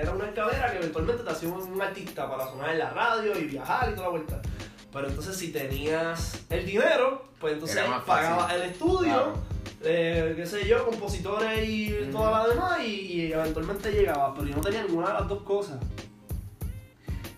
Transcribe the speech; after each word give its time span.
era 0.00 0.12
una 0.12 0.26
escalera 0.26 0.70
que 0.72 0.78
eventualmente 0.78 1.22
te 1.22 1.30
hacía 1.30 1.48
un 1.48 1.80
artista 1.82 2.30
para 2.30 2.46
sonar 2.46 2.70
en 2.70 2.78
la 2.78 2.90
radio 2.90 3.38
y 3.38 3.44
viajar 3.44 3.88
y 3.90 3.94
toda 3.94 4.06
la 4.06 4.10
vuelta. 4.10 4.42
Pero 4.92 5.08
entonces 5.08 5.36
si 5.36 5.52
tenías 5.52 6.44
el 6.48 6.64
dinero, 6.64 7.24
pues 7.40 7.54
entonces 7.54 7.82
pagabas 8.06 8.52
el 8.54 8.62
estudio, 8.62 9.02
Claro. 9.02 9.32
eh, 9.82 10.32
qué 10.36 10.46
sé 10.46 10.66
yo, 10.66 10.86
compositores 10.86 11.68
y 11.68 11.92
Ujú. 12.02 12.12
toda 12.12 12.30
la 12.42 12.48
demás, 12.48 12.80
y, 12.80 12.90
y 13.12 13.32
eventualmente 13.32 13.90
llegaba. 13.92 14.32
Pero 14.34 14.46
yo 14.48 14.56
no 14.56 14.62
tenía 14.62 14.84
ninguna 14.84 15.08
de 15.08 15.14
las 15.14 15.28
dos 15.28 15.42
cosas. 15.42 15.78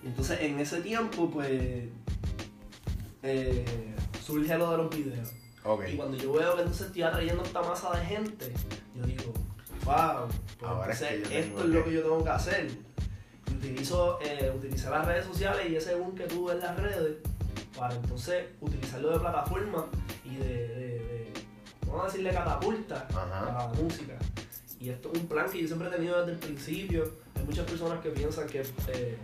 Y 0.05 0.07
entonces 0.07 0.41
en 0.41 0.59
ese 0.61 0.81
tiempo, 0.83 1.29
pues, 1.31 1.89
eh, 3.23 3.65
surge 4.25 4.57
lo 4.57 4.71
de 4.71 4.77
los 4.77 4.91
videos. 4.91 5.33
Ok. 5.65 5.85
Y 5.93 5.97
cuando 5.97 6.17
yo 6.17 6.33
veo 6.33 6.55
que 6.55 6.61
entonces 6.63 6.87
estoy 6.87 7.03
atrayendo 7.03 7.43
esta 7.43 7.61
masa 7.63 7.91
de 7.99 8.05
gente, 8.07 8.53
yo 8.95 9.03
digo, 9.05 9.33
wow, 9.85 10.29
pues 10.59 10.71
Ahora 10.71 10.93
es 10.93 10.99
que 10.99 11.15
entonces 11.15 11.47
esto 11.47 11.61
es 11.61 11.67
lo 11.71 11.85
que- 11.85 11.93
yo 11.93 12.03
tengo 12.03 12.25
que 12.25 12.31
hacer. 12.31 12.71
Y 13.51 13.55
utilizo, 13.55 14.19
eh, 14.23 14.53
utilicé 14.55 14.91
las 14.91 15.07
redes 15.07 15.25
sociales 15.27 15.67
y 15.71 15.77
ese 15.77 15.95
boom 15.95 16.15
que 16.15 16.25
tuve 16.25 16.53
en 16.53 16.61
las 16.61 16.77
redes 16.79 17.17
para 17.77 17.95
entonces 17.95 18.45
utilizarlo 18.61 19.11
de 19.11 19.21
plataforma 19.21 19.87
y 20.25 20.37
de, 20.37 20.45
de- 20.69 20.75
de, 20.99 21.33
vamos 21.87 22.03
a 22.05 22.07
decirle 22.09 22.31
catapulta 22.33 23.07
Ajá. 23.09 23.45
para 23.47 23.69
la 23.69 23.69
música. 23.81 24.15
Y 24.81 24.91
esto 24.91 25.11
es 25.13 25.21
un 25.21 25.27
plan 25.29 25.51
que 25.51 25.61
yo 25.63 25.67
siempre 25.67 25.89
he 25.89 25.91
tenido 25.91 26.19
desde 26.21 26.33
el 26.33 26.39
principio. 26.39 27.11
Hay 27.35 27.45
muchas 27.45 27.67
personas 27.67 28.01
que 28.01 28.11
piensan 28.11 28.47
que, 28.49 28.61
eh, 28.89 29.17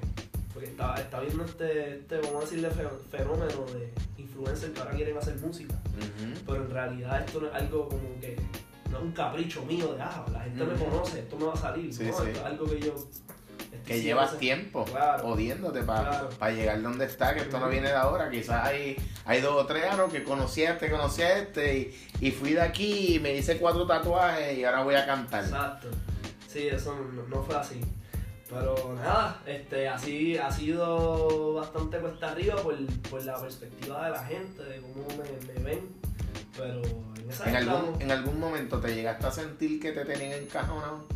porque 0.53 0.69
está, 0.69 0.95
está 0.95 1.21
viendo 1.21 1.45
este, 1.45 1.97
este, 1.99 2.19
vamos 2.21 2.37
a 2.37 2.41
decirle, 2.41 2.71
fe- 2.71 2.89
fenómeno 3.11 3.65
de 3.73 3.93
influencers 4.19 4.73
que 4.73 4.81
ahora 4.81 4.93
quieren 4.95 5.17
hacer 5.19 5.37
música. 5.37 5.75
Ujú. 5.75 6.41
Pero 6.47 6.65
en 6.65 6.71
realidad 6.71 7.25
esto 7.25 7.41
no 7.41 7.49
es 7.49 7.55
algo 7.55 7.89
como 7.89 8.21
que, 8.21 8.37
no 8.95 8.99
es 9.01 9.05
un 9.05 9.13
capricho 9.13 9.63
mío 9.65 9.93
de, 9.95 10.03
ah, 10.03 10.25
la 10.33 10.41
gente 10.41 10.65
me 10.65 10.75
conoce, 10.75 11.19
esto 11.21 11.37
me 11.37 11.45
va 11.47 11.53
a 11.53 11.57
salir. 11.57 11.93
Sí, 11.93 12.05
no, 12.05 12.13
sí. 12.13 12.29
esto 12.29 12.41
es 12.41 12.45
algo 12.47 12.67
que 12.67 12.81
yo... 12.81 12.95
Que 13.85 14.01
llevas 14.01 14.39
tiempo 14.39 14.85
Claro. 14.85 15.27
odiéndote 15.29 15.83
para 15.83 16.29
Claro. 16.31 16.57
llegar 16.57 16.81
donde 16.81 17.05
está, 17.05 17.35
que 17.35 17.41
esto 17.41 17.59
no 17.61 17.69
viene 17.69 17.89
de 17.89 17.95
ahora. 17.95 18.31
Quizás 18.31 18.65
hay, 18.67 18.97
hay 19.27 19.41
dos 19.43 19.63
o 19.63 19.67
tres 19.67 19.85
años 19.85 20.11
que 20.11 20.25
conocí 20.25 20.65
a 20.65 20.73
este, 20.73 20.91
conocí 20.91 21.21
a 21.23 21.39
este, 21.39 21.79
y, 22.21 22.27
y 22.29 22.31
fui 22.31 22.53
de 22.55 22.63
aquí 22.63 23.17
y 23.17 23.19
me 23.21 23.35
hice 23.35 23.59
cuatro 23.59 23.87
tatuajes 23.87 24.57
y 24.57 24.65
ahora 24.65 24.85
voy 24.85 24.95
a 24.95 25.05
cantar. 25.05 25.45
Exacto. 25.45 25.89
Sí, 26.49 26.69
eso 26.69 26.95
no, 27.13 27.25
no 27.25 27.43
fue 27.43 27.57
así. 27.57 27.81
Pero 28.49 28.95
nada, 28.97 29.43
este, 29.45 29.89
así 29.89 30.39
ha 30.39 30.51
sido 30.51 31.55
bastante 31.55 31.99
cuesta 31.99 32.31
arriba 32.31 32.57
por, 32.63 32.77
por 33.11 33.23
la 33.25 33.39
perspectiva 33.41 34.05
de 34.07 34.11
la 34.13 34.25
gente, 34.25 34.63
de 34.63 34.81
cómo 34.81 35.07
me, 35.09 35.53
me 35.53 35.61
ven. 35.63 35.89
Pero 36.57 36.83
en 36.83 37.31
esa 37.31 37.49
¿En 37.49 37.57
estamos. 37.57 37.81
algún, 37.89 38.03
en 38.03 38.11
algún 38.11 38.41
momento 38.41 38.81
te 38.81 38.95
llegaste 38.95 39.27
a 39.27 39.31
sentir 39.33 39.81
que 39.81 39.93
te 39.93 40.05
tenían 40.05 40.33
encajonado 40.43 41.07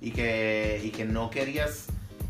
y 0.00 0.10
que, 0.12 0.80
y 0.82 0.90
que 0.90 1.04
no 1.04 1.30
querías 1.30 1.86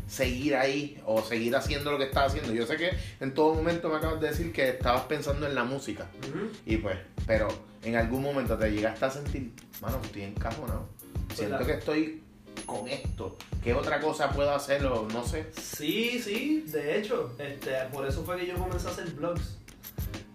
seguir 0.07 0.55
ahí 0.57 1.01
o 1.05 1.21
seguir 1.21 1.55
haciendo 1.55 1.91
lo 1.91 1.97
que 1.97 2.03
estabas 2.05 2.31
haciendo. 2.33 2.53
Yo 2.53 2.65
sé 2.65 2.75
que 2.75 2.91
en 3.21 3.33
todo 3.33 3.53
momento 3.53 3.87
me 3.89 3.95
acabas 3.95 4.19
de 4.19 4.27
decir 4.29 4.51
que 4.51 4.69
estabas 4.69 5.03
pensando 5.03 5.47
en 5.47 5.55
la 5.55 5.63
música 5.63 6.07
Ujú. 6.29 6.49
y 6.65 6.77
pues, 6.77 6.97
pero 7.25 7.47
en 7.83 7.95
algún 7.95 8.21
momento 8.21 8.57
te 8.57 8.69
llegaste 8.71 9.05
a 9.05 9.09
sentir, 9.09 9.53
mano, 9.81 9.99
estoy 10.03 10.23
encajonado. 10.23 10.89
Siento 11.33 11.55
Pues 11.57 11.67
la- 11.67 11.73
que 11.73 11.79
estoy 11.79 12.23
con 12.65 12.87
esto. 12.89 13.37
¿Qué 13.63 13.73
otra 13.73 14.01
cosa 14.01 14.29
puedo 14.31 14.53
hacer 14.53 14.85
o 14.85 15.07
no 15.07 15.25
sé? 15.25 15.45
Sí, 15.57 16.19
sí, 16.21 16.65
de 16.67 16.99
hecho, 16.99 17.33
este, 17.39 17.71
por 17.93 18.05
eso 18.05 18.23
fue 18.25 18.37
que 18.37 18.47
yo 18.47 18.55
comencé 18.55 18.87
a 18.89 18.91
hacer 18.91 19.09
vlogs. 19.11 19.57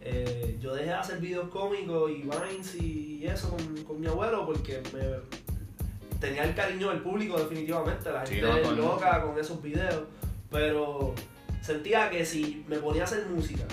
Eh, 0.08 0.56
yo 0.60 0.72
dejé 0.74 0.86
de 0.90 0.94
hacer 0.94 1.18
videos 1.18 1.48
cómicos 1.48 2.10
y 2.10 2.22
vines 2.22 2.74
y 2.76 3.26
eso 3.26 3.50
con, 3.50 3.84
con 3.84 4.00
mi 4.00 4.06
abuelo 4.06 4.46
porque 4.46 4.80
me, 4.94 6.18
tenía 6.20 6.44
el 6.44 6.54
cariño 6.54 6.90
del 6.90 7.00
público 7.00 7.36
definitivamente, 7.38 8.10
la 8.12 8.24
Sí, 8.24 8.36
gente 8.36 8.48
no, 8.62 8.68
mundo. 8.68 8.82
loca 8.82 9.20
con 9.22 9.38
esos 9.38 9.60
videos, 9.60 10.04
pero 10.50 11.12
sentía 11.60 12.08
que 12.10 12.24
si 12.24 12.64
me 12.68 12.76
ponía 12.78 13.02
a 13.02 13.04
hacer 13.06 13.26
música, 13.26 13.64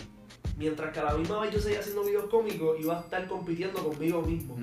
mientras 0.57 0.91
que 0.91 0.99
a 0.99 1.03
la 1.03 1.13
misma 1.13 1.39
vez 1.41 1.53
yo 1.53 1.59
seguía 1.59 1.79
haciendo 1.79 2.03
videos 2.03 2.25
cómicos, 2.25 2.79
iba 2.79 2.97
a 2.97 3.01
estar 3.01 3.27
compitiendo 3.27 3.83
conmigo 3.83 4.21
mismo. 4.23 4.57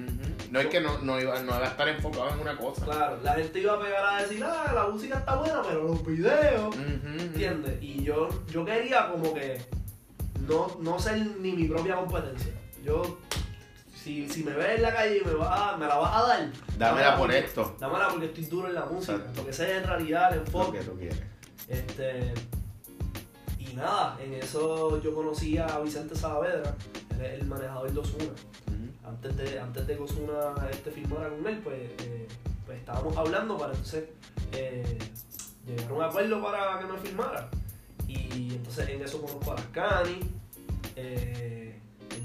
No 0.51 0.59
es 0.59 0.67
que 0.67 0.81
no, 0.81 0.99
no, 1.03 1.21
iba, 1.21 1.39
no 1.43 1.55
iba 1.55 1.65
a 1.65 1.69
estar 1.71 1.87
enfocado 1.89 2.31
en 2.31 2.41
una 2.41 2.57
cosa. 2.57 2.85
Claro, 2.85 3.19
la 3.23 3.35
gente 3.35 3.61
iba 3.61 3.75
a 3.75 3.81
pegar 3.81 4.05
a 4.05 4.23
decir, 4.23 4.43
ah, 4.45 4.73
la 4.75 4.89
música 4.89 5.19
está 5.19 5.37
buena, 5.37 5.63
pero 5.63 5.85
los 5.85 6.05
videos... 6.05 6.75
Ujú. 6.75 7.21
¿Entiendes? 7.21 7.81
Y 7.81 8.03
yo, 8.03 8.29
yo 8.51 8.65
quería 8.65 9.09
como 9.13 9.33
que 9.33 9.59
no, 10.51 10.77
no 10.81 10.99
ser 10.99 11.19
ni 11.41 11.53
mi 11.53 11.65
propia 11.69 11.97
competencia. 11.97 12.53
Yo, 12.85 13.19
si, 13.95 14.29
si 14.29 14.43
me 14.45 14.53
ves 14.53 14.77
en 14.77 14.83
la 14.83 14.93
calle 14.95 15.19
y 15.19 15.25
me, 15.25 15.35
va 15.35 15.77
me 15.77 15.87
la 15.87 15.97
vas 15.97 16.15
a 16.17 16.29
dar, 16.29 16.53
Dámela 16.79 17.11
por 17.17 17.27
porque- 17.29 17.39
esto. 17.39 17.77
Dámela 17.79 18.09
porque 18.09 18.27
estoy 18.27 18.45
duro 18.47 18.69
en 18.69 18.75
la 18.75 18.87
música. 18.87 19.13
Exacto. 19.15 19.33
Porque 19.37 19.51
ese 19.51 19.71
es 19.71 19.83
en 19.83 19.89
realidad 19.89 20.31
el 20.33 20.39
Lo 20.41 20.45
enfoque. 20.47 20.79
que 20.79 20.85
tú 20.85 20.97
quieres. 20.99 21.23
Este, 21.69 22.35
y 23.59 23.75
nada, 23.75 24.17
en 24.21 24.35
eso 24.35 25.01
yo 25.03 25.15
conocí 25.15 25.59
a 25.59 25.79
Vicente 25.81 26.15
Saavedra, 26.17 26.75
él 27.15 27.21
es 27.25 27.41
el 27.41 27.47
manejador 27.47 27.93
de 27.93 28.01
Osuna. 28.01 28.25
Ujú. 28.25 29.09
Antes 29.09 29.37
de, 29.37 29.61
antes 29.61 29.87
de 29.87 29.97
que 29.97 30.03
Osuna 30.03 30.55
este, 30.71 30.91
firmara 30.91 31.29
con 31.29 31.47
él, 31.47 31.59
pues, 31.63 31.79
eh, 31.79 32.27
pues 32.67 32.79
estábamos 32.79 33.17
hablando 33.17 33.57
para 33.59 33.73
entonces 33.73 34.05
eh, 34.53 34.99
llegar 35.67 35.91
a 35.91 35.95
un 35.95 36.03
acuerdo 36.03 36.43
para 36.43 36.79
que 36.79 36.87
me 36.87 36.99
firmara. 36.99 37.49
Y 38.09 38.55
entonces 38.55 38.89
en 38.89 39.03
eso 39.03 39.21
conozco 39.21 39.53
a 39.53 39.55
las 39.57 39.67
Cani. 39.67 40.19
Eh, 40.97 41.79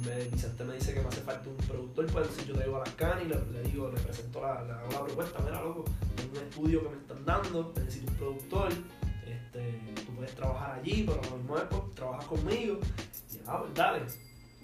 me- 0.06 0.26
Vicente 0.30 0.64
me 0.64 0.76
dice 0.76 0.94
que 0.94 1.02
me 1.02 1.08
hace 1.08 1.22
falta 1.22 1.50
un 1.50 1.56
productor, 1.58 2.06
pues 2.08 2.28
entonces 2.28 2.48
yo 2.48 2.53
traigo 2.56 2.76
a 2.78 2.80
las 2.80 2.90
Cani, 2.96 3.26
le, 3.26 3.36
le 3.52 3.64
digo, 3.70 3.90
le 3.92 4.00
presento 4.02 4.42
la, 4.42 4.62
la, 4.64 4.81
la 4.84 5.06
propuesta, 5.06 5.40
mira 5.44 5.62
loco, 5.62 5.86
tengo 6.16 6.31
un 6.40 6.44
estudio 6.48 6.84
que 6.84 6.90
me 6.90 6.98
están 7.02 7.26
dando, 7.26 7.74
necesito 7.78 8.12
un 8.12 8.18
productor, 8.18 8.70
este, 9.26 9.80
tú 10.06 10.14
puedes 10.16 10.36
trabajar 10.36 10.80
allí, 10.80 11.03
pero 11.08 11.22
a 11.22 11.26
lo 11.26 11.38
mismo 11.38 11.56
pues, 11.56 11.96
trabajas 11.96 12.26
conmigo. 12.26 12.80
Y 13.34 13.40
ah, 13.48 13.59
pues 13.62 13.74
dale. 13.74 14.02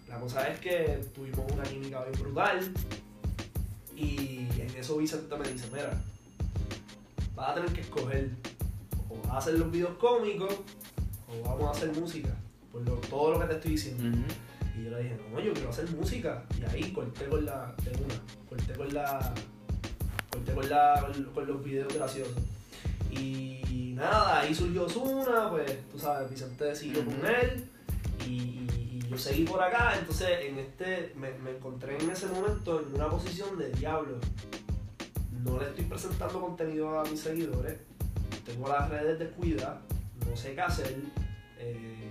La 0.07 0.19
cosa 0.19 0.47
es 0.49 0.59
que 0.59 1.01
tuvimos 1.15 1.49
una 1.51 1.63
química 1.63 2.03
bien 2.03 2.21
brutal 2.21 2.73
y 3.95 4.39
en 4.59 4.73
eso 4.77 4.97
Vicente 4.97 5.37
me 5.37 5.47
dice, 5.47 5.67
mira, 5.71 6.01
vas 7.35 7.49
a 7.51 7.53
tener 7.55 7.71
que 7.71 7.81
escoger 7.81 8.29
o 9.09 9.15
vas 9.27 9.31
a 9.31 9.37
hacer 9.37 9.53
los 9.55 9.71
videos 9.71 9.97
cómicos 9.97 10.53
o 11.29 11.41
vamos 11.47 11.67
a 11.67 11.71
hacer 11.71 11.93
música, 11.97 12.29
por 12.71 12.81
lo- 12.87 12.95
todo 12.95 13.33
lo 13.33 13.39
que 13.39 13.45
te 13.47 13.53
estoy 13.55 13.71
diciendo. 13.71 14.03
Y 14.77 14.83
yo 14.85 14.91
le 14.91 15.03
dije, 15.03 15.17
no, 15.31 15.39
yo 15.39 15.53
quiero 15.53 15.69
hacer 15.69 15.89
música. 15.91 16.45
Y 16.59 16.63
ahí 16.65 16.91
corté 16.93 17.25
con 17.25 17.45
la, 17.45 17.75
de 17.83 17.91
una, 17.91 18.15
corté 18.49 18.73
con 18.73 18.93
la, 18.93 19.33
corté 20.31 20.53
con 20.53 20.69
la, 20.69 21.01
con, 21.13 21.23
con 21.33 21.47
los 21.47 21.63
videos 21.63 21.93
graciosos. 21.93 22.33
Y 23.11 23.93
nada, 23.95 24.39
ahí 24.39 24.55
surgió 24.55 24.87
Zuna, 24.89 25.49
pues 25.49 25.89
tú 25.89 25.99
sabes, 25.99 26.29
Vicente 26.29 26.73
siguió 26.75 27.03
con 27.05 27.15
él 27.25 27.65
y 28.25 28.65
yo 29.09 29.17
seguí 29.17 29.43
por 29.43 29.61
acá. 29.61 29.95
Entonces 29.99 30.29
en 30.45 30.57
este, 30.59 31.13
me, 31.17 31.31
me 31.39 31.51
encontré 31.51 31.97
en 32.01 32.09
ese 32.09 32.27
momento 32.27 32.79
en 32.79 32.95
una 32.95 33.09
posición 33.09 33.57
de 33.59 33.69
diablo. 33.73 34.17
No 35.43 35.59
le 35.59 35.65
estoy 35.67 35.85
presentando 35.85 36.39
contenido 36.39 36.99
a 36.99 37.03
mis 37.03 37.19
seguidores, 37.19 37.75
tengo 38.45 38.69
las 38.69 38.87
redes 38.89 39.17
descuidadas, 39.19 39.79
no 40.29 40.37
sé 40.37 40.53
qué 40.53 40.61
hacer. 40.61 40.95
eh, 41.57 42.07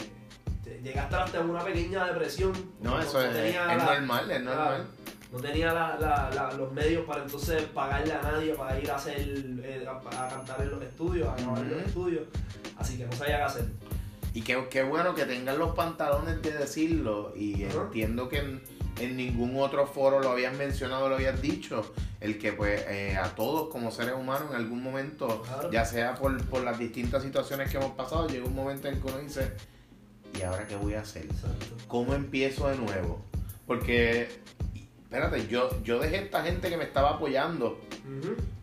estar 0.89 1.23
hasta 1.23 1.41
una 1.41 1.63
pequeña 1.65 2.07
depresión. 2.07 2.53
No, 2.81 3.01
eso 3.01 3.23
es, 3.25 3.35
es 3.37 3.55
la- 3.55 3.77
normal, 3.99 4.31
es 4.31 4.43
normal. 4.43 4.87
no 5.33 5.39
tenía 5.41 5.73
la- 5.73 6.53
los 6.57 6.73
medios 6.73 7.05
para 7.05 7.23
entonces 7.23 7.63
pagarle 7.75 8.13
a 8.13 8.23
nadie 8.23 8.55
para 8.55 8.79
ir 8.81 8.91
a 8.91 8.97
hacer 8.97 9.19
eh, 9.63 9.87
a, 9.87 10.25
a 10.25 10.29
cantar 10.29 10.61
en 10.63 10.71
los 10.71 10.83
estudios, 10.83 11.29
a 11.29 11.37
grabar 11.37 11.59
en 11.63 11.71
los 11.71 11.83
estudios. 11.83 12.23
Así 12.79 12.97
que 12.99 13.05
no 13.07 13.13
sabía 13.13 13.37
qué 13.37 13.43
hacer. 13.43 13.65
Y 14.33 14.43
qué, 14.43 14.67
qué 14.71 14.83
bueno 14.83 15.15
que 15.15 15.25
tengan 15.27 15.59
los 15.59 15.75
pantalones 15.75 16.41
de 16.43 16.53
decirlo. 16.53 17.33
Y 17.37 17.65
entiendo 17.65 18.29
que 18.29 18.39
en, 18.39 18.63
en 19.01 19.17
ningún 19.17 19.57
otro 19.61 19.87
foro 19.87 20.21
lo 20.21 20.31
habían 20.31 20.57
mencionado, 20.57 21.09
lo 21.09 21.17
habían 21.17 21.41
dicho. 21.41 21.93
El 22.21 22.39
que 22.39 22.53
pues 22.53 22.85
eh, 22.89 23.17
a 23.17 23.29
todos 23.35 23.71
como 23.71 23.91
seres 23.91 24.15
humanos 24.15 24.51
en 24.51 24.57
algún 24.57 24.83
momento, 24.83 25.43
Claro. 25.43 25.71
ya 25.73 25.85
sea 25.85 26.15
por, 26.15 26.45
por 26.47 26.63
las 26.63 26.79
distintas 26.79 27.23
situaciones 27.23 27.71
que 27.71 27.79
hemos 27.79 27.93
pasado, 27.93 28.29
llega 28.29 28.45
un 28.47 28.55
momento 28.55 28.89
en 28.89 29.01
que 29.01 29.09
uno 29.09 29.19
dice, 29.19 29.53
¿y 30.39 30.43
ahora 30.43 30.67
qué 30.67 30.77
voy 30.77 30.95
a 30.95 31.01
hacer? 31.01 31.25
Exacto. 31.25 31.67
¿Cómo 31.89 32.15
empiezo 32.15 32.69
de 32.69 32.77
nuevo? 32.77 33.21
Porque, 33.67 34.29
espérate, 35.03 35.47
yo, 35.49 35.83
yo 35.83 35.99
dejé 35.99 36.25
esta 36.25 36.43
gente 36.43 36.69
que 36.69 36.77
me 36.77 36.85
estaba 36.85 37.11
apoyando 37.11 37.81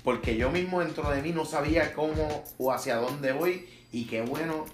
porque 0.03 0.37
yo 0.37 0.49
mismo 0.51 0.79
dentro 0.79 1.09
de 1.09 1.21
mí 1.21 1.31
no 1.31 1.45
sabía 1.45 1.93
cómo 1.93 2.43
o 2.57 2.71
hacia 2.71 2.97
dónde 2.97 3.31
voy 3.31 3.67
y 3.91 4.05
qué 4.05 4.21
bueno 4.21 4.65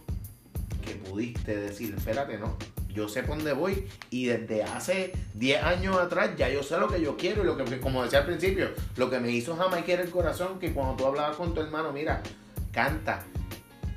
que 0.85 0.95
pudiste 0.95 1.55
decir, 1.55 1.93
espérate, 1.97 2.37
no, 2.37 2.57
yo 2.89 3.07
sé 3.07 3.23
por 3.23 3.37
dónde 3.37 3.53
voy 3.53 3.87
y 4.09 4.25
desde 4.25 4.63
hace 4.63 5.13
10 5.35 5.63
años 5.63 5.97
atrás 5.97 6.31
ya 6.37 6.49
yo 6.49 6.61
sé 6.61 6.77
lo 6.77 6.87
que 6.87 7.01
yo 7.01 7.17
quiero 7.17 7.43
y 7.43 7.45
lo 7.45 7.57
que, 7.57 7.79
como 7.79 8.03
decía 8.03 8.19
al 8.19 8.25
principio, 8.25 8.69
lo 8.97 9.09
que 9.09 9.19
me 9.19 9.31
hizo 9.31 9.55
Jamaica 9.55 9.93
era 9.93 10.03
el 10.03 10.11
corazón, 10.11 10.59
que 10.59 10.73
cuando 10.73 10.95
tú 10.95 11.05
hablabas 11.07 11.35
con 11.35 11.53
tu 11.53 11.61
hermano, 11.61 11.91
mira, 11.91 12.21
canta. 12.71 13.23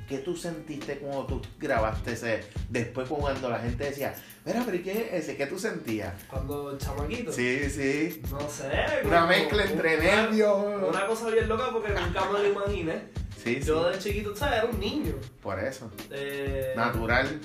¿Qué 0.07 0.19
tú 0.19 0.35
sentiste 0.37 0.99
cuando 0.99 1.25
tú 1.25 1.41
grabaste 1.59 2.13
ese? 2.13 2.43
Después 2.69 3.09
cuando 3.09 3.49
la 3.49 3.59
gente 3.59 3.83
decía, 3.85 4.13
mira, 4.45 4.61
pero 4.65 4.77
¿y 4.77 4.81
qué 4.81 4.91
es 4.91 5.23
ese? 5.23 5.35
¿Qué 5.35 5.47
tú 5.47 5.59
sentías? 5.59 6.13
Cuando 6.29 6.77
chamaquito. 6.77 7.31
Sí, 7.33 7.69
sí. 7.69 8.21
No 8.31 8.39
sé. 8.49 8.69
Una 9.03 9.15
como- 9.21 9.27
mezcla 9.27 9.65
entre 9.65 9.97
nervios. 9.97 10.57
Una 10.89 11.05
cosa 11.07 11.29
bien 11.29 11.47
loca 11.49 11.69
porque 11.73 11.89
nunca 11.89 12.25
me 12.31 12.39
lo 12.39 12.47
imaginé. 12.47 13.01
Sí, 13.35 13.55
sí. 13.55 13.67
Yo 13.67 13.89
de 13.89 13.99
chiquito, 13.99 14.33
¿sabes? 14.35 14.59
Era 14.63 14.65
un 14.71 14.79
niño. 14.79 15.13
Por 15.41 15.59
eso. 15.59 15.91
Eh, 16.11 16.73
Natural. 16.75 17.39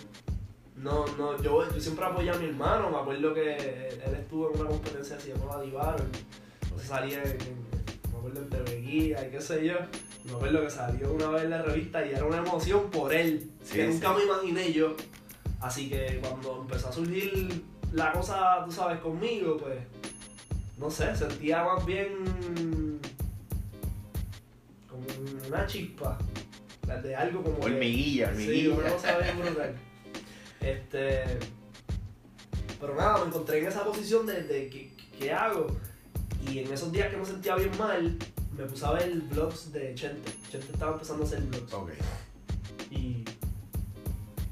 No, 0.77 1.05
no, 1.19 1.41
yo, 1.43 1.69
yo 1.73 1.81
siempre 1.81 2.05
apoyé 2.05 2.31
a 2.31 2.35
mi 2.35 2.47
hermano, 2.47 2.91
me 2.91 2.97
acuerdo 2.99 3.35
que 3.35 3.55
él 4.05 4.15
estuvo 4.21 4.53
en 4.53 4.61
una 4.61 4.71
competencia 4.71 5.17
que 5.17 5.23
se 5.23 5.29
llamaba 5.35 5.63
Divar, 5.63 5.97
entonces 6.63 6.89
salía 6.89 7.23
en, 7.23 7.31
en- 7.31 8.11
me 8.13 8.19
acuerdo 8.19 8.41
en 8.41 8.49
TV 8.51 8.81
Guía 8.81 9.27
y 9.27 9.31
qué 9.31 9.41
sé 9.41 9.65
yo, 9.65 9.75
me 10.25 10.33
acuerdo 10.33 10.63
que 10.63 10.71
salió 10.71 11.13
una 11.13 11.29
vez 11.31 11.45
en 11.45 11.51
la 11.51 11.63
revista 11.63 12.05
y 12.07 12.11
era 12.11 12.25
una 12.25 12.39
emoción 12.39 12.91
por 12.91 13.13
él, 13.13 13.51
Sí, 13.65 13.75
que 13.75 13.87
sí. 13.87 13.93
nunca 13.95 14.13
me 14.13 14.25
imaginé 14.25 14.73
yo, 14.73 14.97
así 15.61 15.89
que 15.89 16.19
cuando 16.23 16.63
empezó 16.63 16.89
a 16.89 16.93
surgir 16.93 17.63
la 17.93 18.13
cosa, 18.13 18.65
tú 18.65 18.73
sabes, 18.73 19.01
conmigo, 19.01 19.57
pues, 19.59 19.79
no 20.79 20.91
sé, 20.91 21.15
sentía 21.17 21.65
más 21.65 21.85
bien 21.85 22.09
como 24.89 25.05
una 25.49 25.67
chispa, 25.67 26.19
de 27.03 27.17
algo 27.17 27.43
como 27.43 27.59
que- 27.61 27.67
Hormiguilla, 27.67 28.27
Sí, 28.29 28.43
hormiguilla. 28.69 28.75
una 28.75 28.89
cosa 28.91 29.19
bien 29.19 29.39
brutal. 29.41 29.75
Este. 30.61 31.23
Pero 32.81 32.95
nada, 32.97 33.21
me 33.21 33.27
encontré 33.29 33.59
en 33.61 33.67
esa 33.69 33.85
posición 33.85 34.27
de, 34.27 34.43
de 34.43 34.69
¿qué, 34.69 34.93
qué 35.19 35.33
hago? 35.33 35.69
Y 36.47 36.59
en 36.59 36.73
esos 36.73 36.93
días 36.93 37.09
que 37.11 37.17
me 37.17 37.25
sentía 37.25 37.55
bien 37.57 37.71
mal, 37.79 38.19
me 38.57 38.65
puse 38.65 38.85
a 38.87 38.93
ver 38.93 39.13
vlogs 39.31 39.73
de 39.73 39.95
Chente. 39.95 40.31
Chente 40.51 40.73
estaba 40.73 40.93
empezando 40.93 41.25
a 41.25 41.27
hacer 41.27 41.41
vlogs. 41.43 41.73
Ok. 41.75 41.91
Y 42.91 43.25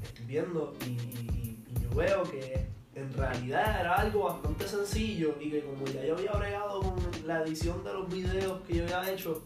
estoy 0.03 0.25
viendo 0.25 0.73
y, 0.85 0.89
y- 0.89 1.63
y 1.69 1.83
yo 1.83 1.89
veo 1.95 2.23
que 2.23 2.67
en 2.95 3.13
realidad 3.13 3.79
era 3.81 3.95
algo 3.95 4.23
bastante 4.25 4.67
sencillo 4.67 5.35
y 5.39 5.49
que 5.51 5.61
como 5.63 5.85
ya 5.85 6.03
yo 6.05 6.15
había 6.17 6.31
bregado 6.33 6.81
con 6.81 6.95
la 7.27 7.41
edición 7.43 7.83
de 7.83 7.93
los 7.93 8.09
videos 8.09 8.61
que 8.67 8.75
yo 8.77 8.83
había 8.83 9.11
hecho 9.11 9.43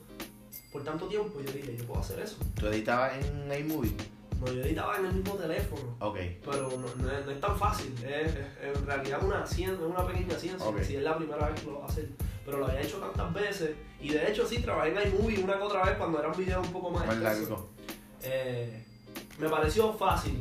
por 0.72 0.84
tanto 0.84 1.08
tiempo, 1.08 1.40
yo 1.42 1.52
dije, 1.52 1.78
yo 1.78 1.86
puedo 1.86 2.02
hacer 2.02 2.20
eso. 2.20 2.36
¿Tú 2.60 2.68
editabas 2.68 3.14
en 3.24 3.52
iMovie? 3.66 3.94
No, 4.42 4.48
yo 4.52 4.62
editaba 4.62 4.98
en 4.98 5.06
el 5.06 5.14
mismo 5.14 5.36
teléfono. 5.36 5.96
Ok. 6.00 6.18
Pero 6.44 6.70
no, 6.72 7.02
no 7.04 7.12
es, 7.12 7.26
no 7.26 7.32
es 7.32 7.40
tan 7.40 7.58
fácil, 7.58 7.94
es, 8.04 8.36
es- 8.36 8.76
en 8.76 8.86
realidad 8.86 9.24
una, 9.24 9.46
cien- 9.46 9.74
es 9.76 9.80
una 9.80 10.06
pequeña 10.06 10.38
ciencia, 10.38 10.68
Ok. 10.68 10.82
si 10.82 10.98
es 10.98 11.04
la 11.04 11.16
primera 11.18 11.50
vez 11.50 11.62
que 11.62 11.68
lo 11.68 11.80
vas 11.80 11.90
a 11.90 11.94
hacer. 11.94 12.10
Pero 12.46 12.60
lo 12.60 12.68
había 12.68 12.82
hecho 12.82 12.98
tantas 12.98 13.34
veces, 13.34 13.72
y 14.00 14.10
de 14.10 14.30
hecho 14.30 14.48
sí, 14.48 14.60
trabajé 14.60 14.90
en 14.90 15.14
iMovie 15.14 15.44
una 15.44 15.58
que 15.58 15.64
otra 15.64 15.84
vez 15.84 15.98
cuando 15.98 16.20
eran 16.20 16.38
videos 16.38 16.66
un 16.66 16.72
poco 16.72 16.92
más 16.92 17.08
Más 17.08 17.18
extensos. 17.18 17.60
Eh, 18.22 18.86
me 19.40 19.50
pareció 19.50 19.94
fácil, 19.94 20.40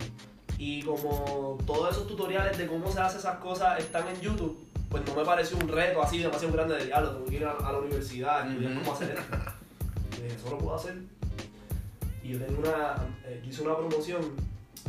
y 0.58 0.82
como 0.82 1.58
todos 1.66 1.92
esos 1.92 2.06
tutoriales 2.06 2.58
de 2.58 2.66
cómo 2.66 2.92
se 2.92 3.00
hacen 3.00 3.18
esas 3.18 3.38
cosas 3.38 3.78
están 3.78 4.06
en 4.08 4.20
YouTube, 4.20 4.58
pues 4.90 5.04
no 5.06 5.14
me 5.14 5.24
pareció 5.24 5.56
un 5.56 5.68
reto 5.68 6.02
así 6.02 6.18
demasiado 6.18 6.52
grande 6.52 6.76
de 6.76 6.86
diablo, 6.86 7.12
tengo 7.12 7.26
que 7.26 7.36
ir 7.36 7.44
a, 7.44 7.52
a 7.52 7.72
la 7.72 7.78
universidad 7.78 8.46
y 8.46 8.50
estudiar 8.50 8.74
cómo 8.74 8.92
hacer 8.92 9.10
esto. 9.10 9.36
Eso 10.26 10.50
lo 10.50 10.58
puedo 10.58 10.76
hacer. 10.76 10.96
Y 12.22 12.32
yo 12.32 12.38
tenía 12.38 12.58
una, 12.58 12.94
eh, 13.26 13.40
yo 13.42 13.50
hice 13.50 13.62
una 13.62 13.76
promoción 13.76 14.22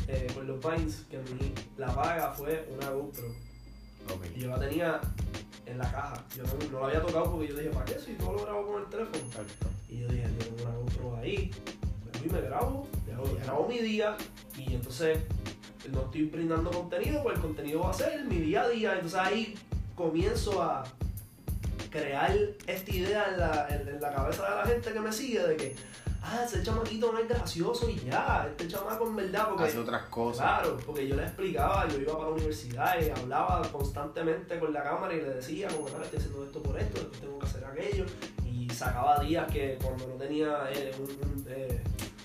eh, 0.08 0.28
con 0.34 0.48
los 0.48 0.60
Vines 0.60 1.06
que 1.10 1.18
mi, 1.18 1.54
la 1.78 1.88
paga 1.94 2.32
fue 2.32 2.70
una 2.74 2.90
GoPro. 2.92 3.28
Ok. 4.14 4.26
Y 4.36 4.42
yo 4.42 4.50
la 4.50 4.60
tenía 4.60 5.02
en 5.66 5.78
la 5.78 5.92
caja. 5.92 6.24
Yo 6.36 6.44
no, 6.44 6.72
no 6.72 6.80
la 6.82 6.86
había 6.88 7.02
tocado 7.02 7.32
porque 7.32 7.48
yo 7.50 7.56
dije, 7.58 7.70
¿para 7.70 7.86
qué? 7.86 8.00
Si 8.00 8.14
todo 8.14 8.34
lo 8.34 8.44
grabo 8.46 8.68
con 8.68 8.82
el 8.84 8.88
teléfono. 8.90 9.24
Y 9.90 10.00
yo 10.00 10.08
dije, 10.08 10.28
yo 10.40 10.46
tengo 10.46 10.70
una 10.70 10.78
GoPro 10.78 11.16
ahí, 11.18 11.52
y 12.26 12.30
me 12.30 12.42
grabo, 12.42 12.88
grabo, 13.44 13.68
mi 13.68 13.80
día 13.80 14.18
y 14.58 14.74
entonces 14.74 15.20
no 15.92 16.02
estoy 16.06 16.24
brindando 16.26 16.72
contenido, 16.72 17.22
pues 17.22 17.36
el 17.36 17.42
contenido 17.42 17.82
va 17.82 17.92
a 17.92 17.94
ser 17.94 18.24
mi 18.26 18.38
día 18.40 18.64
a 18.64 18.70
día. 18.70 18.94
Entonces 18.94 19.20
ahí 19.20 19.56
comienzo 19.96 20.62
a 20.64 20.84
crear 21.92 22.36
esta 22.68 22.92
idea 22.92 23.26
en 23.32 23.40
la, 23.40 23.68
en- 23.70 23.88
en 23.88 24.02
la 24.02 24.14
cabeza 24.14 24.44
de 24.50 24.56
la 24.56 24.66
gente 24.66 24.92
que 24.92 25.00
me 25.00 25.12
sigue 25.14 25.46
de 25.48 25.56
que, 25.56 25.76
ah, 26.26 26.44
ese 26.46 26.64
chamaquito 26.64 27.12
no 27.12 27.20
es 27.20 27.28
gracioso 27.30 27.90
y 27.90 27.96
ya, 28.00 28.46
este 28.50 28.68
chamaco 28.68 29.08
en 29.08 29.16
verdad, 29.16 29.48
porque 29.50 29.64
Hace 29.66 29.78
otras 29.80 30.04
cosas. 30.08 30.42
Claro, 30.46 30.78
porque 30.86 31.08
yo 31.08 31.16
le 31.16 31.24
explicaba, 31.24 31.88
yo 31.88 32.00
iba 32.00 32.14
para 32.18 32.30
la 32.30 32.36
universidad 32.36 32.96
y 33.02 33.10
hablaba 33.10 33.62
constantemente 33.72 34.60
con 34.60 34.74
la 34.74 34.84
cámara 34.84 35.14
y 35.14 35.18
le 35.22 35.30
decía, 35.36 35.68
como, 35.70 35.86
"Mira, 35.86 36.02
estoy 36.04 36.20
haciendo 36.20 36.44
esto 36.46 36.64
por 36.64 36.80
esto, 36.80 37.00
después 37.00 37.22
tengo 37.22 37.40
que 37.40 37.46
hacer 37.46 37.66
aquello. 37.66 38.06
Y 38.46 38.70
sacaba 38.70 39.20
días 39.20 39.50
que 39.52 39.78
cuando 39.82 40.08
no 40.08 40.16
tenía 40.16 40.70
eh, 40.72 40.92
un- 40.98 41.04
un, 41.10 41.46
eh, 41.48 41.82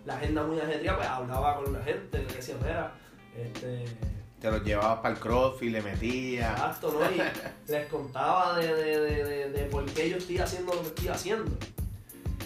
la 0.06 0.17
agenda 0.17 0.43
muy 0.44 0.58
ajetreada, 0.58 0.96
pues 0.99 1.08
hablaba 1.08 1.56
con 1.62 1.73
la 1.73 1.81
gente, 1.82 2.19
le 2.19 2.35
decía, 2.35 2.55
mira, 2.62 2.93
este, 3.37 3.85
Te 4.41 4.50
los 4.50 4.64
llevabas 4.64 5.00
para 5.00 5.14
el 5.14 5.20
crossfit, 5.20 5.70
le 5.70 5.82
metías. 5.82 6.50
exacto, 6.53 6.99
¿no? 6.99 7.11
Y 7.14 7.20
les 7.70 7.87
contaba 7.88 8.56
de, 8.58 8.75
de, 8.75 8.99
de- 9.25 9.50
de 9.50 9.64
por 9.67 9.85
qué 9.85 10.08
yo 10.08 10.17
estoy 10.17 10.38
haciendo 10.38 10.73
lo 10.73 10.81
que 10.81 10.88
estoy 10.88 11.08
haciendo. 11.08 11.50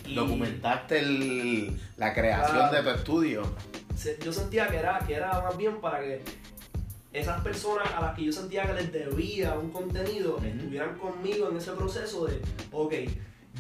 Y- 0.07 0.15
Documentaste 0.15 0.99
el- 0.99 1.81
la 1.97 2.13
creación 2.13 2.57
Claro. 2.57 2.77
de 2.77 2.83
tu 2.83 2.91
estudio. 2.99 3.43
yo 4.25 4.33
sentía 4.33 4.69
que 4.69 4.77
era, 4.79 4.99
que 5.07 5.15
era 5.15 5.41
más 5.41 5.57
bien 5.57 5.81
para 5.81 6.01
que 6.01 6.23
esas 7.13 7.41
personas 7.43 7.89
a 7.97 8.01
las 8.01 8.15
que 8.17 8.25
yo 8.25 8.33
sentía 8.33 8.67
que 8.67 8.75
les 8.75 8.93
debía 8.93 9.55
un 9.55 9.71
contenido 9.71 10.39
estuvieran 10.45 10.99
conmigo 10.99 11.49
en 11.49 11.57
ese 11.57 11.71
proceso 11.73 12.27
de, 12.27 12.41
ok, 12.73 12.93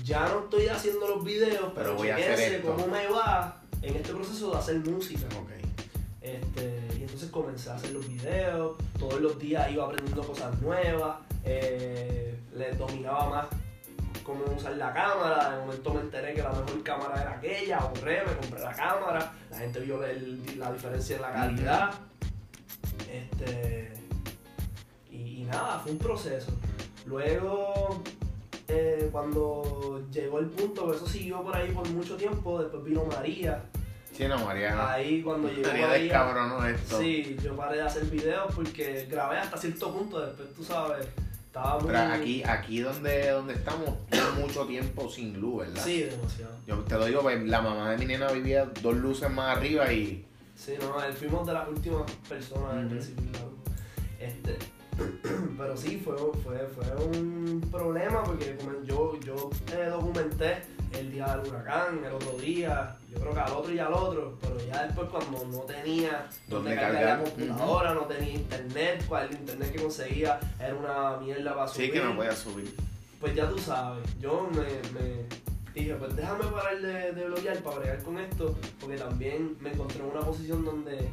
ya 0.05 0.29
no 0.29 0.41
estoy 0.41 0.67
haciendo 0.67 1.07
los 1.09 1.25
videos, 1.25 1.71
pero, 1.75 1.75
Pero 1.75 1.95
voy 1.95 2.09
a 2.11 2.17
hacer 2.17 2.55
esto. 2.55 2.69
cómo 2.75 2.89
me 2.89 3.07
va 3.07 3.63
en 3.81 3.95
este 3.97 4.13
proceso 4.13 4.51
de 4.51 4.59
hacer 4.59 4.77
música. 4.81 5.27
Ok. 5.41 5.51
Este, 6.21 6.81
y 6.99 7.03
entonces 7.03 7.31
comencé 7.31 7.71
a 7.71 7.75
hacer 7.75 7.93
los 7.93 8.09
videos, 8.09 8.77
todos 8.99 9.21
los 9.21 9.39
días 9.39 9.71
iba 9.71 9.85
aprendiendo 9.85 10.23
cosas 10.27 10.61
nuevas, 10.61 11.17
eh, 11.45 12.35
les 12.57 12.77
dominaba 12.79 13.29
más 13.31 13.47
cómo 14.25 14.45
usar 14.57 14.77
la 14.77 14.93
cámara, 14.93 15.51
de 15.51 15.61
momento 15.61 15.95
me 15.95 16.01
enteré 16.01 16.35
que 16.35 16.43
la 16.43 16.51
mejor 16.51 16.83
cámara 16.83 17.23
era 17.23 17.33
aquella, 17.35 17.77
ahorré, 17.79 18.23
me 18.27 18.33
compré 18.37 18.61
la 18.61 18.73
cámara, 18.75 19.33
la 19.51 19.59
gente 19.59 19.79
vio 19.81 20.03
el- 20.05 20.59
la 20.59 20.73
diferencia 20.73 21.17
en 21.17 21.23
la 21.23 21.33
calidad. 21.33 21.91
Este, 23.11 23.93
y, 25.11 25.43
y 25.43 25.45
nada, 25.45 25.79
fue 25.81 25.93
un 25.93 25.99
proceso. 25.99 26.53
Luego, 27.07 28.03
eh, 28.69 29.09
cuando 29.13 30.03
llegó 30.11 30.39
el 30.41 30.47
punto, 30.47 30.91
que 30.91 30.97
eso 30.97 31.07
siguió 31.07 31.43
por 31.43 31.55
ahí 31.57 31.71
por 31.71 31.89
mucho 31.91 32.17
tiempo, 32.17 32.61
después 32.61 32.83
vino 32.85 33.05
María. 33.05 33.63
Sí, 34.13 34.27
no, 34.29 34.39
Mariana. 34.45 34.93
Ahí 34.93 35.23
cuando 35.23 35.49
llegó 35.49 35.69
María 35.69 35.87
María, 35.89 36.03
descabronó 36.05 36.65
esto. 36.67 36.99
Sí, 37.01 37.37
yo 37.43 37.57
paré 37.57 37.77
de 37.79 37.83
hacer 37.83 38.05
videos 38.05 38.53
porque 38.55 39.07
grabé 39.11 39.39
hasta 39.39 39.57
cierto 39.59 39.93
punto, 39.93 40.25
después 40.25 40.55
tú 40.55 40.65
sabes, 40.65 41.07
estaba 41.55 41.79
muy... 41.79 41.87
Pero 41.87 41.99
aquí, 41.99 42.43
aquí 42.43 42.81
donde, 42.81 43.31
donde 43.31 43.55
estamos, 43.55 43.91
mucho 44.41 44.67
tiempo 44.67 45.09
sin 45.09 45.41
luz, 45.41 45.61
¿verdad? 45.61 45.85
Sí, 45.85 46.03
demasiado. 46.03 46.53
Yo 46.67 46.79
te 46.79 46.95
lo 46.97 47.05
digo, 47.07 47.23
pues, 47.23 47.43
la 47.45 47.63
mamá 47.63 47.93
de 47.93 47.99
mi 47.99 48.07
nena 48.07 48.31
vivía 48.33 48.65
dos 48.83 48.97
luces 48.97 49.31
más 49.31 49.57
arriba 49.57 49.93
y. 49.93 50.27
Sí, 50.57 50.75
no, 50.81 50.95
fuimos 51.15 51.47
de 51.47 51.53
las 51.53 51.69
últimas 51.69 52.11
personas 52.29 52.75
en 52.75 52.91
recibir 52.91 53.31
la 53.33 53.41
luz. 53.43 53.55
Este, 54.19 54.59
pero 55.59 55.77
sí, 55.77 56.03
fue, 56.05 56.17
fue, 56.43 56.67
fue 56.69 57.07
un 57.07 57.61
problema 57.71 58.25
porque 58.25 58.57
yo, 58.85 59.19
yo 59.21 59.51
documenté 59.91 60.63
el 60.93 61.13
día 61.13 61.37
del 61.37 61.49
huracán, 61.49 62.05
el 62.05 62.13
otro 62.13 62.37
día, 62.39 62.97
yo 63.15 63.21
creo 63.21 63.35
que 63.35 63.41
al 63.41 63.53
otro 63.53 63.73
y 63.73 63.79
al 63.79 63.93
otro, 63.93 64.39
pero 64.41 64.59
ya 64.67 64.87
después 64.87 65.09
cuando 65.09 65.45
no 65.47 65.61
tenía 65.61 66.27
donde 66.49 66.75
cargar 66.75 67.19
la 67.19 67.25
computadora, 67.25 67.95
no 67.95 68.03
tenía 68.03 68.35
internet, 68.35 69.05
cual 69.09 69.29
el 69.31 69.37
internet 69.37 69.73
que 69.73 69.83
conseguía 69.83 70.41
era 70.59 70.75
una 70.75 71.17
mierda 71.19 71.55
para 71.55 71.69
subir. 71.69 71.87
Sí, 71.87 71.93
que 71.93 72.01
no 72.01 72.17
podía 72.17 72.33
subir. 72.33 72.75
Pues 73.21 73.35
ya 73.35 73.49
tú 73.49 73.59
sabes, 73.59 74.05
yo 74.21 74.49
me, 74.53 74.65
me 74.99 75.25
dije, 75.75 75.95
pues 75.95 76.15
déjame 76.15 76.45
parar 76.47 76.81
de, 76.81 77.13
de 77.13 77.25
bloguear 77.27 77.59
para 77.59 77.79
bregar 77.79 78.03
con 78.03 78.19
esto, 78.19 78.55
porque 78.81 78.97
también 78.97 79.57
me 79.61 79.73
encontré 79.73 80.01
en 80.01 80.11
una 80.11 80.21
posición 80.21 80.65
donde, 80.65 81.09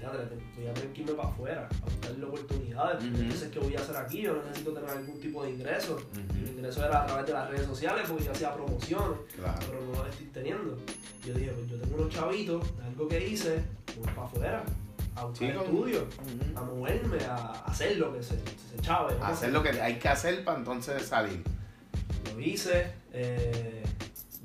ya 0.00 0.08
voy 0.10 0.20
a 0.68 0.74
tener 0.74 0.92
que 0.92 1.00
irme 1.02 1.12
para 1.14 1.28
afuera, 1.28 1.68
a 1.82 1.84
buscarle 1.84 2.24
oportunidades, 2.24 2.94
porque 2.96 3.10
Ujú. 3.14 3.22
entonces, 3.22 3.50
¿qué 3.52 3.58
voy 3.58 3.76
a 3.76 3.80
hacer 3.80 3.96
aquí? 3.96 4.22
Yo 4.22 4.34
necesito 4.42 4.72
tener 4.72 4.90
algún 4.90 5.20
tipo 5.20 5.42
de 5.44 5.50
ingreso. 5.50 5.94
Ujú. 5.94 6.34
Mi 6.42 6.48
ingreso 6.50 6.84
era 6.84 7.02
a 7.02 7.06
través 7.06 7.26
de 7.26 7.32
las 7.32 7.50
redes 7.50 7.66
sociales, 7.66 8.04
porque 8.08 8.24
yo 8.24 8.32
hacía 8.32 8.54
promociones, 8.54 9.18
Claro. 9.36 9.58
pero 9.66 9.80
no 9.86 9.92
las 10.04 10.08
estoy 10.12 10.26
teniendo. 10.26 10.76
Yo 11.26 11.34
dije, 11.34 11.50
pues 11.52 11.70
yo 11.70 11.76
tengo 11.78 11.96
unos 11.96 12.14
chavitos, 12.14 12.64
algo 12.84 13.08
que 13.08 13.28
hice, 13.28 13.62
voy 13.96 14.06
para 14.14 14.24
afuera, 14.26 14.64
a 15.16 15.24
buscar 15.24 15.50
Sí, 15.52 15.56
estudios, 15.58 16.04
a 16.54 16.60
moverme, 16.62 17.18
a 17.24 17.52
hacer 17.64 17.96
lo 17.98 18.12
que 18.14 18.22
se, 18.22 18.36
se 18.36 18.80
chave. 18.80 19.14
¿no? 19.18 19.24
Hacer 19.24 19.52
lo 19.52 19.62
que 19.62 19.70
hay 19.70 19.98
que 19.98 20.08
hacer 20.08 20.44
para 20.44 20.58
entonces 20.58 21.02
salir. 21.06 21.42
Lo 22.34 22.40
hice. 22.40 22.92
eh, 23.12 23.82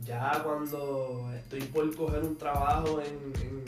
ya 0.03 0.41
cuando 0.43 1.31
estoy 1.35 1.61
por 1.61 1.95
coger 1.95 2.23
un 2.23 2.37
trabajo 2.37 2.99
en. 3.01 3.41
en- 3.41 3.63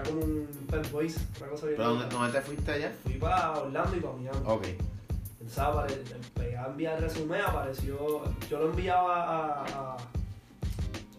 era 0.00 0.08
como 0.10 0.20
un 0.24 0.46
Pet 0.70 0.90
Boys, 0.90 1.16
una 1.40 1.48
cosa 1.48 1.66
bien. 1.66 1.76
¿Pero 1.78 1.88
dónde, 1.90 2.08
dónde 2.08 2.32
te 2.32 2.40
fuiste 2.44 2.70
allá? 2.72 2.92
Fui 3.02 3.14
para 3.14 3.52
Orlando 3.58 3.96
y 3.96 4.00
para 4.00 4.14
Miami. 4.14 4.38
Ok. 4.46 4.66
Entonces 5.40 5.58
apare- 5.58 6.02
pegué 6.34 6.56
a 6.56 6.66
enviar 6.66 6.96
el 6.96 7.02
resumen, 7.04 7.40
apareció. 7.40 8.22
Yo 8.50 8.58
lo 8.58 8.70
enviaba 8.70 9.22
a, 9.24 9.64
a- 9.64 9.96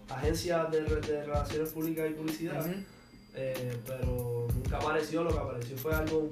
a 0.09 0.15
agencias 0.15 0.71
de, 0.71 0.81
re- 0.81 1.01
de 1.01 1.23
relaciones 1.25 1.69
públicas 1.69 2.09
y 2.09 2.13
publicidad, 2.13 2.65
eh, 3.35 3.77
pero 3.85 4.47
nunca 4.53 4.77
apareció. 4.77 5.23
Lo 5.23 5.31
que 5.31 5.39
apareció 5.39 5.77
fue 5.77 5.93
algo. 5.93 6.29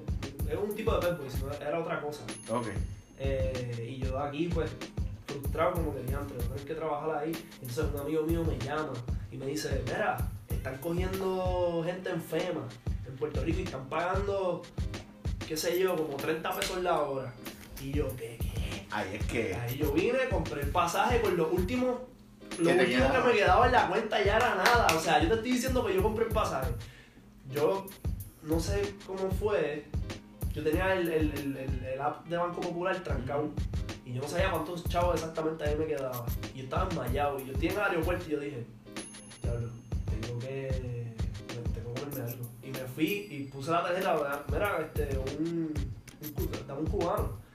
Era 0.49 0.59
un 0.59 0.73
tipo 0.75 0.93
de 0.97 1.07
Pet 1.07 1.17
Boys, 1.17 1.41
no 1.43 1.51
era 1.53 1.79
otra 1.79 2.01
cosa. 2.01 2.21
Ok. 2.49 2.67
Eh, 3.19 3.87
y 3.99 4.05
yo 4.05 4.17
aquí, 4.19 4.47
pues, 4.47 4.69
frustrado 5.25 5.73
como 5.73 5.93
que 5.93 6.03
diantre, 6.03 6.37
tener 6.37 6.59
que 6.65 6.75
trabajar 6.75 7.17
ahí. 7.17 7.31
Entonces 7.61 7.85
un 7.93 7.99
amigo 7.99 8.23
mío 8.23 8.43
me 8.43 8.57
llama 8.59 8.93
y 9.31 9.37
me 9.37 9.47
dice, 9.47 9.81
mira, 9.85 10.17
están 10.67 10.81
cogiendo 10.81 11.81
gente 11.85 12.09
en 12.09 12.21
FEMA 12.21 12.67
en 13.07 13.15
Puerto 13.15 13.41
Rico 13.43 13.59
y 13.59 13.63
están 13.63 13.87
pagando, 13.87 14.61
qué 15.47 15.55
sé 15.57 15.79
yo, 15.79 15.95
como 15.95 16.17
30 16.17 16.55
pesos 16.55 16.83
la 16.83 16.99
hora. 17.01 17.33
Y 17.81 17.91
yo, 17.93 18.07
¿qué? 18.15 18.37
qué? 18.39 18.85
Ahí 18.91 19.15
es 19.15 19.25
que. 19.25 19.55
Ahí 19.55 19.77
yo 19.77 19.91
vine, 19.93 20.17
compré 20.29 20.61
el 20.61 20.69
pasaje 20.69 21.19
por 21.19 21.31
lo 21.33 21.47
último, 21.49 22.07
lo 22.59 22.69
¿Qué 22.69 22.75
te 22.75 22.83
último 22.85 23.11
que 23.11 23.19
me 23.27 23.33
quedaba 23.33 23.65
en 23.67 23.71
la 23.71 23.87
cuenta 23.87 24.23
ya 24.23 24.37
era 24.37 24.55
nada. 24.55 24.87
O 24.95 24.99
sea, 24.99 25.21
yo 25.21 25.29
te 25.29 25.35
estoy 25.35 25.51
diciendo 25.51 25.85
que 25.85 25.93
yo 25.93 26.03
compré 26.03 26.25
el 26.25 26.31
pasaje. 26.33 26.71
Yo 27.51 27.85
no 28.43 28.59
sé 28.59 28.95
cómo 29.05 29.29
fue. 29.31 29.85
Yo 30.53 30.63
tenía 30.63 30.93
el, 30.95 31.07
el, 31.11 31.31
el, 31.33 31.57
el- 31.57 31.83
el 31.85 32.01
app 32.01 32.25
de 32.27 32.35
Banco 32.37 32.61
Popular 32.61 33.01
trancado. 33.03 33.49
Y 34.05 34.13
yo 34.13 34.21
no 34.21 34.27
sabía 34.27 34.49
cuántos 34.51 34.83
chavos 34.85 35.15
exactamente 35.15 35.63
ahí 35.65 35.75
me 35.75 35.85
quedaba. 35.85 36.25
Y 36.53 36.59
yo 36.59 36.63
estaba 36.63 36.89
enmayado. 36.91 37.39
Y 37.39 37.45
yo 37.45 37.53
estoy 37.53 37.67
en 37.67 37.73
el 37.75 37.81
aeropuerto 37.81 38.25
y 38.27 38.31
yo 38.31 38.39
dije, 38.39 38.65
diablo, 39.43 39.69
fui 42.97 43.27
y 43.29 43.43
puse 43.43 43.69
la 43.69 43.83
tarjeta, 43.83 44.15
mira, 44.51 44.79
este, 44.81 45.17
un. 45.19 45.71
un, 46.35 46.77
un 46.79 46.85
cubano. 46.87 47.45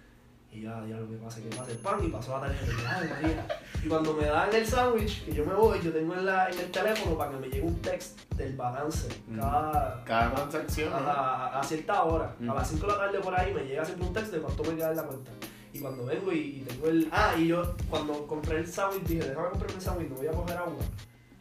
Y 0.53 0.61
ya, 0.63 0.85
ya 0.87 0.99
lo 0.99 1.09
que 1.09 1.17
pasa 1.17 1.39
es 1.41 1.47
que 1.47 1.57
pasa 1.57 1.71
el 1.73 1.79
pan 1.79 2.05
y 2.05 2.09
pasó 2.11 2.33
la 2.39 2.47
tarjeta. 2.47 3.15
María. 3.23 3.47
Y 3.85 3.89
cuando 3.89 4.13
me 4.15 4.27
dan 4.27 4.55
el 4.55 4.65
sándwich, 4.67 5.25
que 5.25 5.33
yo 5.35 5.45
me 5.47 5.55
voy, 5.55 5.81
yo 5.83 5.91
tengo 5.93 6.15
en, 6.15 6.27
la, 6.27 6.49
en 6.51 6.59
el 6.61 6.71
teléfono 6.71 7.17
para 7.17 7.31
que 7.33 7.37
me 7.39 7.47
llegue 7.49 7.63
un 7.63 7.81
text 7.81 8.21
del 8.37 8.55
balance. 8.55 9.09
Mm. 9.27 9.39
Cada, 9.41 10.05
Cada 10.05 10.35
transacción. 10.35 10.93
a, 10.95 11.59
a- 11.59 11.65
cierta 11.65 12.05
hora, 12.05 12.37
Mm. 12.39 12.51
a 12.51 12.55
las 12.55 12.69
5 12.69 12.87
de 12.87 12.93
la 12.93 12.99
tarde 12.99 13.19
por 13.21 13.35
ahí, 13.35 13.53
me 13.55 13.63
llega 13.65 13.85
siempre 13.85 14.07
un 14.07 14.13
text 14.13 14.31
de 14.33 14.39
cuánto 14.41 14.63
me 14.63 14.77
queda 14.77 14.91
en 14.91 14.97
la 14.97 15.03
cuenta. 15.05 15.31
Y 15.73 15.79
cuando 15.81 16.05
vengo 16.05 16.31
y, 16.33 16.39
y 16.39 16.61
tengo 16.69 16.87
el. 16.87 17.09
Ah, 17.11 17.35
y 17.39 17.49
yo 17.49 17.75
cuando 17.89 18.27
compré 18.27 18.59
el 18.59 18.67
sándwich 18.69 19.05
dije, 19.05 19.27
déjame 19.31 19.49
comprarme 19.49 19.77
el 19.77 19.83
sándwich, 19.83 20.09
no 20.11 20.17
voy 20.17 20.27
a 20.27 20.33
coger 20.33 20.57
agua. 20.59 20.85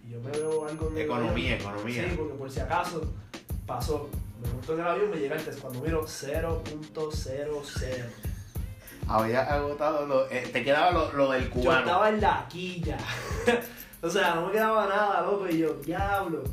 Y 0.07 0.11
yo 0.11 0.21
me 0.21 0.31
veo 0.31 0.65
algo 0.67 0.89
en 0.89 0.97
Economía, 0.97 1.55
economía. 1.57 2.09
Sí, 2.09 2.15
porque 2.17 2.33
por 2.35 2.49
si 2.49 2.59
acaso 2.61 3.13
pasó. 3.65 4.09
Me 4.41 4.47
monto 4.51 4.73
en 4.73 4.79
el 4.79 4.87
avión, 4.87 5.09
me 5.11 5.17
llega 5.17 5.35
el 5.35 5.43
test. 5.43 5.59
Cuando 5.59 5.81
miro 5.81 6.03
0.00. 6.05 8.05
Había 9.07 9.41
agotado 9.53 10.05
lo. 10.05 10.29
eh, 10.31 10.49
te 10.51 10.63
quedaba 10.63 10.91
lo, 10.91 11.11
lo 11.13 11.31
del 11.31 11.45
Yo 11.45 11.51
cubano. 11.51 11.79
estaba 11.79 12.09
en 12.09 12.21
la 12.21 12.47
quilla. 12.49 12.97
o 14.01 14.09
sea, 14.09 14.35
no 14.35 14.47
me 14.47 14.51
quedaba 14.53 14.87
nada, 14.87 15.21
loco. 15.21 15.47
Y 15.49 15.59
yo, 15.59 15.73
diablo. 15.85 16.43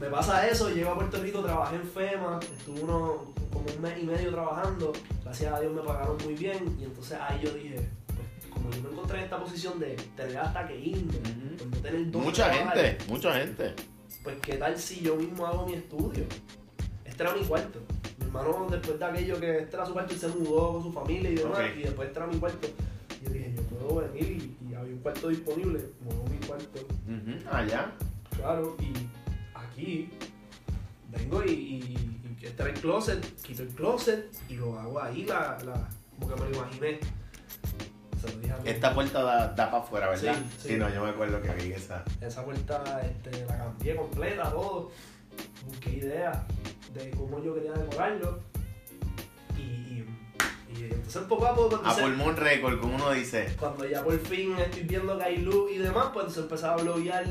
Me 0.00 0.08
pasa 0.08 0.46
eso, 0.46 0.68
llego 0.70 0.90
a 0.90 0.94
Puerto 0.96 1.18
Rico, 1.22 1.40
trabajé 1.42 1.76
en 1.76 1.88
FEMA, 1.88 2.38
estuve 2.58 2.80
uno, 2.82 3.32
como 3.50 3.64
un 3.74 3.80
mes 3.80 3.94
y 3.98 4.04
medio 4.04 4.30
trabajando, 4.30 4.92
gracias 5.24 5.54
a 5.54 5.58
Dios 5.60 5.72
me 5.72 5.80
pagaron 5.80 6.18
muy 6.22 6.34
bien 6.34 6.76
y 6.78 6.84
entonces 6.84 7.16
ahí 7.18 7.40
yo 7.42 7.50
dije, 7.52 7.76
pues 8.08 8.52
como 8.52 8.70
yo 8.72 8.82
me 8.82 8.90
encontré 8.90 9.18
en 9.20 9.24
esta 9.24 9.38
posición 9.38 9.80
de 9.80 9.94
tener 10.14 10.36
hasta 10.36 10.68
que 10.68 10.76
irme, 10.78 11.14
pues 11.14 11.66
no 11.70 11.76
tener 11.78 12.10
dos 12.10 12.22
Mucha 12.22 12.52
gente, 12.52 12.98
mucha 13.08 13.32
gente. 13.32 13.74
Pues 14.26 14.38
qué 14.42 14.56
tal 14.56 14.76
si 14.76 15.02
yo 15.02 15.14
mismo 15.14 15.46
hago 15.46 15.66
mi 15.66 15.74
estudio. 15.74 16.24
Este 17.04 17.22
era 17.22 17.32
mi 17.32 17.44
cuarto. 17.44 17.78
Mi 18.18 18.26
hermano 18.26 18.66
después 18.68 18.98
de 18.98 19.04
aquello 19.04 19.38
que 19.38 19.58
este 19.60 19.76
era 19.76 19.86
su 19.86 19.92
cuarto 19.92 20.14
y 20.14 20.18
se 20.18 20.26
mudó 20.26 20.72
con 20.72 20.82
su 20.82 20.92
familia 20.92 21.30
y 21.30 21.36
demás, 21.36 21.60
y 21.76 21.82
después 21.82 22.08
este 22.08 22.18
era 22.18 22.26
mi 22.26 22.36
cuarto. 22.40 22.66
Y 23.20 23.24
yo 23.24 23.30
dije, 23.30 23.54
yo 23.54 23.62
puedo 23.62 24.00
venir 24.12 24.32
y, 24.32 24.68
y 24.68 24.74
había 24.74 24.94
un 24.94 24.98
cuarto 24.98 25.28
disponible, 25.28 25.90
muevo 26.00 26.24
mi 26.24 26.44
cuarto, 26.44 26.80
Ujú, 27.06 27.48
Allá. 27.56 27.92
claro, 28.36 28.76
y 28.80 28.92
aquí 29.54 30.10
vengo 31.12 31.44
y, 31.44 31.50
y, 31.50 32.36
y 32.42 32.46
este 32.46 32.62
era 32.64 32.72
el 32.72 32.80
closet, 32.80 33.42
quito 33.42 33.62
el 33.62 33.68
closet 33.68 34.26
y 34.48 34.54
lo 34.54 34.76
hago 34.76 35.00
ahí, 35.00 35.22
la, 35.24 35.56
la, 35.64 35.88
como 36.18 36.34
que 36.34 36.42
me 36.42 36.50
lo 36.50 36.56
imaginé. 36.56 36.98
Se 38.26 38.34
lo 38.34 38.40
dije 38.40 38.52
a 38.52 38.70
Esta 38.70 38.94
puerta 38.94 39.22
da, 39.22 39.48
da 39.48 39.70
para 39.70 39.82
afuera, 39.82 40.08
¿verdad? 40.10 40.36
Sí, 40.60 40.68
sí. 40.68 40.76
no, 40.76 40.92
yo 40.92 41.02
me 41.04 41.10
acuerdo 41.10 41.40
que 41.42 41.50
vi 41.52 41.72
esa. 41.72 42.04
Esa 42.20 42.44
puerta 42.44 43.00
este, 43.02 43.44
la 43.46 43.58
cambié 43.58 43.96
completa, 43.96 44.50
todo. 44.50 44.90
Busqué 45.66 45.90
ideas 45.90 46.38
de 46.94 47.10
cómo 47.10 47.42
yo 47.42 47.54
quería 47.54 47.72
decorarlo. 47.72 48.40
Y, 49.56 49.60
y, 49.60 50.06
y 50.76 50.84
entonces 50.84 51.22
poco 51.22 51.46
a 51.46 51.54
poco, 51.54 51.80
A 51.84 51.94
pulmón 51.96 52.36
récord, 52.36 52.80
como 52.80 52.96
uno 52.96 53.10
dice. 53.12 53.54
cuando 53.58 53.86
ya 53.86 54.02
por 54.02 54.18
fin 54.18 54.56
estoy 54.58 54.82
viendo 54.84 55.16
que 55.18 55.24
hay 55.24 55.38
luz 55.38 55.70
y 55.72 55.78
demás, 55.78 56.06
pues 56.12 56.26
entonces 56.26 56.42
empezaba 56.44 56.74
a 56.74 56.82
bloguear 56.82 57.26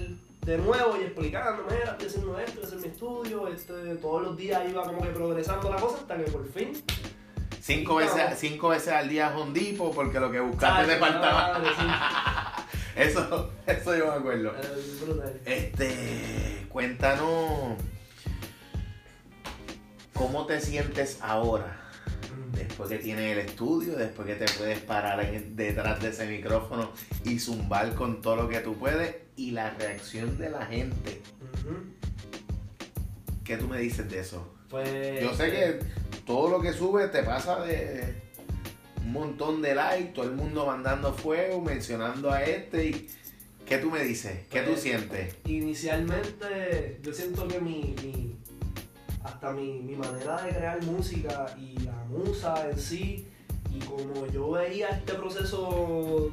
de 0.46 0.58
nuevo 0.60 0.96
y 1.00 1.04
explicando, 1.06 1.64
mira, 1.70 1.92
estoy 1.92 2.08
haciendo 2.08 2.38
esto, 2.40 2.62
estoy 2.62 2.78
haciendo 2.78 2.88
mi 2.88 2.94
estudio, 2.94 3.48
este, 3.48 3.96
todos 3.96 4.22
los 4.22 4.38
días 4.38 4.62
iba 4.70 4.84
como 4.84 5.02
que 5.02 5.10
progresando 5.10 5.70
la 5.72 5.78
cosa 5.78 5.98
hasta 5.98 6.18
que 6.18 6.30
por 6.32 6.48
fin... 6.52 6.74
Cinco 7.66 7.96
veces, 7.96 8.22
cinco 8.38 8.70
veces 8.70 8.90
al 8.94 9.10
día 9.10 9.36
Hondipo 9.36 9.92
porque 9.92 10.20
lo 10.20 10.32
que 10.32 10.40
buscaste 10.40 10.86
te 10.86 10.94
¡Ay, 10.94 11.00
faltaba. 11.00 11.60
Eso, 12.96 13.52
eso 13.66 13.98
yo 13.98 14.06
me 14.06 14.12
acuerdo. 14.20 14.54
Eh. 14.56 15.42
Este, 15.46 16.68
cuéntanos 16.70 17.74
cómo 20.14 20.46
te 20.46 20.62
sientes 20.62 21.18
ahora, 21.22 21.82
después 22.54 22.88
que 22.90 23.00
tienes 23.00 23.32
el 23.34 23.40
estudio, 23.40 23.98
después 23.98 24.28
que 24.28 24.36
te 24.36 24.46
puedes 24.54 24.80
parar 24.82 25.20
en- 25.26 25.56
detrás 25.56 26.00
de 26.04 26.10
ese 26.10 26.28
micrófono 26.28 26.92
y 27.26 27.40
zumbar 27.40 27.96
con 27.96 28.22
todo 28.22 28.36
lo 28.38 28.48
que 28.48 28.60
tú 28.60 28.78
puedes 28.78 29.14
y 29.36 29.52
la 29.52 29.72
reacción 29.72 30.38
de 30.38 30.52
la 30.52 30.66
gente. 30.68 31.22
¿Qué 33.44 33.58
tú 33.58 33.68
me 33.68 33.80
dices 33.80 34.08
de 34.10 34.20
eso? 34.20 34.54
Pues, 34.70 35.22
Yo 35.22 35.34
sé 35.34 35.52
que 35.52 35.80
todo 36.26 36.50
lo 36.50 36.62
que 36.62 36.74
sube 36.74 37.08
te 37.10 37.24
pasa 37.24 37.60
de 37.62 38.16
un 38.98 39.12
montón 39.12 39.62
de 39.62 39.76
likes, 39.76 40.14
todo 40.14 40.26
el 40.26 40.32
mundo 40.36 40.66
mandando 40.66 41.14
fuego, 41.14 41.62
mencionando 41.62 42.32
a 42.32 42.44
este 42.44 42.86
y 42.88 43.08
¿qué 43.66 43.78
tú 43.78 43.92
me 43.92 44.04
dices? 44.04 44.46
¿Qué 44.50 44.62
tú 44.62 44.72
Pues, 44.72 44.82
sientes? 44.82 45.36
Inicialmente, 45.46 47.00
yo 47.04 47.14
siento 47.14 47.48
que 47.48 47.60
mi, 47.62 47.96
mi- 48.04 48.36
hasta 49.24 49.52
mi, 49.52 49.80
mi 49.80 49.96
manera 49.96 50.42
de 50.42 50.50
crear 50.52 50.84
música 50.84 51.56
y 51.60 51.78
la 51.80 51.94
musa 52.10 52.70
en 52.70 52.80
sí, 52.80 53.28
y 53.72 53.80
como 53.80 54.26
yo 54.28 54.52
veía 54.52 54.90
este 54.90 55.14
proceso 55.14 56.32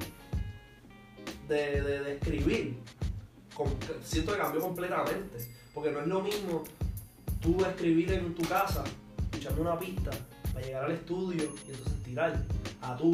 de, 1.48 1.80
de- 1.82 2.00
de 2.00 2.12
escribir, 2.14 2.78
com- 3.54 3.68
siento 4.04 4.32
que 4.32 4.38
cambió 4.38 4.60
completamente. 4.60 5.38
Porque 5.74 5.90
no 5.90 6.00
es 6.00 6.06
lo 6.06 6.20
mismo 6.20 6.64
tú 7.40 7.64
escribir 7.64 8.12
en 8.12 8.34
tu 8.34 8.42
casa, 8.48 8.84
escuchando 9.42 9.62
una 9.70 9.78
pista, 9.78 10.10
para 10.52 10.64
llegar 10.66 10.84
al 10.84 10.92
estudio 10.92 11.42
y 11.66 11.70
entonces 11.70 12.02
tirar 12.04 12.42
a 12.80 12.96
tú. 12.96 13.10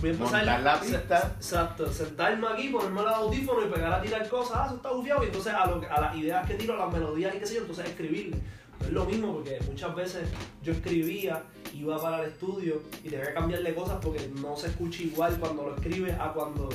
Voy 0.00 0.10
a 0.10 0.12
empezar- 0.12 0.46
Montar 0.46 0.60
la 0.62 0.80
pista. 0.80 1.32
Exacto, 1.36 1.92
sentarme 1.92 2.46
aquí, 2.48 2.68
ponerme 2.68 3.00
el 3.00 3.08
audífono 3.08 3.66
y 3.66 3.70
pegar 3.70 3.92
a 3.92 4.00
tirar 4.02 4.28
cosas, 4.28 4.56
ah, 4.56 4.64
eso 4.66 4.76
está 4.76 4.92
bufiado, 4.92 5.22
y 5.24 5.26
entonces 5.26 5.52
a, 5.54 5.66
lo 5.66 5.80
a 5.90 6.00
las 6.00 6.16
ideas 6.16 6.46
que 6.46 6.54
tiro, 6.54 6.74
a 6.74 6.86
las 6.86 6.92
melodías 6.92 7.34
y 7.34 7.38
qué 7.38 7.46
sé 7.46 7.54
yo, 7.56 7.60
entonces 7.62 7.86
escribirle. 7.86 8.36
No 8.80 8.86
es 8.86 8.92
lo 8.92 9.04
mismo 9.06 9.32
porque 9.34 9.58
muchas 9.68 9.94
veces 9.96 10.28
yo 10.62 10.72
escribía, 10.72 11.42
iba 11.74 12.00
para 12.00 12.22
el 12.22 12.30
estudio 12.30 12.80
y 13.02 13.08
tenía 13.08 13.26
que 13.26 13.34
cambiarle 13.34 13.74
cosas 13.74 13.98
porque 14.00 14.30
no 14.40 14.56
se 14.56 14.68
escucha 14.68 15.02
igual 15.02 15.36
cuando 15.40 15.64
lo 15.64 15.74
escribes 15.74 16.14
a 16.18 16.32
cuando 16.32 16.68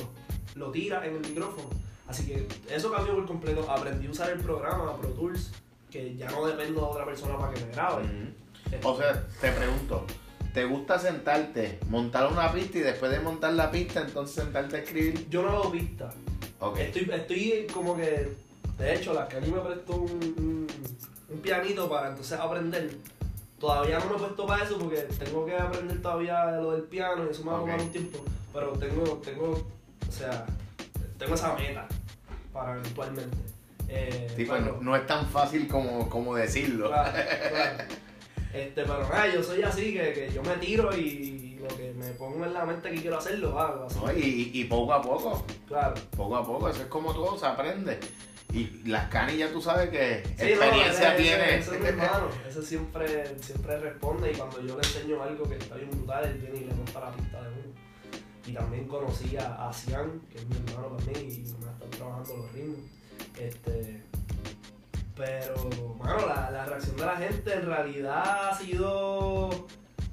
lo 0.54 0.70
tiras 0.70 1.02
en 1.06 1.14
el 1.16 1.20
micrófono. 1.20 1.70
Así 2.06 2.26
que 2.26 2.46
eso 2.70 2.92
cambió 2.92 3.14
por 3.14 3.24
completo. 3.26 3.64
Aprendí 3.70 4.06
a 4.06 4.10
usar 4.10 4.30
el 4.32 4.40
programa 4.40 4.94
Pro 4.98 5.08
Tools, 5.10 5.50
que 5.90 6.14
ya 6.14 6.30
no 6.30 6.44
dependo 6.46 6.82
de 6.82 6.86
otra 6.88 7.06
persona 7.06 7.38
para 7.38 7.54
que 7.54 7.64
me 7.64 7.72
grabe. 7.72 8.02
O 8.82 8.96
sea, 8.96 9.24
te 9.40 9.50
pregunto, 9.52 10.06
¿te 10.52 10.64
gusta 10.64 10.98
sentarte, 10.98 11.78
montar 11.88 12.26
una 12.30 12.52
pista 12.52 12.78
y 12.78 12.80
después 12.82 13.10
de 13.10 13.20
montar 13.20 13.52
la 13.54 13.70
pista 13.70 14.00
entonces 14.00 14.36
sentarte 14.44 14.76
a 14.76 14.78
escribir? 14.80 15.28
Yo 15.30 15.42
no 15.42 15.50
hago 15.50 15.72
pistas. 15.72 16.14
Ok. 16.60 16.78
Estoy, 16.78 17.10
estoy 17.12 17.66
como 17.72 17.96
que, 17.96 18.32
de 18.78 18.94
hecho, 18.94 19.14
la 19.14 19.28
que 19.28 19.36
a 19.36 19.40
mí 19.40 19.48
me 19.48 19.60
prestó 19.60 19.96
un, 19.96 20.10
un, 20.12 20.66
un 21.30 21.38
pianito 21.40 21.88
para 21.88 22.08
entonces 22.10 22.38
aprender. 22.38 22.96
Todavía 23.58 23.98
no 24.00 24.10
me 24.10 24.16
he 24.16 24.18
puesto 24.18 24.46
para 24.46 24.64
eso 24.64 24.78
porque 24.78 24.96
tengo 25.18 25.46
que 25.46 25.56
aprender 25.56 26.02
todavía 26.02 26.44
lo 26.52 26.72
del 26.72 26.82
piano 26.82 27.24
y 27.26 27.30
eso 27.30 27.44
me 27.44 27.50
va 27.52 27.56
a 27.58 27.60
tomar 27.60 27.80
un 27.80 27.90
tiempo. 27.90 28.24
Pero 28.52 28.72
tengo, 28.72 29.02
tengo, 29.24 29.66
o 30.08 30.12
sea, 30.12 30.44
tengo 31.18 31.34
esa 31.34 31.54
meta 31.54 31.86
para 32.52 32.78
eventualmente. 32.78 33.36
Eh, 33.88 34.32
Sí, 34.36 34.44
pues, 34.44 34.60
pero- 34.62 34.76
no, 34.76 34.82
no 34.82 34.96
es 34.96 35.06
tan 35.06 35.26
fácil 35.28 35.66
como, 35.68 36.08
como 36.10 36.34
decirlo. 36.34 36.88
Claro, 36.88 37.12
claro. 37.12 37.84
Este, 38.54 38.82
pero 38.82 39.00
nada, 39.02 39.34
yo 39.34 39.42
soy 39.42 39.62
así, 39.62 39.92
que, 39.92 40.12
que 40.12 40.30
yo 40.32 40.42
me 40.42 40.54
tiro 40.56 40.96
y 40.96 41.58
lo 41.60 41.68
que 41.76 41.92
me 41.92 42.10
pongo 42.10 42.44
en 42.44 42.54
la 42.54 42.64
mente 42.64 42.90
que 42.90 43.00
quiero 43.00 43.18
hacer, 43.18 43.38
lo 43.40 43.58
hago. 43.58 43.86
Así. 43.86 43.98
¿no? 43.98 44.12
Y, 44.12 44.50
y 44.54 44.64
poco 44.64 44.92
a 44.92 45.02
poco, 45.02 45.44
Claro. 45.66 45.94
poco 46.16 46.36
a 46.36 46.46
poco, 46.46 46.68
eso 46.68 46.82
es 46.82 46.88
como 46.88 47.12
todo, 47.12 47.36
se 47.38 47.46
aprende. 47.46 47.98
Y 48.52 48.86
las 48.86 49.08
canis 49.08 49.38
ya 49.38 49.50
tú 49.50 49.60
sabes 49.60 49.90
que 49.90 50.22
Sí, 50.38 50.44
no, 50.54 50.62
experiencia 50.62 51.14
ese- 51.14 51.22
tiene. 51.22 51.44
Ese, 51.56 51.58
ese 51.58 51.74
es 51.74 51.80
mi 51.80 51.88
hermano, 51.88 52.28
ese 52.48 52.62
siempre, 52.62 53.38
siempre 53.40 53.78
responde 53.80 54.30
y 54.30 54.36
cuando 54.36 54.60
yo 54.60 54.78
le 54.78 54.86
enseño 54.86 55.20
algo 55.22 55.48
que 55.48 55.56
está 55.56 55.74
bien 55.74 55.90
brutal, 55.90 56.24
él 56.24 56.38
viene 56.38 56.58
y 56.58 56.64
le 56.66 56.74
monta 56.74 57.00
la 57.00 57.10
pista 57.12 57.42
de 57.42 57.48
uno. 57.48 57.74
Y 58.46 58.52
también 58.52 58.86
conocí 58.86 59.36
a, 59.38 59.68
a 59.68 59.72
Cian, 59.72 60.20
que 60.30 60.38
es 60.38 60.46
mi 60.46 60.56
hermano 60.56 60.94
también, 60.96 61.18
y 61.28 61.34
me 61.38 61.42
están 61.42 61.90
trabajando 61.90 62.36
los 62.36 62.52
ritmos. 62.52 62.78
Este, 63.40 64.02
pero, 65.16 65.54
mano, 65.98 66.26
la, 66.26 66.50
la 66.50 66.64
reacción 66.66 66.96
de 66.96 67.06
la 67.06 67.16
gente 67.16 67.54
en 67.54 67.66
realidad 67.66 68.48
ha 68.50 68.58
sido. 68.58 69.50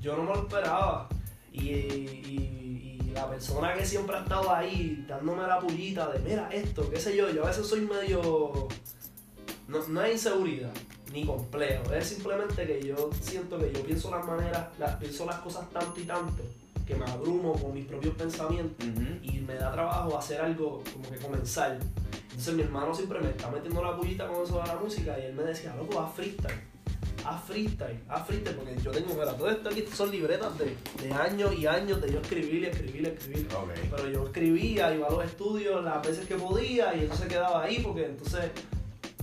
Yo 0.01 0.15
no 0.17 0.24
me 0.24 0.29
lo 0.29 0.41
esperaba. 0.43 1.08
Y, 1.51 1.70
y- 1.70 3.12
la 3.13 3.29
persona 3.29 3.74
que 3.74 3.86
siempre 3.86 4.15
ha 4.15 4.22
estado 4.22 4.55
ahí 4.55 5.03
dándome 5.05 5.46
la 5.46 5.60
pullita 5.60 6.08
de 6.10 6.20
mira 6.20 6.48
esto, 6.50 6.89
qué 6.89 6.98
sé 6.98 7.15
yo, 7.15 7.29
yo 7.29 7.43
a 7.43 7.48
veces 7.48 7.67
soy 7.67 7.81
medio. 7.81 8.70
No, 9.67 9.86
no 9.89 10.01
es 10.01 10.13
inseguridad 10.13 10.72
ni 11.12 11.25
complejo, 11.25 11.93
es 11.93 12.08
simplemente 12.08 12.65
que 12.65 12.81
yo 12.81 13.10
siento 13.20 13.60
que 13.60 13.70
yo 13.74 13.81
pienso 13.84 14.10
las 14.12 14.25
maneras, 14.25 14.70
las, 14.79 14.96
pienso 14.96 15.25
las 15.25 15.39
cosas 15.39 15.70
tanto 15.72 16.00
y 16.00 16.03
tanto 16.05 16.41
que 16.88 16.96
me 16.96 17.03
abrumo 17.03 17.51
con 17.62 17.74
mis 17.74 17.86
propios 17.86 18.15
pensamientos 18.15 18.88
y 19.22 19.39
me 19.41 19.55
da 19.55 19.74
trabajo 19.74 20.17
hacer 20.17 20.39
algo 20.39 20.81
como 20.93 21.10
que 21.10 21.17
comenzar. 21.17 21.77
Entonces 22.31 22.53
mi 22.55 22.61
hermano 22.63 22.93
siempre 22.95 23.19
me 23.19 23.29
está 23.29 23.50
metiendo 23.51 23.83
la 23.83 23.95
pullita 23.97 24.27
con 24.27 24.43
eso 24.43 24.59
de 24.59 24.67
la 24.67 24.75
música 24.75 25.19
y 25.19 25.25
él 25.25 25.33
me 25.33 25.43
decía, 25.43 25.75
loco, 25.75 26.00
haz 26.00 26.13
freestyle, 26.15 26.61
haz 27.25 27.43
freestyle, 27.43 28.00
haz 28.09 28.25
freestyle, 28.25 28.55
porque 28.55 28.75
yo 28.81 28.91
tengo, 28.91 29.13
mira, 29.13 29.33
todo 29.35 29.50
esto 29.51 29.69
aquí 29.69 29.85
son 29.93 30.11
libretas 30.11 30.57
de, 30.57 30.75
de 31.03 31.13
años 31.13 31.53
y 31.57 31.67
años 31.67 32.01
de 32.01 32.11
yo 32.13 32.19
escribir 32.21 32.63
y 32.63 32.65
escribir 32.67 33.01
y 33.01 33.05
escribir. 33.07 33.47
Pero 33.95 34.09
yo 34.09 34.25
escribía, 34.25 34.95
iba 34.95 35.07
a 35.07 35.11
los 35.11 35.25
estudios 35.25 35.83
las 35.83 36.01
veces 36.07 36.25
que 36.25 36.35
podía 36.35 36.95
y 36.95 37.03
eso 37.05 37.15
se 37.15 37.27
quedaba 37.27 37.63
ahí 37.63 37.79
porque 37.83 38.05
entonces 38.05 38.50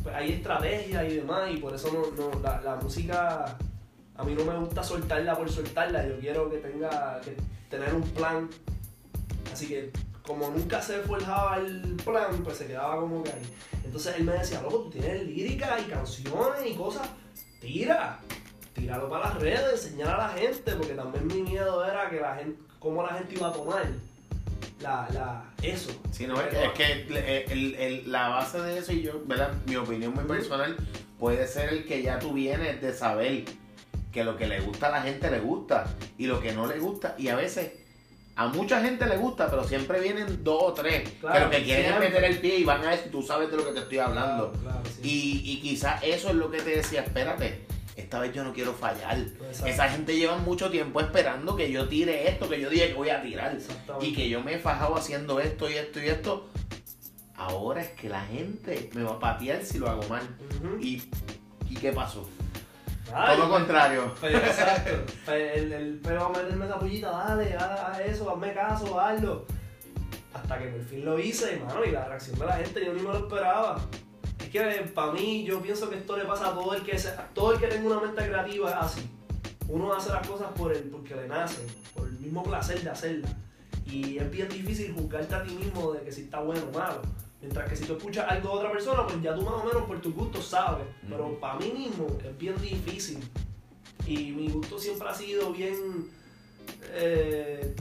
pues, 0.02 0.14
hay 0.14 0.32
estrategia 0.32 1.08
y 1.08 1.16
demás 1.16 1.50
y 1.52 1.56
por 1.56 1.74
eso 1.74 1.90
no, 1.92 2.30
no- 2.30 2.40
la, 2.40 2.60
la 2.60 2.76
música 2.76 3.56
a 4.16 4.24
mí 4.24 4.34
no 4.34 4.44
me 4.44 4.58
gusta 4.58 4.82
soltarla 4.82 5.34
por 5.36 5.48
soltarla, 5.50 6.06
yo 6.06 6.18
quiero 6.18 6.50
que 6.50 6.58
tenga 6.58 7.20
que 7.22 7.36
tener 7.70 7.94
un 7.94 8.02
plan. 8.02 8.48
Así 9.52 9.66
que 9.68 9.90
como 10.28 10.50
nunca 10.50 10.80
se 10.82 10.98
forjaba 11.00 11.56
el 11.56 11.96
plan, 12.04 12.44
pues 12.44 12.58
se 12.58 12.66
quedaba 12.66 13.00
como 13.00 13.22
que 13.24 13.30
ahí. 13.30 13.42
Entonces 13.82 14.14
él 14.18 14.24
me 14.24 14.32
decía, 14.32 14.60
loco, 14.60 14.80
tú 14.82 14.90
tienes 14.90 15.24
lírica 15.26 15.78
y 15.80 15.84
canciones 15.90 16.66
y 16.66 16.74
cosas, 16.74 17.08
tira, 17.60 18.20
tíralo 18.74 19.08
para 19.08 19.30
las 19.30 19.40
redes, 19.40 19.84
enseñar 19.86 20.10
a 20.10 20.18
la 20.18 20.28
gente, 20.28 20.72
porque 20.76 20.92
también 20.92 21.26
mi 21.26 21.42
miedo 21.42 21.82
era 21.84 22.10
que 22.10 22.20
la 22.20 22.36
gente, 22.36 22.60
cómo 22.78 23.02
la 23.02 23.14
gente 23.14 23.34
iba 23.36 23.48
a 23.48 23.52
tomar 23.54 23.86
la, 24.82 25.08
la, 25.14 25.44
eso. 25.62 25.90
Sí, 26.12 26.26
no, 26.26 26.38
es 26.40 26.48
que, 26.48 26.64
es 26.64 26.72
que 26.72 26.92
el- 26.92 27.16
el- 27.16 27.74
el- 27.76 28.12
la 28.12 28.28
base 28.28 28.60
de 28.60 28.78
eso, 28.78 28.92
y 28.92 29.00
yo, 29.02 29.22
¿verdad? 29.24 29.52
Mi 29.66 29.76
opinión 29.76 30.12
muy 30.12 30.24
personal 30.24 30.76
puede 31.18 31.46
ser 31.48 31.70
el 31.70 31.86
que 31.86 32.02
ya 32.02 32.18
tú 32.18 32.32
vienes 32.34 32.80
de 32.82 32.92
saber 32.92 33.44
que 34.12 34.24
lo 34.24 34.36
que 34.36 34.46
le 34.46 34.60
gusta 34.60 34.88
a 34.88 34.90
la 34.90 35.02
gente 35.02 35.30
le 35.30 35.40
gusta 35.40 35.86
y 36.18 36.26
lo 36.26 36.40
que 36.40 36.52
no 36.52 36.66
le 36.66 36.78
gusta. 36.78 37.14
Y 37.18 37.28
a 37.28 37.36
veces 37.36 37.72
a 38.38 38.46
mucha 38.46 38.80
gente 38.80 39.04
le 39.06 39.16
gusta, 39.16 39.50
pero 39.50 39.64
siempre 39.64 40.00
vienen 40.00 40.44
dos 40.44 40.62
o 40.62 40.72
tres 40.72 41.08
Claro, 41.20 41.46
lo 41.46 41.50
que 41.50 41.64
quieren 41.64 41.86
siempre. 41.86 42.08
meter 42.08 42.24
el 42.24 42.38
pie 42.38 42.58
y 42.58 42.64
van 42.64 42.84
a 42.84 42.90
decir, 42.92 43.10
tú 43.10 43.20
sabes 43.20 43.50
de 43.50 43.56
lo 43.56 43.64
que 43.66 43.72
te 43.72 43.80
estoy 43.80 43.98
hablando. 43.98 44.52
Claro, 44.52 44.62
claro, 44.62 44.82
sí. 45.02 45.42
Y, 45.44 45.50
y 45.52 45.60
quizás 45.60 46.00
eso 46.04 46.28
es 46.30 46.36
lo 46.36 46.48
que 46.50 46.58
te 46.62 46.70
decía, 46.76 47.02
espérate, 47.02 47.66
esta 47.96 48.20
vez 48.20 48.32
yo 48.32 48.44
no 48.44 48.52
quiero 48.52 48.72
fallar. 48.74 49.18
Exacto. 49.18 49.66
Esa 49.66 49.88
gente 49.88 50.16
lleva 50.16 50.36
mucho 50.38 50.70
tiempo 50.70 51.00
esperando 51.00 51.56
que 51.56 51.70
yo 51.72 51.88
tire 51.88 52.28
esto, 52.28 52.48
que 52.48 52.60
yo 52.60 52.70
diga 52.70 52.86
que 52.86 52.94
voy 52.94 53.10
a 53.10 53.20
tirar. 53.20 53.58
Y 54.00 54.12
que 54.14 54.28
yo 54.28 54.40
me 54.40 54.54
he 54.54 54.58
fajado 54.60 54.94
haciendo 54.96 55.40
esto 55.40 55.68
y 55.68 55.74
esto 55.74 56.00
y 56.00 56.06
esto. 56.06 56.48
Ahora 57.34 57.80
es 57.82 57.88
que 57.90 58.08
la 58.08 58.20
gente 58.24 58.88
me 58.94 59.02
va 59.02 59.12
a 59.14 59.18
patear 59.18 59.64
si 59.64 59.78
lo 59.78 59.88
hago 59.88 60.02
mal. 60.08 60.22
Ujú. 60.62 60.78
¿Y, 60.80 61.02
¿y 61.68 61.74
qué 61.74 61.90
pasó? 61.92 62.28
Ay, 63.14 63.36
Todo 63.36 63.44
lo 63.44 63.50
pues, 63.50 63.58
contrario. 63.60 64.14
pues, 64.20 64.34
exacto. 64.34 65.12
Pues, 65.24 65.56
el, 65.56 65.72
el 65.72 65.98
peo 65.98 66.26
a 66.26 66.28
meterme 66.30 66.66
esa 66.66 66.78
pullita, 66.78 67.10
dale, 67.10 67.54
haz, 67.54 68.00
eso, 68.00 68.30
hazme 68.30 68.52
caso, 68.54 69.00
hazlo. 69.00 69.46
Hasta 70.34 70.58
que 70.58 70.66
por 70.66 70.84
fin 70.84 71.04
lo 71.04 71.18
hice, 71.18 71.56
mano, 71.58 71.84
y 71.84 71.90
la 71.90 72.04
reacción 72.06 72.38
de 72.38 72.46
la 72.46 72.56
gente 72.56 72.84
yo 72.84 72.92
ni 72.92 73.00
me 73.02 73.08
lo 73.08 73.18
esperaba. 73.18 73.80
Es 74.40 74.48
que 74.50 74.60
para 74.94 75.12
mí, 75.12 75.44
yo 75.44 75.60
pienso 75.60 75.88
que 75.90 75.96
esto 75.96 76.16
le 76.16 76.24
pasa 76.24 76.48
a 76.48 76.54
todo 76.54 76.74
el 76.74 76.82
que 76.82 76.96
a 76.96 77.28
todo 77.34 77.52
el 77.52 77.58
que 77.58 77.66
tenga 77.66 77.86
una 77.86 78.00
mente 78.00 78.26
creativa 78.26 78.70
es 78.70 78.76
así. 78.76 79.10
Uno 79.68 79.92
hace 79.92 80.10
las 80.10 80.26
cosas 80.26 80.48
por 80.56 80.72
el, 80.72 80.84
porque 80.84 81.14
le 81.14 81.28
nace, 81.28 81.66
por 81.94 82.08
el 82.08 82.18
mismo 82.18 82.42
placer 82.42 82.80
de 82.82 82.90
hacerlas. 82.90 83.34
Y 83.84 84.18
es 84.18 84.30
bien 84.30 84.48
difícil 84.48 84.94
juzgarte 84.94 85.34
a 85.34 85.42
ti 85.42 85.54
mismo 85.54 85.92
de 85.92 86.02
que 86.02 86.12
si 86.12 86.22
está 86.22 86.40
bueno 86.40 86.62
o 86.72 86.78
malo. 86.78 87.02
Mientras 87.40 87.68
que 87.68 87.76
si 87.76 87.84
tú 87.84 87.96
escuchas 87.96 88.26
algo 88.28 88.48
de 88.50 88.54
otra 88.56 88.72
persona, 88.72 89.06
pues 89.06 89.22
ya 89.22 89.34
tú 89.34 89.42
más 89.42 89.54
o 89.54 89.64
menos 89.64 89.82
por 89.84 90.00
tus 90.00 90.14
gustos 90.14 90.46
sabes. 90.46 90.86
Pero 91.08 91.38
para 91.38 91.54
mí 91.58 91.70
mismo 91.76 92.06
es 92.24 92.36
bien 92.36 92.60
difícil. 92.60 93.18
Y 94.06 94.32
mi 94.32 94.48
gusto 94.48 94.78
siempre 94.78 95.08
ha 95.08 95.14
sido 95.14 95.52
bien 95.52 96.08
eh, 96.94 97.74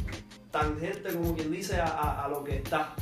tangente, 0.52 1.13
como 1.13 1.36
quien 1.36 1.52
dice, 1.52 1.78
a, 1.78 1.86
a- 1.88 2.26
a 2.26 2.28
lo 2.28 2.43
que 2.43 2.58
está. 2.58 2.93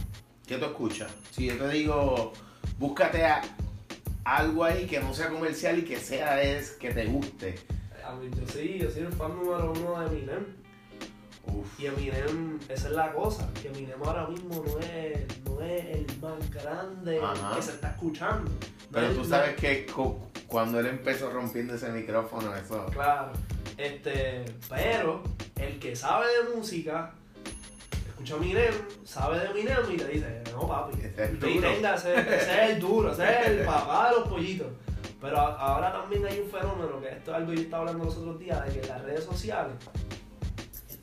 ¿Qué 0.47 0.57
tú 0.57 0.65
escuchas? 0.65 1.11
Si 1.31 1.47
yo 1.47 1.57
te 1.57 1.69
digo, 1.69 2.31
búscate 2.79 3.25
a- 3.25 3.41
algo 4.23 4.63
ahí 4.63 4.85
que 4.85 4.99
no 4.99 5.13
sea 5.13 5.29
comercial 5.29 5.79
y 5.79 5.83
que 5.83 5.97
sea 5.97 6.41
es 6.41 6.71
que 6.71 6.91
te 6.91 7.05
guste. 7.05 7.55
A 8.05 8.13
mí, 8.15 8.29
yo 8.39 8.47
sí, 8.47 8.77
yo 8.79 8.89
soy 8.89 9.01
el 9.03 9.13
fan 9.13 9.35
número 9.35 9.71
uno 9.73 9.99
de 9.99 10.05
Eminem. 10.07 10.45
Uf. 11.47 11.79
Y 11.79 11.86
Eminem, 11.88 12.60
esa 12.69 12.88
es 12.88 12.93
la 12.93 13.12
cosa, 13.13 13.49
que 13.62 13.67
Eminem 13.67 14.01
ahora 14.03 14.27
mismo 14.27 14.63
no 14.65 14.79
es, 14.79 15.19
no 15.45 15.62
es 15.62 15.86
el 15.86 16.08
más 16.21 16.49
grande 16.51 17.19
Ajá. 17.21 17.55
que 17.55 17.62
se 17.62 17.71
está 17.71 17.89
escuchando. 17.89 18.49
No 18.51 18.58
Pero 18.91 19.08
es- 19.08 19.17
tú 19.17 19.25
sabes 19.25 19.55
que 19.55 19.86
cuando 20.47 20.79
él 20.79 20.86
empezó 20.88 21.29
rompiendo 21.29 21.75
ese 21.75 21.89
micrófono, 21.89 22.55
eso. 22.55 22.86
Claro. 22.88 23.31
Este, 23.77 24.45
pero 24.69 25.21
el 25.58 25.79
que 25.79 25.95
sabe 25.95 26.25
de 26.27 26.55
música, 26.55 27.12
escucha 28.08 28.36
a 28.36 28.38
Eminem, 28.38 28.73
sabe 29.03 29.39
de 29.39 29.45
Eminem 29.47 29.77
y 29.91 29.97
te 29.97 30.08
dice, 30.08 30.43
no 30.53 30.67
papi, 30.67 30.97
Ese 31.01 31.23
es 31.25 31.39
duro. 31.39 31.62
tenga, 31.62 31.95
ese, 31.95 32.13
ese 32.19 32.36
es 32.36 32.69
el 32.71 32.79
duro, 32.79 33.12
ese 33.12 33.23
es 33.41 33.47
el 33.47 33.65
papá 33.65 34.10
de 34.12 34.15
los 34.19 34.27
pollitos. 34.29 34.67
Pero 35.21 35.38
a- 35.39 35.55
ahora 35.60 35.91
también 35.91 36.25
hay 36.25 36.39
un 36.39 36.49
fenómeno, 36.49 37.01
que 37.01 37.10
esto 37.10 37.31
es 37.31 37.38
algo 37.38 37.49
que 37.51 37.55
yo 37.58 37.62
estaba 37.63 37.81
hablando 37.81 38.05
los 38.05 38.17
otros 38.17 38.39
días, 38.39 38.63
de 38.65 38.71
que 38.73 38.79
en 38.81 38.88
las 38.89 39.01
redes 39.01 39.23
sociales 39.25 39.73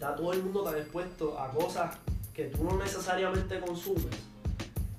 está 0.03 0.17
todo 0.17 0.33
el 0.33 0.43
mundo 0.43 0.65
tan 0.65 0.77
expuesto 0.77 1.39
a 1.39 1.49
cosas 1.51 1.97
que 2.35 2.47
tú 2.47 2.65
no 2.65 2.77
necesariamente 2.77 3.61
consumes, 3.61 4.07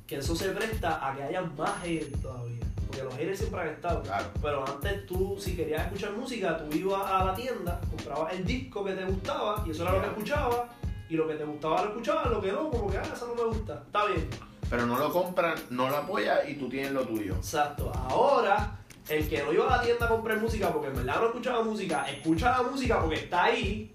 que 0.08 0.16
eso 0.16 0.34
se 0.34 0.50
presta 0.52 1.06
a 1.06 1.14
que 1.14 1.24
haya 1.24 1.42
más 1.42 1.82
haters 1.82 2.22
todavía. 2.22 2.62
Porque 2.88 3.04
los 3.04 3.14
haters 3.16 3.40
siempre 3.40 3.62
han 3.62 3.68
estado. 3.70 4.02
Claro. 4.04 4.28
Pero 4.42 4.66
antes 4.66 5.06
tú, 5.06 5.36
si 5.38 5.58
querías 5.58 5.88
escuchar 5.88 6.14
música, 6.14 6.58
tú 6.58 6.74
ibas 6.78 7.02
a 7.12 7.26
la 7.26 7.36
tienda, 7.36 7.82
comprabas 7.90 8.34
el 8.34 8.46
disco 8.46 8.86
que 8.86 8.94
te 8.94 9.04
gustaba 9.04 9.62
y 9.68 9.72
eso 9.72 9.84
era 9.84 9.92
lo 9.92 10.02
que 10.02 10.08
escuchabas. 10.08 10.70
Y 11.10 11.16
lo 11.16 11.28
que 11.28 11.36
te 11.36 11.44
gustaba 11.44 11.82
lo 11.82 11.90
escuchabas, 11.90 12.32
lo 12.32 12.42
que 12.42 12.52
no, 12.54 12.70
como 12.70 12.90
que, 12.90 12.98
ah, 12.98 13.04
eso 13.14 13.28
no 13.28 13.36
me 13.36 13.58
gusta. 13.58 13.84
Está 13.86 14.06
bien. 14.06 14.30
Pero 14.70 14.86
no 14.86 14.98
lo 14.98 15.12
compran, 15.12 15.56
no 15.70 15.90
lo 15.90 15.98
apoya 15.98 16.48
y 16.48 16.56
tú 16.56 16.70
tienes 16.70 16.94
lo 16.94 17.06
tuyo. 17.06 17.36
Exacto. 17.36 17.92
Ahora, 17.94 18.80
el 19.10 19.28
que 19.28 19.44
no 19.44 19.52
iba 19.52 19.68
a 19.68 19.78
la 19.78 19.84
tienda 19.84 20.06
a 20.06 20.10
comprar 20.10 20.40
música 20.40 20.72
porque 20.72 20.88
en 20.88 20.96
verdad 20.96 21.20
no 21.20 21.26
escuchaba 21.26 21.62
música, 21.62 22.10
escucha 22.10 22.52
la 22.52 22.64
música 22.70 23.02
porque 23.02 23.16
está 23.16 23.44
ahí 23.44 23.93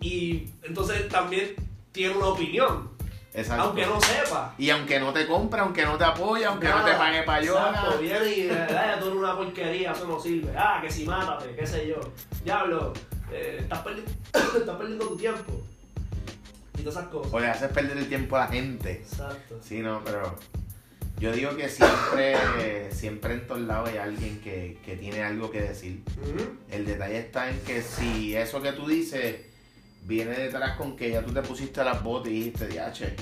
y 0.00 0.50
entonces 0.62 1.08
también 1.08 1.54
tiene 1.92 2.16
una 2.16 2.26
opinión. 2.28 2.90
Exacto. 3.34 3.64
Aunque 3.64 3.84
no 3.84 4.00
sepa. 4.00 4.54
Y 4.56 4.70
aunque 4.70 4.98
no 4.98 5.12
te 5.12 5.26
compre, 5.26 5.60
aunque 5.60 5.84
no 5.84 5.98
te 5.98 6.04
apoye, 6.04 6.46
aunque 6.46 6.68
no 6.68 6.84
te 6.84 6.92
pague 6.94 7.22
para 7.22 7.42
Exacto, 7.42 7.98
viene 7.98 8.28
y 8.34 8.40
eh, 8.48 8.66
tú 8.68 8.74
eres 8.74 9.14
una 9.14 9.36
porquería, 9.36 9.92
eso 9.92 10.06
no 10.06 10.18
sirve. 10.18 10.52
Ah, 10.56 10.78
que 10.82 10.90
si 10.90 11.04
mátate, 11.04 11.54
qué 11.54 11.66
sé 11.66 11.86
yo. 11.86 11.96
Diablo, 12.44 12.94
eh, 13.30 13.58
estás, 13.60 13.84
perdi- 13.84 14.04
estás 14.58 14.76
perdiendo 14.76 15.06
tu 15.08 15.16
tiempo. 15.16 15.52
Y 16.78 16.82
todas 16.82 16.96
esas 16.96 17.08
cosas. 17.08 17.32
O 17.34 17.40
le 17.40 17.46
haces 17.48 17.70
perder 17.72 17.98
el 17.98 18.08
tiempo 18.08 18.36
a 18.36 18.40
la 18.40 18.48
gente. 18.48 18.92
Exacto. 18.92 19.58
Sí, 19.62 19.80
no, 19.80 20.00
pero 20.02 20.34
yo 21.18 21.30
digo 21.32 21.54
que 21.56 21.68
siempre, 21.68 22.90
siempre 22.92 23.34
en 23.34 23.46
todos 23.46 23.60
lados 23.60 23.90
hay 23.90 23.98
alguien 23.98 24.40
que, 24.40 24.78
que 24.82 24.96
tiene 24.96 25.22
algo 25.22 25.50
que 25.50 25.60
decir. 25.60 26.02
El 26.70 26.86
detalle 26.86 27.18
está 27.18 27.50
en 27.50 27.58
que 27.60 27.82
si 27.82 28.34
eso 28.34 28.62
que 28.62 28.72
tú 28.72 28.86
dices 28.86 29.45
viene 30.06 30.32
detrás 30.32 30.76
con 30.76 30.96
que 30.96 31.10
ya 31.10 31.22
tú 31.22 31.32
te 31.32 31.42
pusiste 31.42 31.82
las 31.84 32.02
botas 32.02 32.28
y 32.28 32.34
dijiste, 32.34 32.66
diache, 32.68 33.14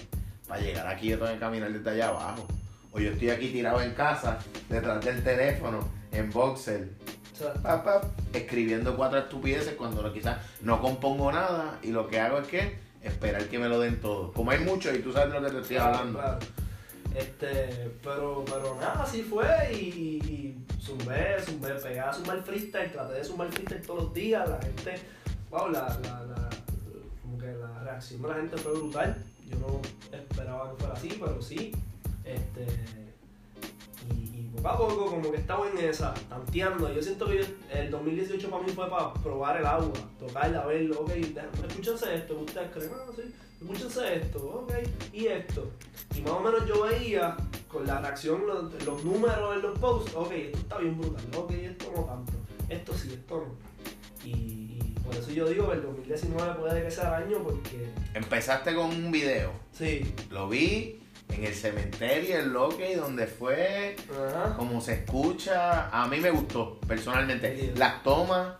para 0.46 0.60
llegar 0.60 0.86
aquí 0.86 1.08
yo 1.08 1.18
tengo 1.18 1.32
que 1.32 1.38
caminar 1.38 1.72
desde 1.72 1.90
allá 1.90 2.08
abajo. 2.08 2.46
O 2.92 3.00
yo 3.00 3.10
estoy 3.10 3.30
aquí 3.30 3.48
tirado 3.48 3.80
en 3.80 3.92
casa, 3.94 4.38
detrás 4.68 5.04
del 5.04 5.22
teléfono, 5.24 5.80
en 6.12 6.30
boxer, 6.30 6.90
Exacto. 7.32 7.60
pa, 7.62 7.82
pa, 7.82 8.00
escribiendo 8.32 8.96
cuatro 8.96 9.18
estupideces 9.18 9.74
cuando 9.74 10.12
quizás 10.12 10.36
no 10.60 10.80
compongo 10.80 11.32
nada 11.32 11.78
y 11.82 11.88
lo 11.88 12.06
que 12.06 12.20
hago 12.20 12.38
es 12.38 12.46
que 12.46 12.78
esperar 13.02 13.44
que 13.48 13.58
me 13.58 13.68
lo 13.68 13.80
den 13.80 14.00
todo. 14.00 14.32
Como 14.32 14.52
hay 14.52 14.60
mucho 14.60 14.94
y 14.94 15.00
tú 15.00 15.12
sabes 15.12 15.32
de 15.32 15.40
lo 15.40 15.46
que 15.46 15.52
te 15.54 15.60
estoy 15.62 15.76
Claro, 15.76 15.94
hablando. 15.96 16.18
claro. 16.20 16.38
Este, 17.16 17.90
pero, 18.02 18.44
pero 18.44 18.76
nada, 18.80 19.02
así 19.04 19.22
fue 19.22 19.46
y, 19.72 19.76
y, 19.76 20.64
zumbé, 20.80 21.36
zumbé, 21.44 21.70
pegaba 21.74 22.10
a 22.10 22.14
zumbar 22.14 22.42
freestyle, 22.42 22.90
traté 22.92 23.14
de 23.14 23.24
zumbar 23.24 23.48
freestyle 23.52 23.82
todos 23.82 24.04
los 24.04 24.14
días, 24.14 24.48
la 24.48 24.60
gente, 24.60 24.94
wow, 25.50 25.68
la, 25.70 25.96
la, 26.02 26.22
la 26.22 26.43
reacción 27.94 28.22
de 28.22 28.28
la 28.28 28.34
gente 28.34 28.56
fue 28.56 28.72
brutal, 28.72 29.24
yo 29.48 29.58
no 29.58 29.80
esperaba 30.16 30.70
que 30.70 30.76
fuera 30.76 30.94
así, 30.94 31.08
pero 31.20 31.40
sí, 31.40 31.72
este, 32.24 32.66
y, 34.10 34.48
poco 34.56 34.68
a 34.68 34.78
poco 34.78 35.06
como 35.10 35.30
que 35.30 35.36
estaba 35.36 35.68
en 35.68 35.78
esa, 35.78 36.14
tanteando, 36.28 36.92
yo 36.92 37.02
siento 37.02 37.26
que 37.26 37.44
el 37.72 37.90
2018 37.90 38.50
para 38.50 38.62
mí 38.62 38.70
fue 38.72 38.88
para 38.88 39.12
probar 39.14 39.58
el 39.58 39.66
agua, 39.66 39.92
tocarla, 40.18 40.64
verlo, 40.66 41.00
ok, 41.00 41.10
escúchense 41.68 42.14
esto, 42.14 42.38
ustedes 42.38 42.70
creen, 42.72 42.90
ah, 42.94 43.12
sí, 43.14 43.34
escúchense 43.60 44.16
esto, 44.16 44.38
ok, 44.38 44.72
y 45.12 45.26
esto. 45.26 45.70
Y 46.16 46.22
más 46.22 46.32
o 46.32 46.40
menos 46.40 46.66
yo 46.66 46.82
veía 46.84 47.36
con 47.68 47.86
la 47.86 48.00
reacción, 48.00 48.42
los, 48.46 49.04
números 49.04 49.56
en 49.56 49.62
los 49.62 49.78
posts, 49.78 50.14
ok, 50.14 50.32
esto 50.32 50.58
está 50.58 50.78
bien 50.78 50.98
brutal, 50.98 51.24
ok, 51.36 51.50
esto 51.52 51.92
no 51.94 52.04
tanto, 52.04 52.32
esto 52.68 52.94
sí, 52.94 53.12
esto 53.12 53.36
no. 53.36 53.74
Por 55.04 55.14
eso 55.14 55.30
yo 55.30 55.48
digo 55.48 55.68
que 55.68 55.76
el 55.76 55.82
2019 55.82 56.54
puede 56.54 56.82
que 56.82 56.90
sea 56.90 57.08
el 57.18 57.24
año 57.24 57.42
porque... 57.42 57.90
Empezaste 58.14 58.74
con 58.74 58.86
un 58.90 59.10
video. 59.10 59.52
Sí. 59.72 60.14
Lo 60.30 60.48
vi 60.48 61.00
en 61.28 61.44
el 61.44 61.54
cementerio, 61.54 62.38
el 62.38 62.52
Loque, 62.52 62.96
donde 62.96 63.26
fue, 63.26 63.96
Ajá. 64.10 64.56
como 64.56 64.80
se 64.80 64.94
escucha. 64.94 65.88
A 65.90 66.08
mí 66.08 66.18
me 66.20 66.30
gustó, 66.30 66.80
personalmente. 66.86 67.56
Sí. 67.58 67.72
Las 67.76 68.02
tomas 68.02 68.54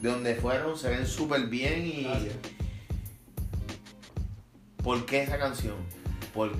de 0.00 0.08
donde 0.08 0.34
fueron 0.34 0.78
se 0.78 0.88
ven 0.90 1.06
súper 1.06 1.46
bien 1.46 1.86
y... 1.86 2.04
Gracias. 2.04 2.34
¿Por 4.82 5.06
qué 5.06 5.22
esa 5.22 5.38
canción? 5.38 5.76
¿Por, 6.34 6.52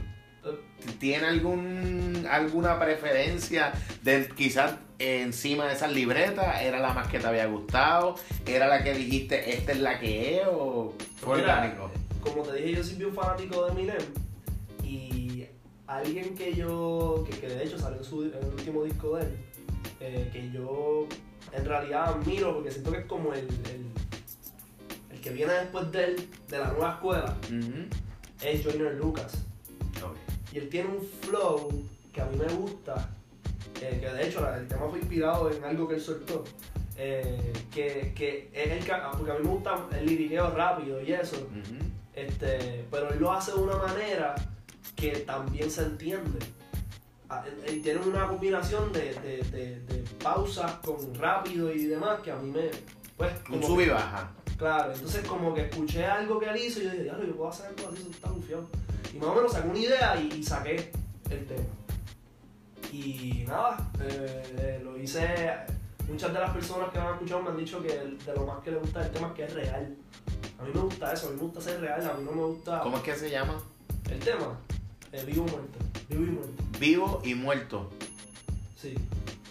¿Tiene 0.99 1.27
algún, 1.27 2.27
alguna 2.31 2.79
preferencia 2.79 3.73
de 4.03 4.29
quizás 4.29 4.75
encima 5.03 5.67
de 5.67 5.75
esas 5.75 5.93
libretas? 5.93 6.63
¿Era 6.63 6.79
la 6.79 6.93
más 6.93 7.09
que 7.09 7.19
te 7.19 7.27
había 7.27 7.47
gustado? 7.47 8.17
¿Era 8.47 8.69
la 8.69 8.83
que 8.83 8.95
dijiste, 8.95 9.55
esta 9.55 9.73
es 9.73 9.81
la 9.81 9.99
que 9.99 10.41
es? 10.41 10.47
¿O 10.51 10.95
fue 11.17 11.37
Mira, 11.39 11.55
orgánico? 11.55 11.91
Como 12.21 12.43
te 12.43 12.55
dije, 12.57 12.77
yo 12.77 12.85
soy 12.85 12.95
bien 12.97 13.15
fanático 13.15 13.65
de 13.65 13.73
Eminem 13.73 14.03
y 14.85 15.47
alguien 15.87 16.35
que 16.37 16.55
yo, 16.55 17.25
que, 17.29 17.37
que 17.39 17.49
de 17.49 17.65
hecho 17.65 17.79
salió 17.79 17.99
en, 17.99 18.05
su, 18.05 18.23
en 18.25 18.35
el 18.35 18.55
último 18.55 18.85
disco 18.85 19.17
de 19.17 19.23
él, 19.23 19.37
eh, 20.01 20.31
que 20.33 20.51
yo 20.51 21.07
en 21.53 21.65
realidad 21.65 22.11
admiro 22.11 22.55
porque 22.55 22.71
siento 22.71 22.93
que 22.93 22.99
es 22.99 23.07
como 23.07 23.33
el, 23.35 23.41
el, 23.49 23.87
el 25.11 25.21
que 25.21 25.31
viene 25.31 25.53
después 25.53 25.91
de 25.93 26.05
él, 26.05 26.29
de 26.49 26.59
la 26.59 26.69
nueva 26.69 26.93
escuela, 26.93 27.37
es 28.43 28.65
Joyner 28.65 28.95
Lucas. 28.95 29.33
Y 30.53 30.59
él 30.59 30.69
tiene 30.69 30.91
un 30.91 31.07
flow 31.23 31.71
que 32.13 32.21
a 32.21 32.27
mí 32.27 32.37
me 32.37 32.53
gusta, 32.53 33.09
eh, 33.83 33.99
que 34.01 34.09
de 34.09 34.27
hecho 34.29 34.55
el 34.55 34.67
tema 34.69 34.89
fue 34.89 34.99
inspirado 34.99 35.51
en 35.51 35.63
algo 35.65 35.87
que 35.89 35.95
él 35.97 36.01
soltó. 36.01 36.45
eh, 36.97 37.53
que, 37.73 38.13
que 38.15 38.51
es 38.53 38.71
el 38.71 38.85
que, 38.85 38.93
porque 39.17 39.33
a 39.33 39.35
mí 39.37 39.41
me 39.45 39.51
gusta 39.51 39.75
el 39.99 40.05
liriqueo 40.07 40.51
rápido 40.51 41.01
y 41.03 41.13
eso, 41.13 41.37
Ujú. 41.37 41.83
este, 42.15 42.85
pero 42.91 43.09
él 43.13 43.19
lo 43.19 43.33
hace 43.33 43.53
de 43.53 43.59
una 43.59 43.77
manera 43.77 44.35
que 44.95 45.11
también 45.21 45.71
se 45.71 45.83
entiende. 45.85 46.39
Ah, 47.31 47.43
él- 47.47 47.63
él 47.67 47.83
tiene 47.83 48.01
una 48.01 48.29
combinación 48.29 48.93
de, 48.93 49.15
de- 49.15 49.43
de- 49.51 49.81
de 49.81 50.05
pausas 50.23 50.71
con 50.85 51.15
rápido 51.15 51.73
y 51.73 51.87
demás 51.87 52.21
que 52.21 52.31
a 52.31 52.37
mí 52.37 52.51
me. 52.51 52.71
Pues, 53.17 53.33
Un 53.51 53.63
sub 53.63 53.81
y 53.81 53.89
baja. 53.89 54.31
Claro, 54.59 54.93
entonces 54.93 55.27
como 55.27 55.55
que 55.55 55.63
escuché 55.63 56.05
algo 56.05 56.39
que 56.39 56.47
él 56.51 56.57
hizo 56.59 56.81
y 56.81 56.85
yo 56.85 56.91
dije, 56.91 57.03
diablo, 57.05 57.25
yo 57.27 57.35
puedo 57.37 57.49
hacer 57.51 57.67
algo 57.67 57.89
así, 57.91 58.03
eso 58.03 58.11
está 58.11 58.31
bufiado. 58.31 58.69
Y 59.15 59.17
más 59.17 59.29
o 59.31 59.35
menos 59.35 59.53
saqué 59.53 59.69
una 59.69 59.79
idea 59.79 60.21
y, 60.21 60.39
y 60.39 60.43
saqué 60.45 60.93
el 61.31 61.47
tema. 61.47 61.65
Y 62.93 63.45
nada, 63.49 63.91
eh, 64.01 64.43
eh, 64.59 64.81
lo 64.85 64.99
hice. 64.99 65.27
Muchas 66.09 66.33
de 66.33 66.41
las 66.41 66.51
personas 66.51 66.91
que 66.91 66.99
me 66.99 67.05
han 67.07 67.13
escuchado 67.15 67.43
me 67.43 67.51
han 67.51 67.57
dicho 67.57 67.81
que 67.83 67.89
de 67.89 68.35
lo 68.37 68.45
más 68.47 68.63
que 68.63 68.71
les 68.73 68.81
gusta 68.81 69.01
del 69.01 69.11
tema 69.13 69.29
es 69.29 69.33
que 69.35 69.45
es 69.45 69.55
real. 69.55 69.97
A 70.59 70.63
mí 70.65 70.71
me 70.75 70.81
gusta 70.83 71.13
eso, 71.13 71.29
a 71.29 71.31
mí 71.31 71.37
me 71.37 71.43
gusta 71.43 71.61
ser 71.61 71.81
real, 71.81 72.01
a 72.11 72.15
mí 72.15 72.25
no 72.25 72.33
me 72.33 72.43
gusta 72.43 72.81
¿Cómo 72.81 72.97
es 72.99 73.03
que 73.03 73.15
se 73.15 73.31
llama? 73.31 73.55
el 74.11 74.19
tema. 74.19 74.59
eh, 75.13 75.25
vivo 75.27 75.45
o 75.45 75.49
muerto, 75.49 75.79
vivo 76.09 76.25
y 76.25 76.31
muerto. 76.31 76.63
Vivo 76.79 77.23
y 77.25 77.35
muerto. 77.35 77.91
Sí. 78.77 78.95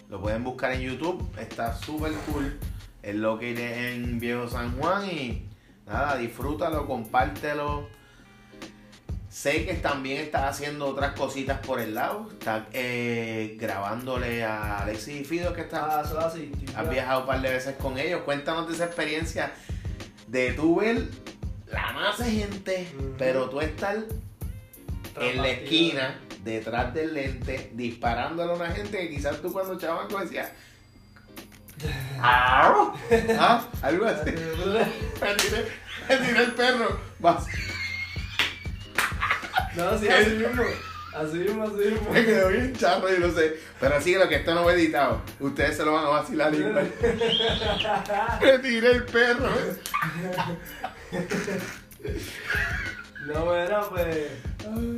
Lo 0.08 0.20
pueden 0.20 0.44
buscar 0.44 0.72
en 0.72 0.82
YouTube. 0.82 1.26
Está 1.38 1.74
súper 1.74 2.12
cool. 2.30 2.58
Es 3.02 3.14
lo 3.16 3.38
que 3.38 3.50
iré 3.50 3.94
en 3.94 4.20
Viejo 4.20 4.46
San 4.48 4.78
Juan. 4.78 5.08
Y 5.10 5.48
nada, 5.86 6.16
disfrútalo, 6.16 6.86
compártelo. 6.86 7.88
Sé 9.32 9.64
que 9.64 9.72
también 9.72 10.20
estás 10.20 10.42
haciendo 10.42 10.84
otras 10.88 11.18
cositas 11.18 11.58
por 11.60 11.80
el 11.80 11.94
lado. 11.94 12.28
Estás 12.32 12.64
eh, 12.74 13.56
grabándole 13.58 14.44
a 14.44 14.80
Alexis 14.80 15.22
y 15.22 15.24
Fido 15.24 15.54
que 15.54 15.62
está. 15.62 16.00
Ah, 16.00 16.02
eso 16.04 16.18
Has 16.76 16.90
viajado 16.90 17.22
un 17.22 17.26
par 17.26 17.40
de 17.40 17.48
veces 17.48 17.74
con 17.76 17.96
ellos. 17.96 18.20
Cuéntanos 18.26 18.68
de 18.68 18.74
esa 18.74 18.84
experiencia 18.84 19.50
de 20.26 20.52
tú 20.52 20.80
ver 20.80 21.08
la 21.66 21.92
masa 21.94 22.24
de 22.24 22.30
gente, 22.30 22.86
pero 23.16 23.48
tú 23.48 23.62
estar 23.62 23.96
en 25.18 25.40
la 25.40 25.48
esquina, 25.48 26.20
detrás 26.44 26.92
del 26.92 27.14
lente, 27.14 27.70
disparándole 27.72 28.52
a 28.52 28.54
una 28.54 28.70
gente 28.70 28.98
que 28.98 29.16
quizás 29.16 29.40
tú 29.40 29.50
cuando 29.50 29.78
chavaco 29.78 30.20
decías. 30.20 30.50
¿Ah? 32.20 32.92
Algo 33.80 34.04
así. 34.04 34.30
Me 36.08 36.16
tiré 36.18 36.42
el 36.44 36.52
perro. 36.52 37.00
Vas- 37.18 37.46
No, 39.76 39.98
sí, 39.98 40.08
así 40.10 40.30
mismo. 40.30 40.62
Así 41.14 41.36
mismo, 41.36 41.64
así 41.64 41.74
mismo. 41.90 42.10
Me 42.10 42.24
quedó 42.24 42.48
bien 42.48 42.74
charro 42.74 43.14
y 43.14 43.18
no 43.20 43.30
sé. 43.32 43.56
Pero 43.78 43.94
así 43.96 44.14
lo 44.14 44.28
que 44.28 44.36
esto 44.36 44.54
no 44.54 44.62
fue 44.62 44.74
editado. 44.74 45.20
Ustedes 45.40 45.76
se 45.76 45.84
lo 45.84 45.92
van 45.92 46.06
a 46.06 46.08
vacilar 46.08 46.54
igual. 46.54 46.90
Me 48.42 48.58
tiré 48.60 48.90
el 48.92 49.04
perro. 49.04 49.48
No, 53.26 53.44
bueno, 53.44 53.86
pues 53.90 54.28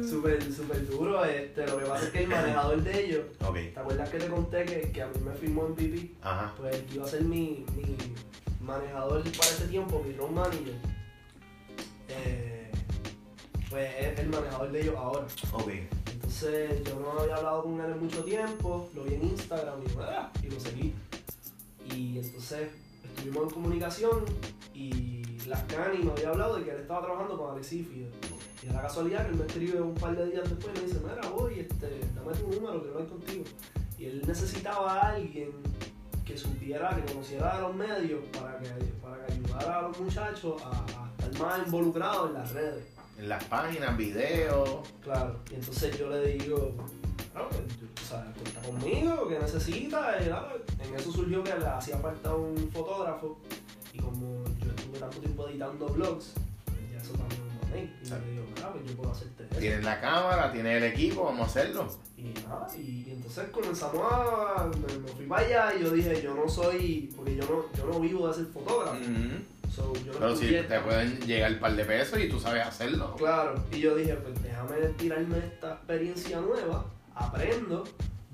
súper, 0.08 0.42
súper 0.52 0.86
duro. 0.88 1.24
Este, 1.24 1.66
lo 1.66 1.78
que 1.78 1.84
pasa 1.84 2.04
es 2.06 2.10
que 2.10 2.22
el 2.22 2.28
manejador 2.28 2.82
de 2.82 3.04
ellos, 3.04 3.20
Ok. 3.46 3.54
¿te 3.74 3.80
acuerdas 3.80 4.08
que 4.08 4.18
te 4.18 4.26
conté 4.28 4.64
que, 4.64 4.92
que 4.92 5.02
a 5.02 5.06
mí 5.08 5.18
me 5.22 5.34
firmó 5.34 5.66
en 5.66 5.74
PP? 5.74 6.10
Ajá. 6.22 6.54
Pues 6.56 6.74
el 6.76 6.84
que 6.84 6.94
iba 6.94 7.04
a 7.04 7.08
ser 7.08 7.22
mi, 7.22 7.66
mi 7.76 7.96
manejador 8.60 9.22
para 9.22 9.50
ese 9.50 9.66
tiempo, 9.68 10.02
mi 10.06 10.14
road 10.14 10.30
manager. 10.30 10.74
Eh, 12.08 12.63
pues 13.74 13.90
es 13.98 14.18
el 14.20 14.28
manejador 14.28 14.70
de 14.70 14.82
ellos 14.82 14.94
ahora. 14.96 15.26
Ok. 15.52 15.68
Entonces 16.12 16.84
yo 16.84 17.00
no 17.00 17.20
había 17.20 17.34
hablado 17.34 17.64
con 17.64 17.80
él 17.80 17.90
en 17.90 17.98
mucho 17.98 18.22
tiempo, 18.22 18.88
lo 18.94 19.02
vi 19.02 19.14
en 19.14 19.24
Instagram 19.24 19.80
y, 19.82 19.98
ah, 20.00 20.30
y 20.44 20.46
lo 20.50 20.60
seguí. 20.60 20.94
Y 21.92 22.18
entonces 22.18 22.68
estuvimos 23.02 23.42
en 23.42 23.50
comunicación 23.50 24.24
y 24.72 25.24
Lascani 25.48 26.04
me 26.04 26.12
había 26.12 26.28
hablado 26.28 26.56
de 26.56 26.64
que 26.64 26.70
él 26.70 26.82
estaba 26.82 27.04
trabajando 27.04 27.36
con 27.36 27.50
Alexis 27.50 27.80
y 27.80 27.84
Fido. 27.84 28.08
Y 28.62 28.66
de 28.68 28.72
la 28.72 28.82
casualidad 28.82 29.26
que 29.26 29.32
él 29.32 29.38
me 29.38 29.44
escribe 29.44 29.80
un 29.80 29.94
par 29.96 30.16
de 30.16 30.30
días 30.30 30.48
después 30.48 30.72
y 30.76 30.80
me 30.80 30.86
dice, 30.86 31.00
mira, 31.00 31.28
voy, 31.30 31.58
este, 31.58 32.00
dame 32.14 32.32
tu 32.32 32.46
número, 32.50 32.80
quiero 32.80 32.94
hablar 32.94 33.08
contigo. 33.08 33.44
Y 33.98 34.04
él 34.04 34.22
necesitaba 34.24 35.00
a 35.00 35.08
alguien 35.14 35.50
que 36.24 36.38
supiera, 36.38 36.94
que 36.94 37.12
conociera 37.12 37.56
de 37.56 37.62
los 37.62 37.74
medios 37.74 38.20
para 38.38 38.56
que, 38.60 38.68
para 39.02 39.26
que 39.26 39.32
ayudara 39.32 39.78
a 39.80 39.82
los 39.82 40.00
muchachos 40.00 40.62
a, 40.62 40.70
a 40.70 41.26
estar 41.26 41.42
más 41.42 41.66
involucrados 41.66 42.30
en 42.30 42.34
las 42.34 42.52
redes. 42.52 42.93
En 43.18 43.28
las 43.28 43.44
páginas, 43.44 43.96
videos. 43.96 44.80
Claro, 45.02 45.38
y 45.50 45.54
entonces 45.54 45.96
yo 45.98 46.08
le 46.10 46.32
digo, 46.36 46.74
"Claro, 47.32 47.48
pues, 47.50 47.62
tú- 47.78 47.86
o 48.02 48.06
sea, 48.08 48.32
cuenta 48.34 48.60
conmigo, 48.62 49.28
que 49.28 49.38
necesita, 49.38 50.18
y 50.22 50.28
nada, 50.28 50.52
en 50.82 50.94
eso 50.94 51.12
surgió 51.12 51.42
que 51.44 51.54
le 51.56 51.66
hacía 51.66 51.96
falta 51.98 52.34
un 52.34 52.70
fotógrafo, 52.72 53.38
y 53.92 53.98
como 53.98 54.44
yo 54.62 54.70
estuve 54.76 54.98
tanto 54.98 55.18
tiempo 55.18 55.48
editando 55.48 55.86
vlogs, 55.86 56.32
pues 56.64 56.76
ya 56.92 56.98
eso 56.98 57.12
también 57.12 57.40
lo 57.46 57.68
manejo, 57.68 57.92
y 58.02 58.06
yo 58.08 58.18
le 58.18 58.30
digo, 58.32 58.44
ah, 58.64 58.70
pues 58.72 58.84
yo 58.90 58.96
puedo 58.96 59.12
hacerte 59.12 59.44
eso. 59.50 59.60
Tienes 59.60 59.84
la 59.84 60.00
cámara, 60.00 60.52
tienes 60.52 60.76
el 60.82 60.84
equipo, 60.92 61.24
vamos 61.24 61.40
a 61.42 61.44
hacerlo. 61.44 61.88
Y 62.16 62.24
nada, 62.48 62.66
y, 62.76 63.04
y 63.06 63.10
entonces 63.12 63.48
comenzamos 63.50 64.02
a, 64.12 64.66
me, 64.66 64.98
me 64.98 65.08
fui 65.08 65.26
para 65.26 65.46
allá, 65.46 65.74
y 65.78 65.82
yo 65.84 65.90
dije, 65.90 66.20
yo 66.20 66.34
no 66.34 66.48
soy, 66.48 67.12
porque 67.16 67.36
yo 67.36 67.44
no, 67.44 67.78
yo 67.78 67.86
no 67.86 68.00
vivo 68.00 68.26
de 68.28 68.34
ser 68.34 68.46
fotógrafo, 68.46 68.96
so, 69.74 69.92
yo 70.04 70.12
Pero 70.18 70.36
si 70.36 70.46
te 70.48 70.80
pueden 70.80 71.20
llegar 71.20 71.52
un 71.52 71.58
par 71.58 71.74
de 71.76 71.84
pesos 71.84 72.18
y 72.20 72.28
tú 72.28 72.38
sabes 72.40 72.66
hacerlo. 72.66 73.14
Claro, 73.16 73.54
y 73.72 73.80
yo 73.80 73.94
dije, 73.96 74.14
pues 74.14 74.42
déjame 74.42 74.76
tirarme 74.98 75.38
esta 75.38 75.72
experiencia 75.74 76.40
nueva, 76.40 76.84
aprendo, 77.14 77.84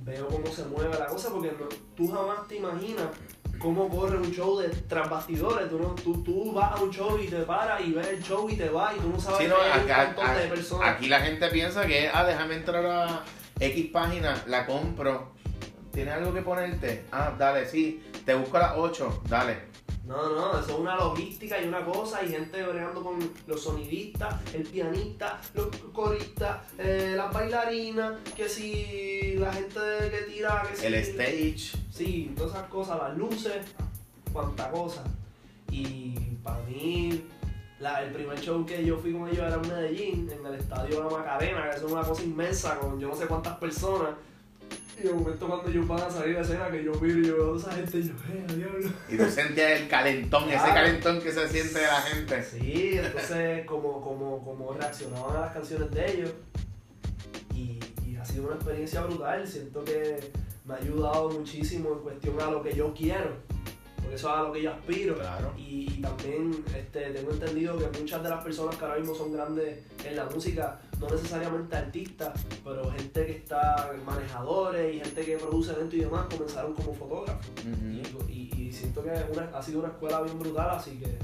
veo 0.05 0.27
cómo 0.29 0.47
se 0.49 0.65
mueve 0.65 0.99
la 0.99 1.07
cosa, 1.07 1.31
porque 1.31 1.53
no- 1.59 1.69
tú 1.97 2.09
jamás 2.13 2.47
te 2.49 2.57
imaginas 2.57 3.07
cómo 3.59 3.89
corre 3.89 4.17
un 4.17 4.31
show 4.33 4.59
de 4.59 4.69
tras 4.69 5.09
bastidores. 5.11 5.69
Tú, 5.69 5.79
no, 5.79 5.89
tú, 5.95 6.23
tú 6.23 6.53
vas 6.53 6.73
a 6.73 6.83
un 6.83 6.91
show 6.91 7.19
y 7.23 7.27
te 7.27 7.41
paras 7.43 7.81
y 7.83 7.93
ves 7.93 8.09
el 8.09 8.23
show 8.23 8.49
y 8.49 8.57
te 8.57 8.69
vas 8.71 8.97
y 8.97 9.01
tú 9.01 9.09
no 9.11 9.21
sabes 9.21 9.39
Sí, 9.41 9.47
no, 9.49 9.57
que 9.57 9.63
hay 9.63 9.81
un 9.85 9.91
acá- 9.91 10.07
montón 10.17 10.35
de 10.37 10.45
a- 10.45 10.49
personas. 10.49 10.89
aquí 10.97 11.09
la 11.09 11.21
gente 11.21 11.49
piensa 11.49 11.87
que, 11.87 12.09
ah, 12.13 12.25
déjame 12.25 12.55
entrar 12.57 12.85
a 12.87 13.25
X 13.59 13.91
página, 13.93 14.43
la 14.47 14.65
compro. 14.67 15.33
¿Tienes 15.93 16.15
algo 16.15 16.33
que 16.33 16.41
ponerte? 16.43 17.05
Ah, 17.13 17.35
dale, 17.37 17.67
sí. 17.69 18.03
Te 18.25 18.33
busco 18.35 18.57
a 18.57 18.61
las 18.61 18.73
8, 18.77 19.23
dale. 19.29 19.69
No, 20.11 20.29
no, 20.35 20.59
eso 20.59 20.71
es 20.73 20.79
una 20.79 20.97
logística 20.97 21.63
y 21.63 21.69
una 21.69 21.85
cosa, 21.85 22.25
y 22.25 22.31
gente 22.31 22.61
bregando 22.65 23.01
con 23.01 23.19
los 23.47 23.63
sonidistas, 23.63 24.35
el 24.53 24.65
pianista, 24.65 25.41
los 25.55 25.69
coristas, 25.93 26.59
eh, 26.79 27.15
las 27.17 27.33
bailarinas, 27.33 28.15
que 28.37 28.49
si 28.49 29.35
la 29.39 29.53
gente 29.53 29.79
que 30.11 30.23
tira, 30.33 30.65
que 30.69 30.77
si... 30.77 30.87
El 30.87 30.95
stage. 30.97 31.79
Sí, 31.93 32.33
todas 32.37 32.55
esas 32.57 32.69
cosas, 32.69 32.99
las 32.99 33.17
luces, 33.17 33.59
cuánta 34.33 34.69
cosa. 34.73 35.05
Y 35.71 36.15
para 36.43 36.59
mí, 36.65 37.23
la- 37.79 38.03
el 38.03 38.13
primer 38.13 38.41
show 38.41 38.67
que 38.67 38.85
yo 38.85 38.99
fui 38.99 39.13
con 39.13 39.29
ellos 39.29 39.47
era 39.47 39.55
en 39.55 39.69
Medellín, 39.69 40.29
en 40.31 40.45
el 40.45 40.55
estadio 40.59 41.05
La 41.05 41.19
Macarena, 41.19 41.71
que 41.71 41.77
es 41.77 41.83
una 41.85 42.03
cosa 42.03 42.25
inmensa 42.25 42.79
con 42.81 42.99
yo 42.99 43.09
no 43.11 43.15
sé 43.15 43.27
cuántas 43.29 43.57
personas. 43.59 44.11
Y 45.01 45.07
de 45.07 45.15
momento 45.15 45.47
cuando 45.47 45.71
ellos 45.71 45.89
van 45.89 46.03
a 46.03 46.11
salir 46.11 46.37
a 46.37 46.43
escena, 46.43 46.71
que 46.71 46.85
yo 46.85 46.93
miro 47.01 47.21
y 47.21 47.27
yo 47.27 47.37
veo 47.37 47.55
a 47.55 47.59
esa 47.59 47.73
gente 47.73 47.99
y 47.99 48.03
yo, 48.03 48.13
eh, 48.13 48.55
diablo. 48.55 48.91
Y 49.09 49.17
tú 49.17 49.25
sentías 49.31 49.81
el 49.81 49.89
calentón, 49.89 50.51
ese 50.51 50.59
calentón 50.59 51.23
que 51.23 51.33
se 51.33 51.49
siente 51.49 51.79
de 51.79 51.87
la 51.87 52.03
gente. 52.03 52.43
Sí, 52.43 52.99
entonces 52.99 53.65
como, 53.65 54.03
como, 54.03 54.45
como 54.45 54.75
reaccionaban 54.75 55.37
a 55.37 55.41
las 55.41 55.53
canciones 55.55 55.91
de 55.91 56.13
ellos. 56.13 56.31
Y, 57.55 57.81
y 58.07 58.17
ha 58.17 58.25
sido 58.25 58.47
una 58.47 58.57
experiencia 58.57 59.01
brutal. 59.03 59.47
Siento 59.47 59.85
que 59.85 60.31
me 60.67 60.75
ha 60.75 60.77
ayudado 60.77 61.31
muchísimo 61.31 61.93
en 61.93 61.99
cuestión 62.01 62.41
a 62.41 62.51
lo 62.51 62.63
que 62.63 62.75
yo 62.75 62.93
quiero. 62.93 63.37
Porque 64.01 64.17
eso 64.17 64.29
es 64.29 64.35
a 64.35 64.43
lo 64.43 64.53
que 64.53 64.63
yo 64.63 64.71
aspiro. 64.73 65.15
Claro. 65.17 65.53
Y, 65.57 65.93
y 65.99 66.01
también 66.03 66.65
este, 66.77 67.11
tengo 67.11 67.31
entendido 67.33 67.77
que 67.79 67.99
muchas 68.01 68.23
de 68.23 68.29
las 68.31 68.43
personas 68.43 68.77
que 68.77 68.85
ahora 68.85 68.99
mismo 68.99 69.15
son 69.15 69.33
grandes 69.33 69.79
en 70.05 70.17
la 70.17 70.25
música, 70.27 70.81
no 70.99 71.09
necesariamente 71.09 71.77
artistas, 71.77 72.39
pero 72.65 72.91
gente 72.93 73.27
que 73.27 73.33
está, 73.33 73.93
manejadores 74.05 74.95
y 74.97 75.01
gente 75.01 75.25
que 75.25 75.37
produce 75.37 75.73
eventos 75.73 75.95
y 75.95 76.01
demás, 76.01 76.27
comenzaron 76.35 76.75
como 76.75 76.95
fotógrafos. 76.95 77.47
Y, 77.65 78.03
y- 78.33 78.51
y 78.69 78.73
siento 78.73 79.03
que 79.03 79.11
una- 79.33 79.51
ha 79.57 79.63
sido 79.63 79.81
una 79.81 79.89
escuela 79.89 80.21
bien 80.23 80.39
brutal, 80.39 80.71
así 80.71 80.93
que, 80.99 81.17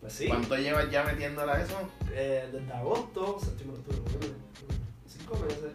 pues 0.00 0.12
sí. 0.12 0.26
¿Cuánto 0.28 0.56
llevas 0.56 0.90
ya 0.90 1.04
metiéndola 1.04 1.54
a 1.54 1.62
eso? 1.62 1.76
Eh, 2.12 2.48
desde 2.52 2.72
agosto, 2.72 3.38
séptimo, 3.40 3.74
octubre, 3.74 4.32
cinco 5.06 5.36
meses. 5.46 5.72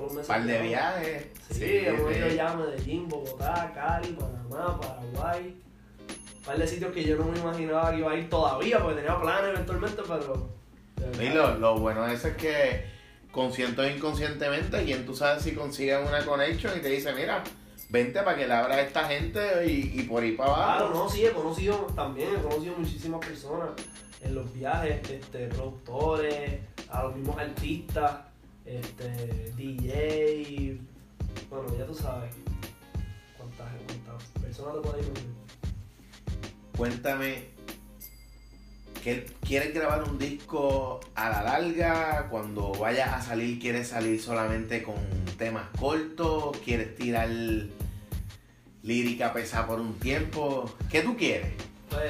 Meses. 0.00 0.26
Par 0.26 0.44
de 0.44 0.58
viajes. 0.62 1.26
Sí, 1.50 1.64
hemos 1.84 2.16
ido 2.16 2.28
sí. 2.30 2.36
ya 2.36 2.50
a 2.50 2.56
Medellín, 2.56 3.08
Bogotá, 3.08 3.72
Cali, 3.74 4.08
Panamá, 4.12 4.80
Paraguay. 4.80 5.56
Un 6.38 6.42
par 6.44 6.58
de 6.58 6.66
sitios 6.66 6.92
que 6.92 7.04
yo 7.04 7.16
no 7.16 7.24
me 7.26 7.38
imaginaba 7.38 7.90
que 7.92 7.98
iba 7.98 8.10
a 8.12 8.16
ir 8.16 8.28
todavía, 8.30 8.78
porque 8.80 8.96
tenía 9.02 9.20
planes 9.20 9.50
eventualmente, 9.54 10.02
pero. 10.08 10.48
Y 11.20 11.28
lo, 11.30 11.58
lo 11.58 11.78
bueno 11.78 12.06
de 12.06 12.14
eso 12.14 12.28
es 12.28 12.36
que 12.36 12.84
consciente 13.30 13.80
o 13.80 13.88
inconscientemente, 13.88 14.84
quien 14.84 15.04
tú 15.06 15.14
sabes 15.14 15.42
si 15.42 15.54
consiguen 15.54 16.06
una 16.06 16.24
connection 16.24 16.76
y 16.76 16.80
te 16.80 16.88
dice, 16.88 17.12
mira, 17.14 17.42
vente 17.88 18.20
para 18.22 18.36
que 18.36 18.46
le 18.46 18.54
abra 18.54 18.74
a 18.76 18.80
esta 18.82 19.04
gente 19.08 19.66
y, 19.66 20.00
y 20.00 20.02
por 20.04 20.22
ahí 20.22 20.32
para 20.32 20.54
Claro, 20.54 20.84
abajo. 20.86 21.04
no, 21.04 21.08
sí, 21.08 21.24
he 21.26 21.30
conocido 21.32 21.74
también, 21.94 22.28
he 22.38 22.42
conocido 22.42 22.74
muchísimas 22.76 23.24
personas 23.24 23.70
en 24.22 24.34
los 24.34 24.52
viajes, 24.52 25.08
este, 25.10 25.46
productores, 25.48 26.60
a 26.90 27.02
los 27.04 27.16
mismos 27.16 27.38
artistas, 27.38 28.12
este, 28.66 29.52
DJ, 29.56 30.78
bueno, 31.50 31.76
ya 31.78 31.86
tú 31.86 31.94
sabes 31.94 32.32
cuántas, 33.36 33.68
cuántas 33.86 34.28
personas 34.42 34.74
te 34.74 34.80
pueden 34.88 35.04
ir. 35.04 35.12
Cuéntame, 36.76 37.44
¿qué- 39.02 39.26
¿quieres 39.46 39.74
grabar 39.74 40.04
un 40.04 40.18
disco 40.18 41.00
a 41.14 41.28
la 41.30 41.42
larga? 41.42 42.28
Cuando 42.30 42.72
vayas 42.72 43.12
a 43.12 43.22
salir, 43.22 43.58
¿quieres 43.58 43.88
salir 43.88 44.20
solamente 44.20 44.82
con 44.82 44.96
temas 45.38 45.68
cortos? 45.78 46.56
¿Quieres 46.64 46.94
tirar 46.96 47.28
lírica 48.82 49.32
pesada 49.32 49.66
por 49.66 49.80
un 49.80 49.94
tiempo? 49.98 50.72
¿Qué 50.90 51.02
tú 51.02 51.16
quieres? 51.16 51.52
Pues, 51.92 52.02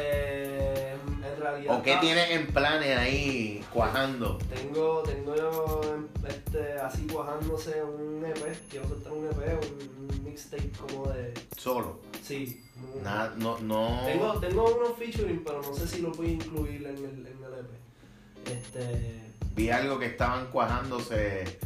en 0.92 1.24
en 1.24 1.40
realidad. 1.40 1.78
¿O 1.78 1.82
qué 1.82 1.96
tienes 2.00 2.30
en 2.30 2.46
planes 2.48 2.96
ahí 2.96 3.64
cuajando? 3.72 4.38
Tengo, 4.54 5.02
tengo 5.02 5.34
yo 5.36 5.80
este, 6.28 6.72
así 6.80 7.06
cuajándose 7.06 7.82
un 7.82 8.24
EP, 8.24 8.56
quiero 8.70 8.88
soltar 8.88 9.12
un 9.12 9.26
EP, 9.26 9.60
un, 9.60 10.24
mixtape 10.24 10.70
como 10.70 11.06
de. 11.08 11.34
Solo. 11.56 12.00
Sí. 12.22 12.64
un- 12.94 13.02
Nada, 13.02 13.34
no, 13.36 13.58
no. 13.60 14.02
Tengo, 14.04 14.38
tengo 14.40 14.76
unos 14.76 14.98
featuring, 14.98 15.42
pero 15.44 15.62
no 15.62 15.74
sé 15.74 15.88
si 15.88 16.00
los 16.02 16.16
voy 16.16 16.28
a 16.28 16.32
incluir 16.32 16.86
en 16.86 16.96
el, 16.96 17.04
en 17.04 17.26
el 17.26 17.58
EP. 17.60 18.52
Este. 18.52 19.32
Vi 19.54 19.68
algo 19.70 19.98
que 19.98 20.06
estaban 20.06 20.46
cuajándose, 20.50 21.58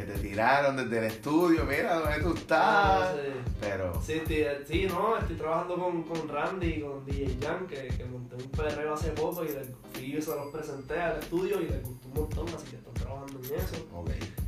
que 0.00 0.12
te 0.12 0.18
tiraron 0.18 0.76
desde 0.76 0.98
el 0.98 1.04
estudio, 1.04 1.64
mira 1.64 1.94
dónde 1.98 2.20
tú 2.22 2.34
estás. 2.34 3.14
no 3.14 3.22
sé. 3.22 3.32
Pero, 3.60 4.02
Sí, 4.02 4.12
estoy, 4.14 4.46
sí, 4.66 4.86
no, 4.86 5.18
estoy 5.18 5.36
trabajando 5.36 5.76
con, 5.76 6.02
con 6.04 6.28
Randy 6.28 6.66
y 6.66 6.80
con 6.80 7.04
DJ 7.04 7.36
Jan, 7.42 7.66
que, 7.66 7.88
que 7.88 8.04
monté 8.06 8.36
un 8.36 8.50
perreo 8.50 8.94
hace 8.94 9.10
poco 9.10 9.44
y 9.44 9.48
les 9.48 9.68
fui 9.92 10.16
y 10.16 10.22
se 10.22 10.34
los 10.34 10.48
presenté 10.52 10.98
al 10.98 11.18
estudio 11.18 11.60
y 11.60 11.68
les 11.68 11.82
gustó 11.84 12.08
un 12.08 12.14
montón, 12.14 12.46
así 12.48 12.70
que 12.70 12.76
están 12.76 12.94
trabajando 12.94 13.38
en 13.38 13.54
eso. 13.54 13.86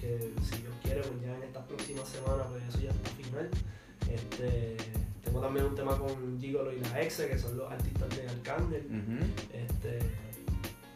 que 0.01 0.33
si 0.43 0.63
Dios 0.63 0.75
quiere, 0.83 1.01
pues 1.03 1.21
ya 1.23 1.37
en 1.37 1.43
estas 1.43 1.65
próximas 1.67 2.09
semanas, 2.09 2.47
pues 2.51 2.63
eso 2.69 2.79
ya 2.81 2.91
está 2.91 3.11
final. 3.11 3.51
Este, 4.11 4.77
tengo 5.23 5.41
también 5.41 5.67
un 5.67 5.75
tema 5.75 5.99
con 5.99 6.41
Gigolo 6.41 6.73
y 6.73 6.81
la 6.81 7.03
Exe, 7.03 7.29
que 7.29 7.39
son 7.39 7.57
los 7.59 7.71
artistas 7.71 8.09
de 8.17 8.29
Arcángel. 8.29 8.87
Este, 9.53 9.99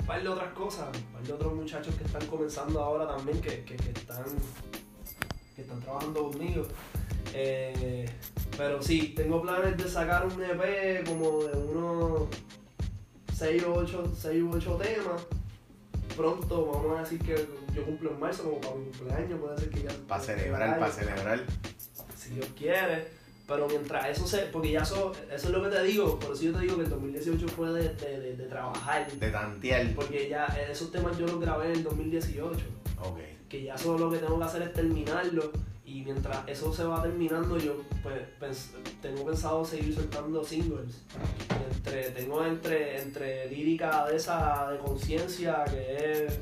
un 0.06 0.08
par 0.08 0.22
de 0.22 0.28
otras 0.28 0.52
cosas, 0.52 0.86
un 0.96 1.12
par 1.14 1.22
de 1.24 1.32
otros 1.32 1.52
muchachos 1.52 1.92
que 1.96 2.04
están 2.04 2.24
comenzando 2.28 2.80
ahora 2.80 3.08
también, 3.08 3.40
que, 3.40 3.64
que, 3.64 3.74
que 3.74 3.90
están, 3.90 4.24
que 5.56 5.62
están 5.62 5.80
trabajando 5.80 6.30
conmigo. 6.30 6.64
Eh, 7.34 8.08
pero 8.56 8.80
sí, 8.80 9.14
tengo 9.16 9.42
planes 9.42 9.76
de 9.76 9.88
sacar 9.88 10.24
un 10.24 10.40
EP 10.40 11.04
como 11.04 11.42
de 11.42 11.58
unos 11.58 12.28
6 13.34 13.64
o 13.64 13.74
8, 13.74 14.12
6 14.16 14.42
u 14.44 14.50
8 14.54 14.76
temas. 14.76 15.26
Pronto, 16.16 16.66
vamos 16.66 16.98
a 16.98 17.02
decir 17.02 17.18
que 17.18 17.48
yo 17.74 17.84
cumplo 17.84 18.12
en 18.12 18.20
marzo, 18.20 18.44
como 18.44 18.60
para 18.60 18.76
mi 18.76 18.84
cumpleaños, 18.84 19.40
puede 19.40 19.58
ser 19.58 19.70
que 19.70 19.82
ya. 19.82 19.90
Para 20.06 20.22
celebrar, 20.22 20.78
para 20.78 20.92
celebrar. 20.92 21.44
Si 22.16 22.30
Dios 22.30 22.46
quiere. 22.56 23.08
Pero 23.46 23.68
mientras 23.68 24.08
eso 24.08 24.26
se. 24.26 24.38
Porque 24.46 24.72
ya 24.72 24.80
eso, 24.80 25.12
eso 25.30 25.46
es 25.46 25.52
lo 25.52 25.62
que 25.62 25.68
te 25.68 25.82
digo. 25.84 26.18
Por 26.18 26.32
eso 26.34 26.42
yo 26.42 26.52
te 26.52 26.60
digo 26.60 26.76
que 26.76 26.82
el 26.82 26.90
2018 26.90 27.48
fue 27.48 27.70
de, 27.72 27.88
de, 27.94 28.20
de- 28.20 28.36
de 28.36 28.44
trabajar. 28.46 29.10
De 29.10 29.30
tantear. 29.30 29.94
Porque 29.94 30.28
ya 30.28 30.46
esos 30.70 30.90
temas 30.90 31.16
yo 31.16 31.26
los 31.26 31.40
grabé 31.40 31.66
en 31.66 31.72
el 31.72 31.82
2018. 31.84 32.58
Ok. 33.02 33.18
Que 33.48 33.62
ya 33.62 33.78
solo 33.78 34.06
lo 34.06 34.10
que 34.10 34.18
tengo 34.18 34.36
que 34.38 34.44
hacer 34.44 34.62
es 34.62 34.72
terminarlo. 34.72 35.52
Y 35.84 36.02
mientras 36.02 36.38
eso 36.48 36.72
se 36.74 36.82
va 36.82 37.00
terminando, 37.00 37.56
yo 37.58 37.76
pues 38.02 38.20
pens- 38.40 38.70
tengo 39.00 39.24
pensado 39.24 39.64
seguir 39.64 39.94
soltando 39.94 40.42
singles. 40.42 41.04
Entre, 41.76 42.10
tengo 42.10 42.44
entre, 42.44 43.00
entre 43.00 43.48
lírica 43.48 44.06
de 44.06 44.16
esa 44.16 44.70
de 44.72 44.78
conciencia 44.78 45.64
que 45.64 46.24
es 46.26 46.38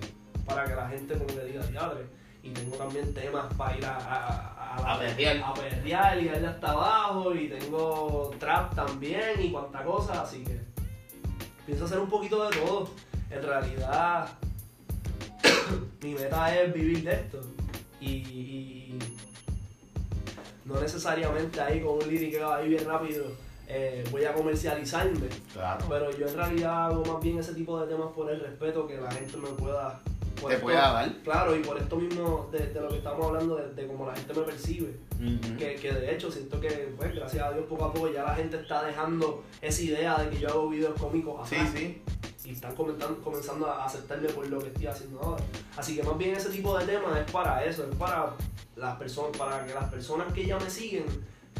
para 0.47 0.65
que 0.65 0.75
la 0.75 0.89
gente 0.89 1.13
como 1.15 1.27
que 1.27 1.45
diga 1.45 1.67
diadre. 1.67 2.07
Y 2.45 2.51
tengo 2.51 2.77
también 2.77 3.13
temas 3.15 3.53
para 3.55 3.77
ir 3.77 3.87
a, 3.87 3.97
a, 3.97 4.77
a, 4.77 4.95
A 4.95 4.99
perrear. 4.99 5.39
a 5.43 5.55
perrear 5.55 6.23
y 6.23 6.27
darle 6.29 6.47
hasta 6.47 6.71
abajo. 6.71 7.35
Y 7.35 7.49
tengo 7.49 8.31
trap 8.39 8.75
también 8.75 9.41
y 9.41 9.51
cuanta 9.51 9.83
cosa. 9.83 10.23
Así 10.23 10.45
que 10.45 10.61
pienso 11.65 11.87
hacer 11.87 11.99
un 11.99 12.11
poquito 12.11 12.49
de 12.49 12.57
todo. 12.57 12.91
En 13.31 13.43
realidad, 13.43 14.29
mi 16.03 16.15
meta 16.15 16.55
es 16.55 16.73
vivir 16.73 17.03
de 17.03 17.13
esto. 17.15 17.41
Y, 18.01 18.09
y 18.09 18.99
no 20.67 20.79
necesariamente 20.79 21.61
ahí 21.61 21.81
con 21.81 21.95
un 21.95 22.07
lírico 22.07 22.39
que 22.39 22.45
va 22.45 22.57
ahí 22.57 22.69
bien 22.69 22.85
rápido 22.87 23.25
eh, 23.67 24.05
voy 24.11 24.25
a 24.25 24.33
comercializarme. 24.35 25.29
Claro. 25.53 25.85
Pero 25.89 26.11
yo 26.17 26.29
en 26.29 26.37
realidad 26.37 26.87
hago 26.87 27.05
más 27.05 27.23
bien 27.23 27.39
ese 27.39 27.55
tipo 27.55 27.81
de 27.81 27.87
temas 27.87 28.13
por 28.13 28.31
el 28.31 28.41
respeto 28.41 28.87
que 28.87 28.97
la 29.01 29.11
gente 29.11 29.37
me 29.37 29.49
pueda. 29.49 30.01
Por 30.45 30.51
Te 30.51 30.57
esto- 30.57 30.67
pueda 30.67 30.93
dar. 30.93 31.13
Claro, 31.23 31.57
y 31.57 31.61
por 31.61 31.79
esto 31.79 31.97
mismo 31.97 32.49
de, 32.53 32.59
de 32.67 32.81
lo 32.81 32.89
que 32.91 32.99
estamos 32.99 33.27
hablando, 33.27 33.57
de, 33.57 33.73
de 33.75 33.87
cómo 33.87 34.07
la 34.07 34.15
gente 34.15 34.35
me 34.35 34.43
percibe. 34.43 34.95
Ujú. 35.15 35.57
Que, 35.57 35.75
que 35.77 35.93
de 35.93 36.15
hecho 36.15 36.31
siento 36.31 36.61
que, 36.61 36.95
pues, 36.97 37.15
gracias 37.15 37.43
a 37.43 37.53
Dios, 37.53 37.65
poco 37.67 37.85
a 37.87 37.93
poco 37.93 38.13
ya 38.13 38.23
la 38.25 38.35
gente 38.35 38.59
está 38.59 38.85
dejando 38.85 39.43
esa 39.63 39.83
idea 39.83 40.17
de 40.19 40.29
que 40.31 40.39
yo 40.39 40.49
hago 40.49 40.69
videos 40.69 41.01
cómicos 41.01 41.49
Sí, 41.49 41.55
atrás 41.57 41.71
sí. 41.75 42.03
y 42.45 42.51
están 42.51 42.75
comenzando 42.75 43.67
a 43.67 43.87
aceptarme 43.87 44.29
por 44.29 44.47
lo 44.49 44.59
que 44.59 44.69
estoy 44.69 44.87
haciendo 44.87 45.21
ahora. 45.21 45.43
Así 45.77 45.97
que 45.97 46.03
más 46.03 46.19
bien 46.19 46.35
ese 46.37 46.51
tipo 46.51 46.77
de 46.79 46.85
temas 46.85 47.17
es 47.19 47.31
para 47.33 47.65
eso, 47.65 47.85
es 47.91 47.97
para 47.97 48.35
las 48.77 48.97
personas, 48.97 49.37
para 49.39 49.65
que 49.67 49.73
las 49.73 49.89
personas 49.91 50.33
que 50.33 50.45
ya 50.45 50.59
me 50.59 50.69
siguen 50.69 51.07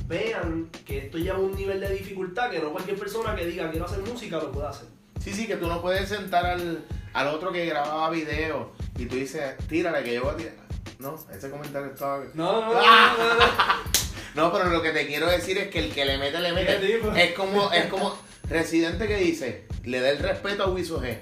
vean 0.07 0.69
que 0.85 0.99
esto 0.99 1.19
lleva 1.19 1.39
un 1.39 1.55
nivel 1.55 1.81
de 1.81 1.89
dificultad 1.95 2.51
que 2.51 2.59
no 2.61 2.73
cualquier 2.73 2.99
persona 2.99 3.35
que 3.35 3.47
diga 3.47 3.71
quiero 3.71 3.87
hacer 3.87 4.01
música 4.01 4.37
lo 4.39 4.51
puede 4.53 4.67
hacer. 4.67 4.89
Sí, 5.21 5.33
sí, 5.33 5.47
que 5.47 5.57
tú 5.57 5.67
no 5.67 5.81
puedes 5.81 6.09
sentar 6.09 6.45
al, 6.45 6.85
al 7.15 7.29
otro 7.29 7.51
que 7.53 7.65
grababa 7.67 8.11
video 8.11 8.73
y 8.99 9.07
tú 9.07 9.17
dices, 9.17 9.57
tírale 9.69 10.05
que 10.05 10.15
yo 10.15 10.23
voy 10.25 10.35
a 10.35 10.37
tirar. 10.37 10.55
No, 10.99 11.19
ese 11.35 11.51
comentario 11.51 11.89
estaba. 11.89 12.25
No, 12.35 12.61
no, 12.61 12.75
no, 12.75 12.81
Ah. 12.83 13.15
no, 13.19 13.35
no, 13.35 13.95
No, 14.35 14.53
pero 14.53 14.69
lo 14.69 14.83
que 14.83 14.91
te 14.91 15.07
quiero 15.07 15.29
decir 15.29 15.57
es 15.59 15.69
que 15.69 15.79
el 15.79 15.93
que 15.95 16.05
le 16.05 16.19
mete, 16.19 16.41
le 16.41 16.53
mete. 16.53 17.01
Es 17.25 17.33
como, 17.35 17.71
es 17.73 17.87
como 17.87 18.17
Residente 18.49 19.07
que 19.07 19.17
dice, 19.17 19.67
le 19.85 20.01
da 20.01 20.11
el 20.11 20.19
respeto 20.19 20.65
a 20.65 20.71
Wiso 20.71 21.01
G. 21.01 21.17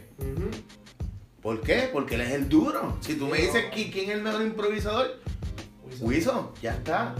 ¿Por 1.43 1.61
qué? 1.61 1.91
Porque 1.93 2.15
él 2.15 2.23
es 2.23 2.31
el 2.33 2.49
duro. 2.49 2.97
Si 3.01 3.15
tú 3.15 3.27
me 3.27 3.39
dices 3.39 3.65
no. 3.65 3.71
quién 3.73 4.11
es 4.11 4.17
el 4.17 4.23
mejor 4.23 4.43
improvisador, 4.43 5.19
Wiso, 6.01 6.55
ya 6.63 6.73
está. 6.73 7.15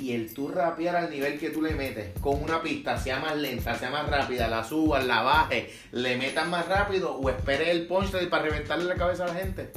Y 0.00 0.12
el 0.12 0.34
tú 0.34 0.48
rapear 0.48 0.96
al 0.96 1.10
nivel 1.10 1.38
que 1.38 1.50
tú 1.50 1.62
le 1.62 1.74
metes, 1.74 2.18
con 2.20 2.42
una 2.42 2.62
pista, 2.62 2.98
sea 2.98 3.18
más 3.18 3.36
lenta, 3.36 3.78
sea 3.78 3.90
más 3.90 4.08
rápida, 4.08 4.46
la 4.48 4.62
subas, 4.62 5.04
la 5.06 5.22
bajes, 5.22 5.72
le 5.92 6.16
metas 6.16 6.46
más 6.48 6.68
rápido 6.68 7.14
o 7.14 7.30
esperes 7.30 7.68
el 7.68 7.86
punchline 7.86 8.28
para 8.28 8.44
reventarle 8.44 8.84
la 8.84 8.94
cabeza 8.94 9.24
a 9.24 9.28
la 9.28 9.34
gente. 9.34 9.70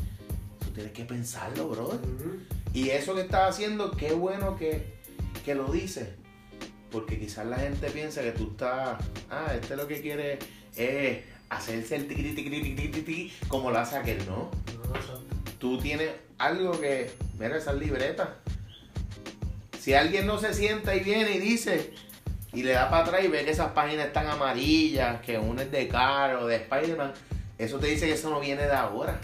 Tú 0.60 0.72
tienes 0.74 0.92
que 0.92 1.06
pensarlo, 1.06 1.70
brother. 1.70 2.00
Ujú. 2.00 2.40
Y 2.74 2.90
eso 2.90 3.16
que 3.16 3.22
estás 3.22 3.50
haciendo, 3.50 3.92
qué 3.92 4.12
bueno 4.12 4.56
que, 4.58 4.94
que 5.46 5.56
lo 5.56 5.72
dices. 5.72 6.10
Porque 6.92 7.20
quizás 7.20 7.46
la 7.46 7.58
gente 7.58 7.90
piensa 7.92 8.22
que 8.22 8.32
tú 8.32 8.50
estás, 8.52 8.98
ah, 9.30 9.54
este 9.54 9.76
lo 9.76 9.88
que 9.88 10.02
quiere 10.02 10.40
es 10.76 11.20
hacerse 11.50 11.96
el 11.96 12.08
tiqui 12.08 12.24
tiqui 12.34 12.50
tiqui 12.50 12.76
tiqui 12.76 13.02
tiqui 13.02 13.34
como 13.48 13.72
lo 13.72 13.80
hace 13.80 13.98
aquel, 13.98 14.20
¿no? 14.26 14.52
No, 14.76 14.96
exacto. 14.96 15.26
Tú 15.60 15.78
tienes 15.80 16.12
algo 16.38 16.80
que, 16.80 17.12
mira 17.38 17.58
esas 17.58 17.76
libretas. 17.76 18.30
Si 19.80 19.94
alguien 19.94 20.28
no 20.28 20.38
se 20.38 20.54
sienta 20.54 20.94
y 20.96 21.00
viene 21.00 21.32
y 21.32 21.40
dice, 21.40 21.94
y 22.54 22.64
le 22.64 22.72
da 22.72 22.90
para 22.90 23.04
atrás 23.06 23.24
y 23.24 23.30
ve 23.30 23.46
que 23.46 23.52
esas 23.52 23.72
páginas 23.72 24.08
están 24.08 24.28
amarillas, 24.28 25.22
que 25.22 25.40
una 25.40 25.64
es 25.64 25.72
de 25.72 25.88
Caro, 25.88 26.48
de 26.48 26.58
Spider-Man, 26.58 27.14
eso 27.58 27.80
te 27.80 27.88
dice 27.88 28.08
que 28.08 28.14
eso 28.14 28.30
no 28.30 28.40
viene 28.40 28.64
de 28.64 28.74
ahora. 28.74 29.20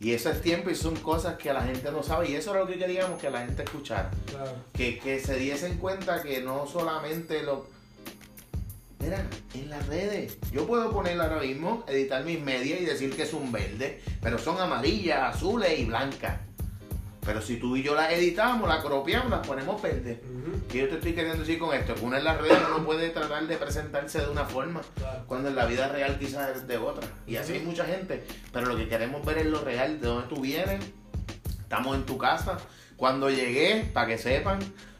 Y 0.00 0.12
eso 0.14 0.30
es 0.30 0.40
tiempo 0.42 0.68
y 0.68 0.74
son 0.74 0.96
cosas 0.96 1.36
que 1.36 1.52
la 1.52 1.62
gente 1.62 1.92
no 1.92 2.02
sabe. 2.02 2.30
Y 2.30 2.34
eso 2.34 2.50
era 2.50 2.60
lo 2.60 2.66
que 2.66 2.76
queríamos 2.76 3.20
que 3.20 3.30
la 3.30 3.46
gente 3.46 3.62
escuchara. 3.62 4.10
Claro. 4.26 4.56
Que, 4.72 4.98
que 4.98 5.20
se 5.20 5.36
diesen 5.36 5.78
cuenta 5.78 6.22
que 6.22 6.40
no 6.40 6.66
solamente 6.66 7.42
lo... 7.44 7.66
Mira, 8.98 9.24
en 9.54 9.70
las 9.70 9.86
redes. 9.86 10.38
Yo 10.52 10.66
puedo 10.66 10.90
poner 10.92 11.20
ahora 11.20 11.40
mismo, 11.40 11.84
editar 11.86 12.24
mis 12.24 12.40
medias 12.40 12.80
y 12.80 12.84
decir 12.84 13.14
que 13.14 13.22
es 13.22 13.32
un 13.32 13.52
verde, 13.52 14.00
pero 14.20 14.38
son 14.38 14.60
amarillas, 14.60 15.36
azules 15.36 15.78
y 15.78 15.84
blancas. 15.84 16.40
Pero 17.24 17.40
si 17.40 17.56
tú 17.56 17.76
y 17.76 17.82
yo 17.84 17.94
las 17.94 18.12
editamos, 18.12 18.68
las 18.68 18.84
cropiamos, 18.84 19.30
las 19.30 19.46
ponemos 19.46 19.80
verdes. 19.80 20.18
Ujú. 20.24 20.66
¿Qué 20.68 20.78
yo 20.78 20.88
te 20.88 20.94
estoy 20.96 21.12
queriendo 21.12 21.38
decir 21.40 21.58
con 21.58 21.72
esto? 21.74 21.94
Que 21.94 22.00
uno 22.04 22.16
en 22.16 22.24
las 22.24 22.40
redes 22.40 22.58
no 22.68 22.84
puede 22.84 23.10
tratar 23.10 23.46
de 23.46 23.56
presentarse 23.56 24.18
de 24.20 24.28
una 24.28 24.44
forma, 24.44 24.80
Claro. 24.96 25.24
cuando 25.28 25.48
en 25.48 25.54
la 25.54 25.66
vida 25.66 25.86
real 25.88 26.18
quizás 26.18 26.56
es 26.56 26.66
de 26.66 26.78
otra. 26.78 27.06
Y 27.26 27.36
así 27.36 27.52
hay 27.52 27.60
mucha 27.60 27.84
gente. 27.84 28.24
Pero 28.52 28.66
lo 28.66 28.76
que 28.76 28.88
queremos 28.88 29.24
ver 29.24 29.38
es 29.38 29.46
lo 29.46 29.60
real, 29.60 30.00
de 30.00 30.06
dónde 30.08 30.28
tú 30.34 30.40
vienes. 30.40 30.84
Estamos 31.60 31.94
en 31.96 32.04
tu 32.06 32.18
casa. 32.18 32.58
Cuando 32.96 33.30
llegué, 33.30 33.88
para 33.92 34.08
que 34.08 34.18
sepan, 34.18 34.58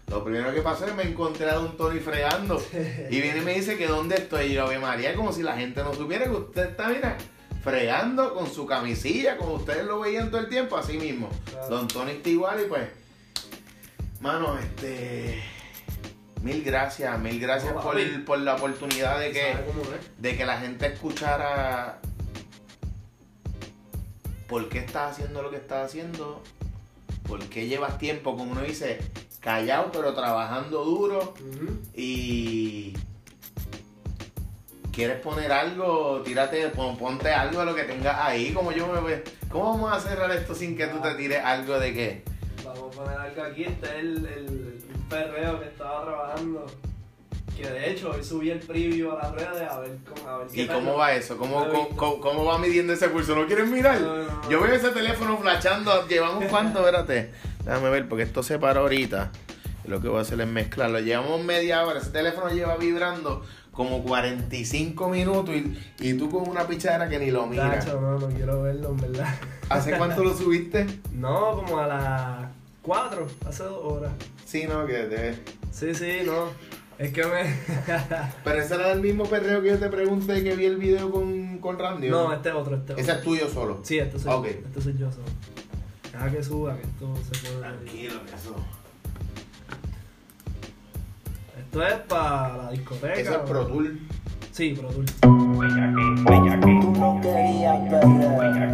lo 0.08 0.22
primero 0.24 0.54
que 0.54 0.62
pasé 0.62 0.92
me 0.92 1.02
encontré 1.02 1.50
a 1.50 1.54
Don 1.54 1.76
Tony 1.76 1.98
fregando. 2.00 2.62
Y 3.10 3.20
viene 3.20 3.38
y 3.38 3.42
me 3.44 3.54
dice 3.54 3.76
que 3.76 3.88
dónde 3.88 4.14
estoy. 4.14 4.46
Y 4.46 4.52
yo, 4.54 4.64
Ave 4.66 4.78
María, 4.78 5.14
como 5.16 5.32
si 5.32 5.42
la 5.42 5.56
gente 5.56 5.82
no 5.82 5.92
supiera 5.92 6.24
que 6.26 6.30
usted 6.30 6.70
está, 6.70 6.88
mira, 6.88 7.16
fregando 7.62 8.34
con 8.34 8.50
su 8.52 8.66
camisilla, 8.66 9.36
como 9.36 9.54
ustedes 9.54 9.84
lo 9.84 10.00
veían 10.00 10.30
todo 10.30 10.40
el 10.40 10.48
tiempo, 10.48 10.76
así 10.76 10.98
mismo. 10.98 11.28
Claro. 11.50 11.68
Don 11.68 11.88
Tony 11.88 12.12
está 12.12 12.28
igual 12.28 12.60
y 12.64 12.68
pues, 12.68 12.88
mano, 14.20 14.58
este, 14.58 15.42
mil 16.42 16.62
gracias, 16.64 17.18
mil 17.20 17.38
gracias 17.40 17.72
por, 17.74 17.98
el- 18.00 18.24
por 18.24 18.38
la 18.40 18.56
oportunidad 18.56 19.20
de 19.20 19.30
que, 19.32 19.56
de 20.18 20.36
que 20.36 20.44
la 20.44 20.58
gente 20.58 20.86
escuchara 20.86 22.00
por 24.48 24.68
qué 24.68 24.80
estás 24.80 25.12
haciendo 25.12 25.42
lo 25.42 25.50
que 25.50 25.56
estás 25.56 25.86
haciendo, 25.86 26.42
por 27.28 27.40
qué 27.44 27.66
llevas 27.68 27.96
tiempo, 27.98 28.36
como 28.36 28.52
uno 28.52 28.62
dice, 28.62 28.98
callado 29.40 29.90
pero 29.92 30.14
trabajando 30.14 30.84
duro 30.84 31.34
y 31.94 32.94
quieres 34.92 35.20
poner 35.20 35.50
algo, 35.52 36.20
tírate, 36.24 36.68
pon- 36.68 36.96
ponte 36.96 37.30
algo 37.32 37.60
de 37.60 37.66
lo 37.66 37.74
que 37.74 37.84
tengas 37.84 38.16
ahí, 38.18 38.52
como 38.52 38.72
yo 38.72 38.86
me. 38.88 39.22
¿Cómo 39.48 39.72
vamos 39.72 39.92
a 39.92 40.00
cerrar 40.00 40.30
esto 40.30 40.54
sin 40.54 40.76
que 40.76 40.86
tú 40.86 41.00
te 41.00 41.14
tires 41.14 41.42
algo 41.44 41.78
de 41.80 41.92
qué? 41.92 42.22
Vamos 42.64 42.94
a 42.96 43.02
poner 43.02 43.18
algo 43.18 43.42
aquí. 43.42 43.64
Este 43.64 43.86
es 43.86 43.94
el, 43.94 44.26
el, 44.26 44.78
un 44.94 45.08
perreo 45.08 45.58
que 45.60 45.66
estaba 45.66 46.04
trabajando. 46.04 46.66
Que 47.56 47.68
de 47.68 47.90
hecho 47.90 48.10
hoy 48.10 48.24
subí 48.24 48.50
el 48.50 48.60
preview 48.60 49.12
a 49.12 49.18
las 49.24 49.32
redes 49.32 49.70
a 49.70 49.78
ver 49.80 49.98
cómo, 50.08 50.26
a 50.28 50.38
ver 50.38 50.46
¿Y 50.54 50.64
tal. 50.66 50.76
cómo 50.76 50.96
va 50.96 51.12
eso? 51.12 51.36
¿Cómo, 51.36 51.66
No 51.66 51.88
cómo, 51.96 52.18
cómo- 52.20 52.44
va 52.46 52.58
midiendo 52.58 52.94
ese 52.94 53.08
pulso? 53.10 53.36
¿No 53.36 53.46
quieres 53.46 53.68
mirar? 53.68 54.00
No, 54.00 54.16
no. 54.16 54.48
Yo 54.48 54.60
veo 54.62 54.72
ese 54.74 54.88
teléfono 54.88 55.36
flashando. 55.36 56.06
¿Llevamos 56.08 56.44
cuánto? 56.46 56.78
Espérate. 56.80 57.30
Déjame 57.64 57.90
ver, 57.90 58.08
porque 58.08 58.24
esto 58.24 58.42
se 58.42 58.58
para 58.58 58.80
ahorita. 58.80 59.30
Lo 59.84 60.00
que 60.00 60.08
voy 60.08 60.18
a 60.18 60.22
hacer 60.22 60.40
es 60.40 60.46
mezclarlo. 60.46 60.98
Llevamos 61.00 61.44
media 61.44 61.84
hora. 61.84 61.98
Ese 62.00 62.10
teléfono 62.10 62.48
lleva 62.48 62.76
vibrando 62.76 63.44
como 63.72 64.02
45 64.02 65.08
minutos 65.08 65.54
y, 65.54 65.76
y 66.00 66.14
tú 66.14 66.28
con 66.30 66.48
una 66.48 66.66
pichadera 66.66 67.08
que 67.08 67.18
ni 67.18 67.30
lo 67.30 67.46
miras. 67.46 67.84
Tacho, 67.84 68.00
no, 68.00 68.18
no 68.18 68.28
quiero 68.28 68.62
verlo, 68.62 68.90
en 68.90 68.96
verdad. 68.98 69.34
¿Hace 69.68 69.92
cuánto 69.98 70.22
lo 70.22 70.36
subiste? 70.36 70.86
No, 71.14 71.56
como 71.56 71.78
a 71.78 71.86
las 71.86 72.48
4, 72.82 73.26
hace 73.46 73.64
dos 73.64 73.80
horas. 73.82 74.12
Sí, 74.44 74.64
no, 74.68 74.86
que 74.86 74.94
te... 75.04 75.34
Sí, 75.72 75.94
sí, 75.94 76.18
no. 76.26 76.50
Es 76.98 77.12
que 77.12 77.24
me. 77.24 77.42
Pero 78.44 78.58
ese 78.60 78.74
era 78.74 78.92
el 78.92 79.00
mismo 79.00 79.24
perreo 79.24 79.62
que 79.62 79.68
yo 79.70 79.78
te 79.78 79.88
pregunté 79.88 80.44
que 80.44 80.54
vi 80.54 80.66
el 80.66 80.76
video 80.76 81.10
con, 81.10 81.58
con 81.58 81.78
Randy. 81.78 82.08
¿o 82.08 82.10
no, 82.10 82.32
este 82.34 82.50
es 82.50 82.54
otro, 82.54 82.76
este 82.76 82.92
es 82.92 82.98
Ese 82.98 83.10
otro. 83.12 83.18
es 83.18 83.24
tuyo 83.24 83.48
solo. 83.50 83.80
Sí, 83.82 83.98
este 83.98 84.18
soy, 84.18 84.32
Ok. 84.34 84.46
este 84.46 84.80
soy 84.82 84.98
yo 84.98 85.10
solo. 85.10 85.24
Deja 86.12 86.30
que 86.30 86.42
suba, 86.44 86.76
que 86.76 86.82
esto 86.82 87.14
se 87.32 87.48
pone. 87.48 87.60
Tranquilo, 87.60 88.20
que 88.26 88.34
eso. 88.34 88.54
Esto 91.72 91.86
es 91.86 91.94
para 92.00 92.54
la 92.58 92.70
discoteca. 92.70 93.14
Eso 93.14 93.32
es. 93.32 93.38
Pro 93.48 93.66
Tool. 93.66 93.98
Sí, 94.50 94.76
Pro 94.78 94.90
Tool. 94.90 95.06
Tú 95.06 96.92
no 97.00 97.18
querías 97.22 97.78
perder. 97.88 98.72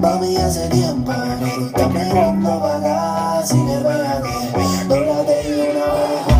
Mami, 0.00 0.36
hace 0.38 0.68
tiempo 0.70 1.12
que 1.12 1.44
tú 1.54 1.66
estás 1.66 1.88
mirando 1.94 2.60
para 2.60 2.78
acá. 2.78 3.38
Así 3.38 3.54
que 3.54 3.76
pégate, 3.76 4.86
dóblate 4.88 5.36
y 5.46 5.70
una 5.70 5.86
vez. 5.94 6.31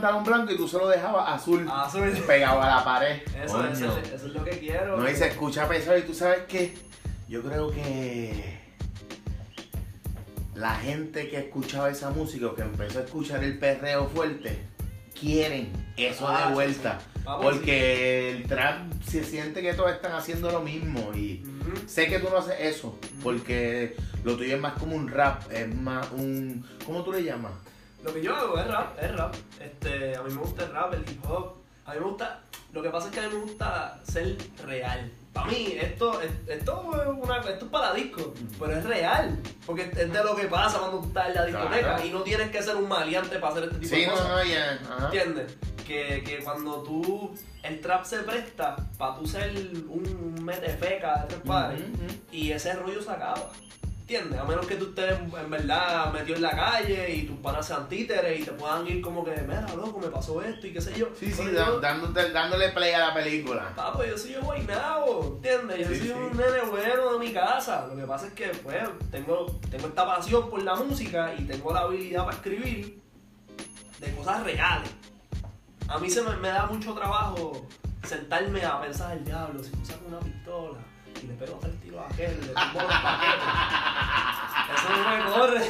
Pantalón 0.00 0.24
blanco 0.24 0.52
y 0.52 0.56
tú 0.56 0.68
se 0.68 0.78
lo 0.78 0.88
dejabas 0.88 1.28
azul. 1.40 1.66
Azul. 1.70 2.10
Pegado 2.26 2.62
a 2.62 2.66
la 2.76 2.84
pared. 2.84 3.20
Eso, 3.44 3.56
Coño. 3.56 3.70
eso, 3.70 3.98
eso 4.14 4.26
es 4.26 4.34
lo 4.34 4.44
que 4.44 4.58
quiero. 4.58 4.96
No 4.96 5.04
dice 5.04 5.28
escucha 5.28 5.68
pesado 5.68 5.98
y 5.98 6.02
tú 6.02 6.14
sabes 6.14 6.40
que 6.48 6.74
yo 7.28 7.42
creo 7.42 7.70
que 7.70 8.58
la 10.54 10.74
gente 10.76 11.28
que 11.28 11.38
escuchaba 11.38 11.90
esa 11.90 12.10
música 12.10 12.46
o 12.46 12.54
que 12.54 12.62
empezó 12.62 12.98
a 13.00 13.02
escuchar 13.02 13.44
el 13.44 13.58
perreo 13.58 14.06
fuerte 14.08 14.58
quieren 15.18 15.70
eso 15.96 16.26
Ah, 16.28 16.40
de 16.42 16.46
sí, 16.48 16.52
vuelta. 16.54 16.98
sí. 17.00 17.20
Vamos, 17.24 17.44
Porque 17.44 18.30
el 18.30 18.44
trap 18.48 18.90
se 19.06 19.22
siente 19.22 19.60
que 19.60 19.74
todos 19.74 19.90
están 19.92 20.12
haciendo 20.12 20.50
lo 20.50 20.60
mismo 20.60 21.12
y 21.14 21.44
sé 21.86 22.06
que 22.08 22.18
tú 22.20 22.28
no 22.30 22.38
haces 22.38 22.54
eso 22.58 22.98
porque 23.22 23.94
lo 24.24 24.34
tuyo 24.36 24.54
es 24.56 24.60
más 24.60 24.72
como 24.74 24.96
un 24.96 25.08
rap, 25.08 25.42
es 25.52 25.72
más 25.74 26.06
un 26.12 26.64
¿cómo 26.86 27.02
tú 27.02 27.12
le 27.12 27.22
llamas? 27.24 27.52
Lo 28.02 28.12
que 28.14 28.22
yo 28.22 28.34
hago 28.36 28.58
es 28.58 28.66
rap, 28.68 28.96
es 29.02 29.16
rap. 29.16 29.34
Este, 29.60 30.16
a 30.16 30.22
mí 30.22 30.32
me 30.32 30.40
gusta 30.40 30.64
el 30.64 30.72
rap, 30.72 30.94
el 30.94 31.00
hip 31.08 31.24
hop. 31.28 31.54
A 31.86 31.92
mí 31.94 32.00
me 32.00 32.06
gusta. 32.06 32.40
Lo 32.72 32.82
que 32.82 32.90
pasa 32.90 33.08
es 33.08 33.14
que 33.14 33.20
a 33.20 33.28
mí 33.28 33.34
me 33.34 33.40
gusta 33.42 34.00
ser 34.04 34.36
real. 34.66 35.10
Para 35.32 35.46
mí, 35.46 35.74
esto, 35.80 36.20
es- 36.20 36.30
esto, 36.48 37.02
es 37.02 37.08
una, 37.08 37.38
esto 37.38 37.64
es 37.64 37.70
para 37.70 37.92
disco, 37.94 38.34
pero 38.58 38.76
es 38.76 38.84
real. 38.84 39.38
Porque 39.66 39.82
es 39.82 40.12
de 40.12 40.24
lo 40.24 40.34
que 40.36 40.46
pasa 40.46 40.78
cuando 40.78 41.00
tú 41.00 41.08
estás 41.08 41.28
en 41.28 41.34
la 41.34 41.44
discoteca 41.46 41.78
Claro. 41.80 42.04
y 42.06 42.10
no 42.10 42.22
tienes 42.22 42.50
que 42.50 42.62
ser 42.62 42.76
un 42.76 42.88
maleante 42.88 43.38
para 43.38 43.52
hacer 43.52 43.64
este 43.64 43.76
tipo 43.78 43.94
Sí, 43.94 44.00
de 44.02 44.06
no, 44.06 44.12
cosas. 44.12 44.28
no, 44.28 44.44
ya. 44.44 44.72
ajá. 44.90 45.04
¿Entiendes? 45.06 45.56
Que, 45.86 46.22
que 46.24 46.40
cuando 46.44 46.82
tú. 46.82 47.34
El 47.62 47.80
trap 47.80 48.04
se 48.04 48.18
presta 48.20 48.76
para 48.96 49.16
tú 49.16 49.26
ser 49.26 49.50
un 49.88 50.38
metefeca 50.44 51.26
de 51.28 51.34
tres 51.36 51.44
ujú. 51.44 52.20
y 52.32 52.52
ese 52.52 52.72
rollo 52.74 53.02
se 53.02 53.10
acaba. 53.10 53.50
¿Entiendes? 54.08 54.40
A 54.40 54.44
menos 54.44 54.66
que 54.66 54.76
tú 54.76 54.86
estés 54.86 55.18
en 55.18 55.50
verdad 55.50 56.10
metido 56.14 56.36
en 56.36 56.40
la 56.42 56.52
calle 56.56 57.10
y 57.14 57.26
tus 57.26 57.36
panas 57.40 57.66
sean 57.66 57.86
títeres 57.90 58.40
y 58.40 58.42
te 58.42 58.52
puedan 58.52 58.86
ir 58.86 59.02
como 59.02 59.22
que, 59.22 59.32
mira, 59.42 59.66
loco, 59.76 59.98
me 59.98 60.06
pasó 60.06 60.40
esto 60.40 60.66
y 60.66 60.72
qué 60.72 60.80
sé 60.80 60.98
yo. 60.98 61.08
Sí, 61.14 61.30
sí, 61.30 61.42
Pero 61.44 61.78
yo, 61.78 61.80
dándole 62.32 62.70
play 62.70 62.94
a 62.94 63.08
la 63.08 63.12
película. 63.14 63.70
Papo, 63.76 64.02
yo 64.02 64.16
soy 64.16 64.36
un 64.36 64.46
guaynabo, 64.46 65.34
¿entiendes? 65.36 65.80
Yo 65.80 65.88
Sí, 65.88 65.98
soy 65.98 66.06
sí. 66.08 66.12
un 66.14 66.34
nene 66.38 66.62
bueno 66.70 67.12
de 67.12 67.18
mi 67.18 67.34
casa. 67.34 67.86
Lo 67.86 67.96
que 67.96 68.04
pasa 68.04 68.28
es 68.28 68.32
que, 68.32 68.46
pues, 68.46 68.78
tengo, 69.10 69.44
tengo 69.70 69.88
esta 69.88 70.06
pasión 70.06 70.48
por 70.48 70.62
la 70.62 70.74
música 70.74 71.34
y 71.36 71.42
tengo 71.42 71.70
la 71.74 71.80
habilidad 71.80 72.24
para 72.24 72.36
escribir 72.38 73.02
de 74.00 74.14
cosas 74.14 74.42
reales. 74.42 74.90
A 75.86 75.98
mí 75.98 76.08
se 76.08 76.22
me, 76.22 76.34
me 76.36 76.48
da 76.48 76.64
mucho 76.64 76.94
trabajo 76.94 77.66
sentarme 78.04 78.64
a 78.64 78.80
pensar 78.80 79.18
el 79.18 79.24
diablo, 79.26 79.62
si 79.62 79.70
tú 79.70 79.84
sacas 79.84 80.02
una 80.08 80.20
pistola 80.20 80.78
y 81.22 81.26
le 81.26 81.34
pego 81.34 81.58
tres 81.60 81.80
tiros 81.80 82.00
a 82.00 82.12
aquel, 82.12 82.40
le 82.40 82.46
tumbo 82.46 82.80
los 82.82 82.92
paquetes. 83.02 83.48
Eso 84.74 84.88
no 84.90 85.16
me 85.16 85.32
corre. 85.32 85.66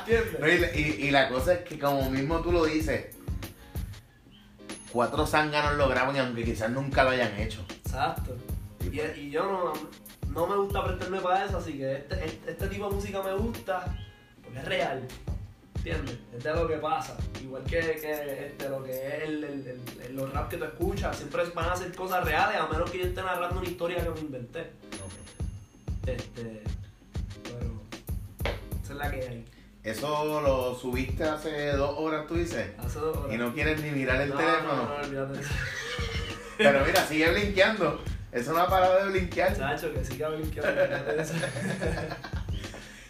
¿Entiendes? 0.00 0.40
No, 0.40 0.48
y, 0.48 0.58
la- 0.58 0.74
y- 0.76 1.06
y 1.06 1.10
la 1.10 1.28
cosa 1.28 1.54
es 1.54 1.60
que 1.60 1.78
como 1.78 2.10
mismo 2.10 2.40
tú 2.40 2.52
lo 2.52 2.64
dices, 2.64 3.14
cuatro 4.92 5.26
zánganos 5.26 5.74
lo 5.74 5.88
graban 5.88 6.16
y 6.16 6.18
aunque 6.18 6.44
quizás 6.44 6.70
nunca 6.70 7.04
lo 7.04 7.10
hayan 7.10 7.38
hecho. 7.38 7.64
Exacto. 7.84 8.36
Y, 8.90 9.00
y 9.00 9.30
yo 9.30 9.44
no, 9.44 9.72
no 10.32 10.46
me 10.46 10.56
gusta 10.56 10.84
prestarme 10.84 11.20
para 11.20 11.44
eso, 11.44 11.58
así 11.58 11.74
que 11.74 11.92
este, 11.98 12.24
este, 12.24 12.50
este 12.52 12.66
tipo 12.68 12.88
de 12.88 12.94
música 12.96 13.22
me 13.22 13.32
gusta 13.34 13.84
porque 14.42 14.58
es 14.58 14.64
real. 14.64 15.06
¿Entiendes? 15.80 16.18
Es 16.36 16.44
de 16.44 16.54
lo 16.54 16.68
que 16.68 16.76
pasa. 16.76 17.16
Igual 17.42 17.62
que, 17.64 17.80
que 17.80 18.48
este, 18.48 18.68
lo 18.68 18.84
que 18.84 18.90
es 18.90 19.22
el, 19.22 19.44
el, 19.44 20.14
los 20.14 20.30
rap 20.30 20.50
que 20.50 20.58
tú 20.58 20.64
escuchas, 20.64 21.16
siempre 21.16 21.42
van 21.54 21.70
a 21.70 21.76
ser 21.76 21.94
cosas 21.94 22.22
reales, 22.22 22.60
a 22.60 22.66
menos 22.66 22.90
que 22.90 22.98
yo 22.98 23.04
esté 23.06 23.22
narrando 23.22 23.60
una 23.60 23.68
historia 23.68 24.04
que 24.04 24.10
me 24.10 24.20
inventé. 24.20 24.70
Este. 26.06 26.62
Pero. 27.44 28.52
Esa 28.84 28.92
es 28.92 28.98
la 28.98 29.10
que 29.10 29.22
hay. 29.22 29.46
Eso 29.82 30.42
lo 30.42 30.74
subiste 30.74 31.24
hace 31.24 31.72
dos 31.72 31.94
horas, 31.96 32.26
tú 32.26 32.34
dices. 32.34 32.72
Hace 32.78 32.98
dos 32.98 33.16
horas. 33.16 33.34
Y 33.34 33.38
no 33.38 33.54
quieres 33.54 33.80
ni 33.80 33.90
mirar 33.90 34.20
el 34.20 34.28
No, 34.28 34.36
teléfono. 34.36 34.76
No, 34.76 34.88
no, 34.88 34.94
olvídate 34.96 35.40
eso. 35.40 35.50
Pero 36.58 36.84
mira, 36.84 37.06
sigue 37.06 37.30
blinkeando. 37.30 38.02
Eso 38.32 38.52
no 38.52 38.58
ha 38.58 38.68
parado 38.68 39.06
de 39.06 39.12
blinkear. 39.12 39.56
Chacho, 39.56 39.94
que 39.94 40.04
siga 40.04 40.28
blinqueando, 40.28 40.82
eso. 41.12 41.34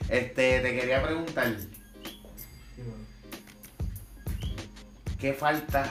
Este, 0.08 0.58
te 0.58 0.74
quería 0.74 1.00
preguntar, 1.00 1.54
¿qué 5.20 5.34
falta? 5.34 5.84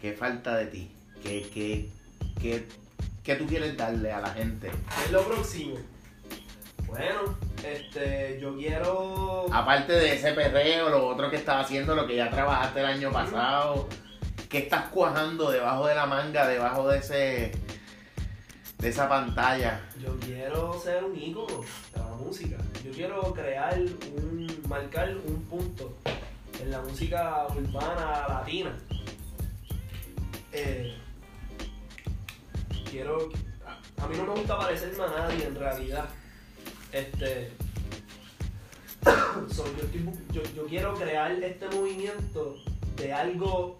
¿Qué 0.00 0.12
falta 0.14 0.56
de 0.56 0.66
ti? 0.66 0.90
¿Qué, 1.22 1.48
qué, 1.52 1.88
qué, 2.40 2.66
qué 3.22 3.36
tú 3.36 3.46
quieres 3.46 3.76
darle 3.76 4.10
a 4.12 4.20
la 4.20 4.30
gente? 4.30 4.70
¿Qué 4.70 5.04
es 5.04 5.12
lo 5.12 5.22
próximo? 5.24 5.76
Bueno, 6.86 7.36
este, 7.62 8.38
yo 8.40 8.56
quiero. 8.56 9.46
Aparte 9.52 9.92
de 9.92 10.14
ese 10.14 10.32
perreo, 10.32 10.88
lo 10.88 11.06
otro 11.06 11.30
que 11.30 11.36
estás 11.36 11.66
haciendo, 11.66 11.94
lo 11.94 12.06
que 12.06 12.16
ya 12.16 12.30
trabajaste 12.30 12.80
el 12.80 12.86
año 12.86 13.12
pasado, 13.12 13.88
¿qué 14.48 14.58
estás 14.58 14.86
cuajando 14.88 15.50
debajo 15.50 15.86
de 15.86 15.94
la 15.94 16.06
manga, 16.06 16.48
debajo 16.48 16.88
de 16.88 16.98
ese 16.98 17.52
de 18.78 18.88
esa 18.88 19.08
pantalla? 19.08 19.82
Yo 20.02 20.16
quiero 20.20 20.80
ser 20.80 21.04
un 21.04 21.20
ícono 21.20 21.62
de 21.92 22.00
la 22.00 22.06
música. 22.06 22.56
Yo 22.82 22.90
quiero 22.92 23.34
crear 23.34 23.78
un. 24.16 24.46
marcar 24.66 25.14
un 25.26 25.42
punto 25.42 25.94
en 26.60 26.70
la 26.70 26.80
música 26.82 27.46
urbana 27.56 28.26
latina. 28.28 28.76
Eh, 30.52 30.96
quiero. 32.90 33.28
A, 33.66 34.04
a 34.04 34.08
mí 34.08 34.16
no 34.16 34.24
me 34.26 34.34
gusta 34.40 34.58
parecerme 34.58 35.04
a 35.04 35.08
nadie 35.08 35.46
en 35.46 35.54
realidad. 35.54 36.08
Este. 36.92 37.50
so, 39.50 39.64
yo, 39.76 39.84
estoy 39.84 40.04
yo- 40.32 40.54
yo 40.54 40.66
quiero 40.66 40.94
crear 40.94 41.30
este 41.32 41.68
movimiento 41.68 42.56
de 42.96 43.12
algo 43.12 43.78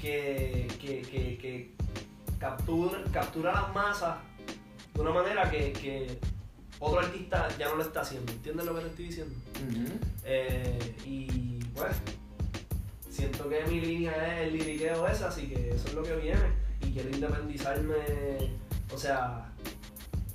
que, 0.00 0.66
que, 0.80 1.02
que, 1.02 1.38
que 1.38 1.72
captura, 2.38 2.98
captura 3.12 3.52
las 3.52 3.74
masas 3.74 4.16
de 4.94 5.00
una 5.00 5.10
manera 5.12 5.48
que, 5.50 5.72
que 5.72 6.18
otro 6.80 7.00
artista 7.00 7.48
ya 7.58 7.68
no 7.68 7.76
lo 7.76 7.82
está 7.82 8.00
haciendo. 8.00 8.32
¿Entiendes 8.32 8.66
lo 8.66 8.74
que 8.74 8.80
te 8.82 8.86
estoy 8.88 9.04
diciendo? 9.06 9.34
Eh, 10.24 10.96
y 11.04 11.57
pues, 11.78 11.96
siento 13.10 13.48
que 13.48 13.64
mi 13.66 13.80
línea 13.80 14.40
es 14.40 14.48
el 14.48 14.52
liriqueo 14.58 15.06
ese, 15.08 15.24
así 15.24 15.48
que 15.48 15.70
eso 15.70 15.88
es 15.88 15.94
lo 15.94 16.02
que 16.02 16.16
viene. 16.16 16.68
Y 16.82 16.92
quiero 16.92 17.10
independizarme, 17.10 17.94
o 18.94 18.98
sea, 18.98 19.50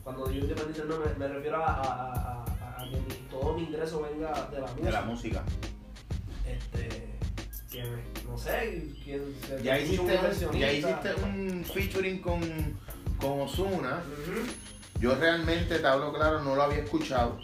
cuando 0.03 0.27
digo 0.27 0.43
independizarme 0.45 0.95
me, 0.97 1.13
me 1.19 1.27
refiero 1.33 1.63
a, 1.63 1.71
a- 1.73 2.43
a- 2.43 2.89
que 2.89 2.97
mi- 2.97 3.29
todo 3.29 3.53
mi 3.53 3.63
ingreso 3.63 4.01
venga 4.01 4.47
de 4.51 4.59
la 4.59 4.67
música. 4.67 4.85
De 4.85 4.91
la 4.91 5.01
música. 5.03 5.43
Este, 6.45 7.07
no 8.27 8.37
sé, 8.37 8.91
quién 9.03 9.21
Ya 9.63 9.79
hiciste, 9.79 10.01
un, 10.47 10.59
ya 10.59 10.71
hiciste 10.71 11.13
un 11.23 11.65
featuring 11.73 12.19
con, 12.21 12.41
con 13.17 13.41
Osuna. 13.41 14.01
Yo 14.99 15.15
realmente, 15.15 15.79
te 15.79 15.87
hablo 15.87 16.13
claro, 16.13 16.43
no 16.43 16.55
lo 16.55 16.63
había 16.63 16.79
escuchado. 16.79 17.39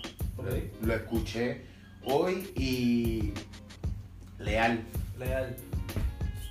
Lo 0.81 0.93
escuché 0.93 1.65
hoy 2.05 2.51
y 2.55 3.33
leal. 4.39 4.83
Leal. 5.17 5.55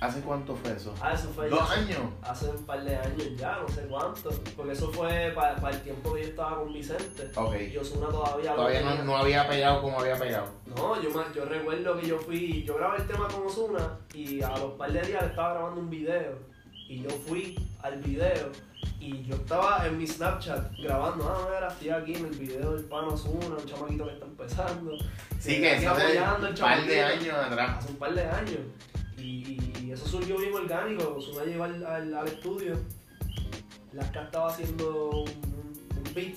¿Hace 0.01 0.21
cuánto 0.21 0.55
fue 0.55 0.71
eso? 0.71 0.95
Ah, 1.01 1.11
eso 1.13 1.27
fue 1.35 1.49
¿Dos 1.49 1.67
ya 1.67 1.75
años? 1.75 1.99
Hace 2.21 2.47
un 2.49 2.65
par 2.65 2.81
de 2.85 2.95
años 2.95 3.35
ya, 3.35 3.59
no 3.61 3.67
sé 3.67 3.81
cuánto. 3.81 4.29
Porque 4.55 4.71
eso 4.71 4.89
fue 4.93 5.33
para 5.35 5.69
el 5.71 5.81
tiempo 5.81 6.13
que 6.13 6.21
yo 6.21 6.27
estaba 6.29 6.59
con 6.59 6.71
Vicente. 6.71 7.29
Ok. 7.35 7.55
Y 7.73 7.77
Osuna 7.77 8.07
todavía, 8.07 8.51
lo 8.51 8.55
Todavía 8.57 8.81
no, 8.81 9.03
no 9.03 9.17
había 9.17 9.45
pegado 9.49 9.81
como 9.81 9.99
había 9.99 10.15
pegado. 10.17 10.45
No, 10.67 11.01
yo, 11.01 11.09
me- 11.09 11.35
yo 11.35 11.43
recuerdo 11.43 11.99
que 11.99 12.07
yo 12.07 12.17
fui, 12.17 12.63
yo 12.63 12.77
grabé 12.77 12.99
el 12.99 13.07
tema 13.07 13.27
con 13.27 13.45
Osuna 13.45 13.97
y 14.13 14.41
a 14.41 14.55
los 14.57 14.71
par 14.75 14.89
de 14.93 15.01
días 15.01 15.21
le 15.21 15.27
estaba 15.29 15.53
grabando 15.55 15.81
un 15.81 15.89
video. 15.89 16.31
Y 16.87 17.03
yo 17.03 17.09
fui 17.27 17.59
al 17.83 17.97
video 18.01 18.51
y 18.99 19.23
yo 19.23 19.35
estaba 19.35 19.85
en 19.87 19.97
mi 19.97 20.05
Snapchat 20.05 20.73
grabando, 20.77 21.27
ah, 21.29 21.47
mira, 21.53 21.67
estoy 21.69 21.89
aquí 21.89 22.15
en 22.15 22.25
el 22.25 22.35
video 22.37 22.73
del 22.75 22.85
pan 22.85 23.05
Osuna, 23.05 23.55
un 23.57 23.65
chamaquito 23.65 24.05
que 24.05 24.13
está 24.13 24.25
empezando. 24.25 24.97
Sí, 25.39 25.53
Y 25.55 25.61
que 25.61 25.71
aquí 25.71 25.85
eso 25.85 25.93
hace 25.93 26.17
un 26.49 26.55
par 26.59 26.85
de 26.85 27.01
años 27.03 27.33
atrás. 27.35 27.77
Hace 27.79 27.91
un 27.91 27.97
par 27.97 28.13
de 28.13 28.23
años. 28.25 28.59
Y, 29.17 29.57
y 29.83 29.91
eso 29.91 30.05
surgió 30.07 30.37
bien 30.37 30.53
orgánico. 30.53 31.15
Osuna 31.17 31.45
llegó 31.45 31.63
al, 31.63 31.85
al, 31.85 32.13
al 32.13 32.27
estudio. 32.27 32.77
Lasca 33.93 34.23
estaba 34.23 34.49
haciendo 34.49 35.09
un, 35.09 35.29
un- 35.29 35.97
un 35.97 36.13
beat. 36.13 36.35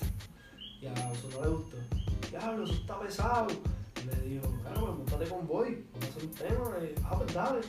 Y 0.81 0.87
a 0.87 0.91
Osuna 1.11 1.43
le 1.45 1.49
gustó. 1.49 1.77
Diablo, 2.29 2.63
eso 2.63 2.73
está 2.73 2.99
pesado. 2.99 3.47
Y 4.01 4.05
le 4.05 4.29
dijo, 4.29 4.47
claro, 4.61 4.81
pues 4.85 4.97
montate 4.97 5.25
con 5.29 5.47
Boy. 5.47 5.85
Vamos 5.93 6.07
a 6.07 6.09
hacer 6.11 6.23
un 6.23 6.31
tema. 6.31 6.71
Y, 6.81 6.95
ah, 7.03 7.15
pues 7.17 7.33
dale. 7.33 7.59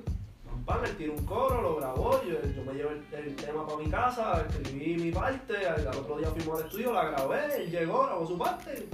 Él 0.85 0.97
tiró 0.97 1.13
un 1.15 1.25
coro, 1.25 1.63
lo 1.63 1.77
grabó. 1.77 2.23
Yo, 2.25 2.41
yo 2.43 2.65
me 2.65 2.75
llevé 2.75 3.03
el, 3.13 3.27
el 3.27 3.37
tema 3.37 3.67
para 3.67 3.79
mi 3.79 3.91
casa, 3.91 4.47
escribí 4.49 4.97
mi 4.97 5.11
parte. 5.11 5.67
Al, 5.67 5.87
al 5.87 5.97
otro 5.99 6.19
día 6.19 6.29
fuimos 6.29 6.61
al 6.61 6.67
estudio, 6.67 6.93
la 6.93 7.05
grabé. 7.11 7.63
Él 7.65 7.71
llegó, 7.71 8.07
grabó 8.07 8.27
su 8.27 8.39
parte. 8.39 8.89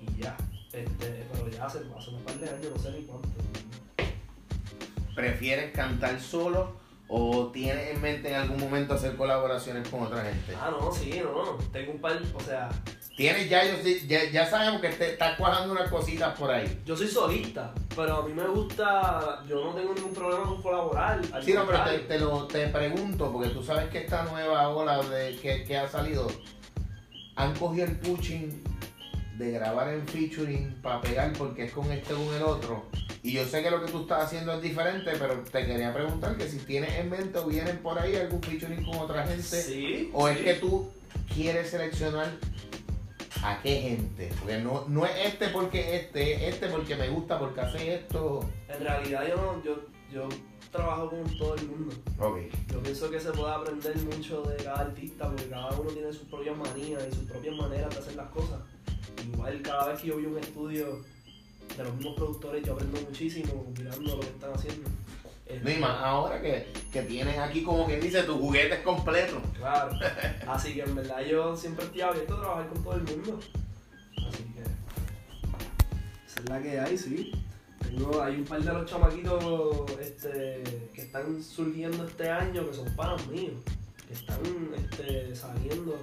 Y 0.00 0.22
ya. 0.22 0.36
Este, 0.72 1.26
pero 1.32 1.48
ya 1.48 1.66
hace, 1.66 1.80
hace 1.96 2.10
un 2.10 2.22
par 2.22 2.34
de 2.36 2.48
años, 2.48 2.68
no 2.74 2.82
sé 2.82 2.92
ni 2.92 3.02
cuánto. 3.02 3.28
¿Prefieres 5.14 5.72
cantar 5.72 6.18
solo 6.18 6.72
o 7.08 7.48
tienes 7.48 7.94
en 7.94 8.00
mente 8.00 8.30
en 8.30 8.36
algún 8.36 8.58
momento 8.58 8.94
hacer 8.94 9.16
colaboraciones 9.16 9.86
con 9.88 10.02
otra 10.02 10.24
gente? 10.24 10.54
Ah, 10.58 10.70
no, 10.70 10.90
sí, 10.90 11.20
no, 11.22 11.44
no. 11.44 11.58
Tengo 11.70 11.92
un 11.92 12.00
par, 12.00 12.18
o 12.34 12.40
sea, 12.40 12.70
Tienes 13.16 13.48
ya, 13.50 13.62
yo 13.64 13.74
sí- 13.84 14.06
ya, 14.08 14.24
ya 14.30 14.48
sabemos 14.48 14.80
que 14.80 14.88
te 14.88 15.10
estás 15.12 15.36
cuajando 15.36 15.72
unas 15.74 15.90
cositas 15.90 16.36
por 16.38 16.50
ahí. 16.50 16.80
yo 16.86 16.96
soy 16.96 17.08
solista, 17.08 17.72
pero 17.94 18.16
a 18.22 18.26
mí 18.26 18.32
me 18.32 18.44
gusta, 18.46 19.42
yo 19.46 19.62
no 19.64 19.74
tengo 19.74 19.92
ningún 19.94 20.14
problema 20.14 20.44
con 20.44 20.62
colaborar. 20.62 21.20
Sí, 21.44 21.52
no, 21.52 21.66
pero 21.66 21.84
te, 21.84 21.98
te 22.00 22.18
lo 22.18 22.46
te 22.46 22.68
pregunto, 22.68 23.30
porque 23.30 23.50
tú 23.50 23.62
sabes 23.62 23.90
que 23.90 23.98
esta 23.98 24.22
nueva 24.24 24.68
ola 24.70 25.02
de, 25.02 25.36
que, 25.36 25.62
que 25.64 25.76
ha 25.76 25.88
salido, 25.88 26.26
han 27.36 27.54
cogido 27.56 27.84
el 27.86 27.98
pushing 27.98 28.62
de 29.36 29.50
grabar 29.50 29.88
en 29.92 30.06
featuring 30.08 30.74
para 30.82 31.00
pegar 31.02 31.32
porque 31.34 31.64
es 31.64 31.72
con 31.72 31.90
este 31.92 32.14
o 32.14 32.24
con 32.24 32.34
el 32.34 32.42
otro. 32.42 32.86
Y 33.22 33.32
yo 33.32 33.44
sé 33.44 33.62
que 33.62 33.70
lo 33.70 33.84
que 33.84 33.92
tú 33.92 34.02
estás 34.02 34.24
haciendo 34.24 34.54
es 34.54 34.62
diferente, 34.62 35.12
pero 35.18 35.34
te 35.50 35.66
quería 35.66 35.92
preguntar 35.92 36.36
que 36.36 36.48
si 36.48 36.58
tienes 36.58 36.92
en 36.98 37.10
mente 37.10 37.38
o 37.38 37.46
vienen 37.46 37.78
por 37.78 37.98
ahí 37.98 38.16
algún 38.16 38.42
featuring 38.42 38.84
con 38.84 38.98
otra 38.98 39.26
gente, 39.26 39.42
Sí. 39.62 40.10
o 40.14 40.28
es 40.28 40.38
que 40.38 40.54
tú 40.54 40.90
quieres 41.34 41.70
seleccionar 41.70 42.28
a 43.42 43.60
qué 43.60 43.80
gente. 43.80 44.30
Porque 44.38 44.58
no, 44.58 44.86
no 44.88 45.04
es 45.04 45.26
este 45.26 45.48
porque 45.48 45.96
este, 45.96 46.34
es 46.34 46.54
este 46.54 46.68
porque 46.68 46.96
me 46.96 47.08
gusta, 47.08 47.38
porque 47.38 47.60
hace 47.60 47.94
esto. 47.94 48.48
En 48.68 48.80
realidad 48.80 49.26
yo 49.28 49.36
no, 49.36 49.62
yo, 49.64 49.76
yo 50.12 50.28
trabajo 50.70 51.10
con 51.10 51.38
todo 51.38 51.54
el 51.56 51.66
mundo. 51.68 51.94
Ok. 52.18 52.38
Yo 52.72 52.82
pienso 52.82 53.10
que 53.10 53.20
se 53.20 53.30
puede 53.32 53.52
aprender 53.52 53.96
mucho 53.98 54.42
de 54.42 54.56
cada 54.56 54.80
artista 54.80 55.28
porque 55.28 55.48
cada 55.48 55.70
uno 55.72 55.90
tiene 55.90 56.12
sus 56.12 56.28
propias 56.28 56.56
manías 56.56 57.02
y 57.10 57.14
sus 57.14 57.24
propias 57.24 57.56
maneras 57.56 57.94
de 57.94 58.00
hacer 58.00 58.16
las 58.16 58.30
cosas. 58.30 58.60
Igual 59.32 59.60
cada 59.62 59.88
vez 59.88 60.00
que 60.00 60.08
yo 60.08 60.16
vi 60.16 60.26
un 60.26 60.38
estudio 60.38 61.02
de 61.76 61.84
los 61.84 61.94
mismos 61.94 62.14
productores 62.16 62.62
yo 62.64 62.74
aprendo 62.74 63.00
muchísimo 63.00 63.72
mirando 63.78 64.16
lo 64.16 64.20
que 64.20 64.28
están 64.28 64.52
haciendo. 64.52 64.90
No, 65.60 65.70
y 65.70 65.76
más 65.76 66.02
ahora 66.02 66.40
que, 66.40 66.72
que 66.92 67.02
tienes 67.02 67.38
aquí 67.38 67.62
como 67.62 67.86
quien 67.86 68.00
dice 68.00 68.22
tus 68.22 68.36
juguetes 68.36 68.80
completos. 68.80 69.42
Claro. 69.58 69.92
Así 70.46 70.74
que 70.74 70.82
en 70.82 70.94
verdad 70.94 71.20
yo 71.20 71.56
siempre 71.56 71.84
estoy 71.84 72.00
abierto 72.00 72.36
a 72.36 72.40
trabajar 72.40 72.68
con 72.68 72.82
todo 72.82 72.94
el 72.94 73.02
mundo. 73.02 73.40
Así 74.28 74.44
que. 74.54 74.62
Esa 76.26 76.40
es 76.40 76.48
la 76.48 76.62
que 76.62 76.80
hay, 76.80 76.98
sí. 76.98 77.32
Tengo, 77.82 78.22
hay 78.22 78.36
un 78.36 78.44
par 78.44 78.62
de 78.62 78.72
los 78.72 78.90
chamaquitos 78.90 79.90
este, 80.00 80.62
que 80.94 81.02
están 81.02 81.42
surgiendo 81.42 82.06
este 82.06 82.30
año 82.30 82.68
que 82.68 82.74
son 82.74 82.96
panas 82.96 83.26
míos. 83.26 83.54
Que 84.06 84.14
están 84.14 84.38
este, 84.76 85.34
saliendo. 85.34 85.98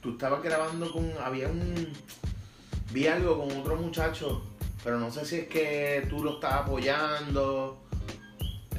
Tú 0.00 0.10
estabas 0.10 0.42
grabando 0.42 0.90
con. 0.92 1.10
Había 1.22 1.48
un. 1.48 1.92
Vi 2.92 3.06
algo 3.06 3.38
con 3.38 3.56
otro 3.58 3.76
muchacho, 3.76 4.42
pero 4.84 5.00
no 5.00 5.10
sé 5.10 5.24
si 5.24 5.36
es 5.36 5.48
que 5.48 6.06
tú 6.08 6.22
lo 6.22 6.34
estás 6.34 6.54
apoyando. 6.54 7.83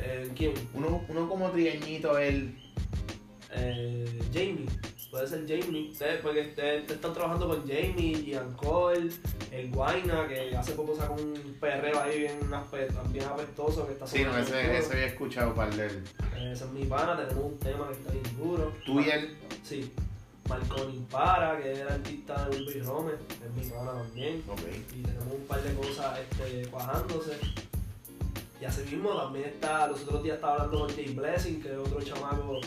Eh, 0.06 0.32
¿Quién? 0.36 0.54
Uno, 0.74 1.04
uno 1.10 1.28
como 1.28 1.50
trieñito, 1.50 2.18
él. 2.18 2.58
Eh, 3.52 4.20
Jamie. 4.34 4.66
Puede 5.10 5.28
ser 5.28 5.48
Jamie. 5.48 5.92
Ustedes, 5.92 6.22
porque 6.22 6.42
ustedes 6.42 6.92
están 6.92 7.14
trabajando 7.14 7.48
con 7.48 7.62
Jamie, 7.62 8.22
Ian 8.26 8.52
Cole, 8.54 9.10
el 9.52 9.72
Guayna, 9.72 10.28
que 10.28 10.56
hace 10.56 10.74
poco 10.74 10.94
sacó 10.96 11.14
un 11.14 11.56
perreo 11.60 12.02
ahí 12.02 12.20
bien, 12.20 12.40
bien 13.12 13.26
apestoso 13.26 13.88
que 13.88 13.94
está 13.94 14.06
Sí, 14.06 14.24
no, 14.26 14.38
ese, 14.38 14.78
ese 14.78 14.94
había 14.94 15.06
escuchado 15.06 15.54
par 15.54 15.74
de 15.74 15.86
él. 15.86 16.04
Eh, 16.36 16.52
Ese 16.52 16.66
es 16.66 16.72
mi 16.72 16.84
pana, 16.86 17.16
tenemos 17.16 17.46
un 17.46 17.58
tema 17.60 17.88
que 17.88 17.94
está 17.94 18.12
bien 18.12 18.38
duro. 18.38 18.74
Tú 18.86 19.00
y 19.00 19.10
él. 19.10 19.38
Sí. 19.64 19.92
Marconi 20.50 21.04
Para, 21.10 21.58
que 21.60 21.72
es 21.72 21.80
el 21.80 21.88
artista 21.88 22.50
de 22.50 22.58
Wilby 22.58 22.82
Rome, 22.82 23.14
es 23.14 23.64
mi 23.64 23.70
pana 23.72 23.94
también. 23.94 24.44
Ok. 24.48 24.60
Y 24.96 25.02
tenemos 25.02 25.34
un 25.34 25.48
par 25.48 25.64
de 25.64 25.74
cosas 25.74 26.20
este, 26.20 26.68
cuajándose. 26.68 27.38
Y 28.62 28.66
así 28.66 28.82
mismo 28.84 29.16
también 29.16 29.50
está, 29.50 29.88
los 29.88 30.02
otros 30.04 30.24
días 30.24 30.36
estaba 30.36 30.54
hablando 30.54 30.80
con 30.80 30.96
Jay 30.96 31.14
Blessing, 31.14 31.62
que 31.62 31.72
es 31.72 31.78
otro 31.78 32.02
chamaco 32.02 32.62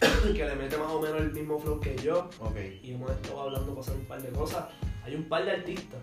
que 0.32 0.44
le 0.44 0.54
mete 0.56 0.76
más 0.76 0.90
o 0.90 1.00
menos 1.00 1.20
el 1.20 1.32
mismo 1.32 1.58
flow 1.60 1.80
que 1.80 1.96
yo. 1.96 2.28
Ok. 2.40 2.56
Y 2.82 2.92
hemos 2.92 3.10
estado 3.10 3.42
hablando 3.42 3.74
para 3.74 3.80
hacer 3.80 3.96
un 3.96 4.04
par 4.06 4.22
de 4.22 4.28
cosas. 4.30 4.66
Hay 5.04 5.14
un 5.14 5.28
par 5.28 5.44
de 5.44 5.52
artistas 5.52 6.00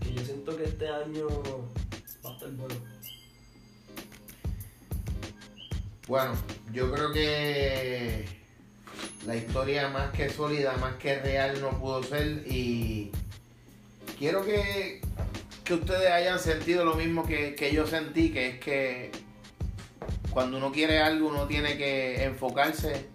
que 0.00 0.12
yo 0.14 0.22
siento 0.24 0.56
que 0.56 0.64
este 0.64 0.88
año 0.88 1.28
va 2.24 2.30
a 2.30 2.32
estar 2.34 2.50
bueno. 2.52 2.74
Bueno, 6.08 6.34
yo 6.72 6.92
creo 6.92 7.12
que 7.12 8.26
la 9.26 9.36
historia 9.36 9.88
más 9.88 10.10
que 10.10 10.28
sólida, 10.28 10.76
más 10.76 10.96
que 10.96 11.20
real 11.20 11.60
no 11.60 11.78
pudo 11.78 12.02
ser 12.02 12.44
y 12.46 13.12
quiero 14.18 14.44
que, 14.44 15.00
que 15.64 15.74
ustedes 15.74 16.10
hayan 16.10 16.38
sentido 16.38 16.84
lo 16.84 16.94
mismo 16.94 17.26
que, 17.26 17.54
que 17.54 17.72
yo 17.72 17.86
sentí, 17.86 18.30
que 18.30 18.48
es 18.48 18.60
que 18.60 19.10
cuando 20.30 20.56
uno 20.56 20.72
quiere 20.72 21.00
algo 21.00 21.28
uno 21.28 21.46
tiene 21.46 21.76
que 21.76 22.24
enfocarse, 22.24 23.06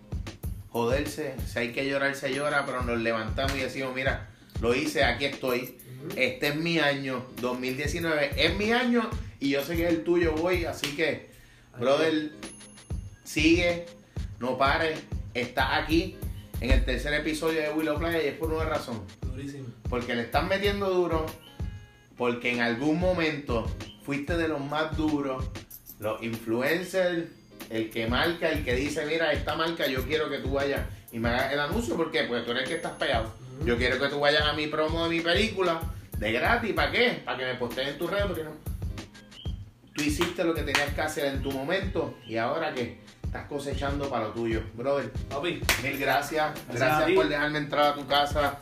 joderse, 0.70 1.36
si 1.46 1.60
hay 1.60 1.72
que 1.74 1.88
llorar 1.88 2.16
se 2.16 2.34
llora, 2.34 2.66
pero 2.66 2.84
nos 2.84 3.00
levantamos 3.00 3.56
y 3.56 3.60
decimos, 3.60 3.94
mira, 3.94 4.30
lo 4.62 4.74
hice, 4.76 5.04
aquí 5.04 5.26
estoy, 5.26 5.78
este 6.16 6.50
es 6.50 6.56
mi 6.56 6.80
año, 6.80 7.26
2019 7.42 8.32
es 8.38 8.56
mi 8.58 8.72
año 8.72 9.10
y 9.40 9.50
yo 9.50 9.64
sé 9.64 9.76
que 9.76 9.88
es 9.88 9.94
el 9.94 10.04
tuyo, 10.04 10.34
voy, 10.34 10.66
así 10.66 10.96
que, 10.96 11.30
brother, 11.80 12.32
sigue, 13.24 13.86
no 14.40 14.58
pare, 14.58 14.96
está 15.34 15.78
aquí. 15.78 16.18
En 16.60 16.72
el 16.72 16.84
tercer 16.86 17.14
episodio 17.14 17.62
de 17.62 17.70
Willow 17.70 18.00
Playa 18.00 18.24
y 18.24 18.28
es 18.30 18.34
por 18.34 18.52
una 18.52 18.66
razón. 18.66 19.04
Durísimo. 19.22 19.68
Porque 19.90 20.16
le 20.16 20.24
están 20.24 20.48
metiendo 20.48 20.90
duro, 20.90 21.28
porque 22.18 22.52
en 22.52 22.62
algún 22.62 23.00
momento 23.00 23.70
fuiste 24.04 24.38
de 24.38 24.48
los 24.48 24.60
más 24.60 24.96
duros, 24.98 25.46
los 26.00 26.22
influencers, 26.24 27.26
el 27.70 27.90
que 27.90 28.08
marca, 28.08 28.50
el 28.50 28.64
que 28.64 28.76
dice, 28.76 29.06
mira, 29.06 29.32
esta 29.32 29.56
marca 29.56 29.88
yo 29.88 30.04
quiero 30.06 30.30
que 30.30 30.40
tú 30.40 30.52
vayas 30.52 30.82
y 31.12 31.20
me 31.20 31.30
hagas 31.30 31.54
el 31.54 31.60
anuncio, 31.60 31.96
porque 31.96 32.24
pues 32.24 32.46
tú 32.46 32.52
eres 32.52 32.64
el 32.64 32.70
que 32.70 32.76
estás 32.76 32.94
pegado. 32.94 33.32
Yo 33.66 33.78
quiero 33.78 34.00
que 34.00 34.08
tú 34.08 34.20
vayas 34.20 34.44
a 34.44 34.54
mi 34.54 34.68
promo 34.68 35.04
de 35.04 35.10
mi 35.10 35.22
película, 35.22 35.82
de 36.18 36.32
gratis, 36.32 36.74
¿para 36.74 36.92
qué? 36.92 37.22
Para 37.24 37.38
que 37.38 37.46
me 37.46 37.56
posteen 37.56 37.90
en 37.90 37.98
tu 37.98 38.08
red, 38.08 38.26
porque 38.26 38.44
no. 38.44 38.52
Tú 39.94 40.04
hiciste 40.04 40.44
lo 40.44 40.54
que 40.54 40.62
tenías 40.62 40.94
que 40.94 41.02
hacer 41.02 41.26
en 41.26 41.42
tu 41.42 41.52
momento 41.52 42.18
y 42.28 42.38
ahora 42.38 42.74
que 42.74 43.00
estás 43.24 43.48
cosechando 43.48 44.10
para 44.10 44.28
lo 44.28 44.32
tuyo, 44.32 44.62
brother. 44.74 45.12
Papi, 45.30 45.62
Mil 45.84 45.98
gracias, 45.98 46.54
Gracias 46.68 46.76
gracias 46.76 47.12
por 47.12 47.28
dejarme 47.28 47.58
entrar 47.58 47.88
a 47.88 47.94
tu 47.96 48.06
casa. 48.06 48.60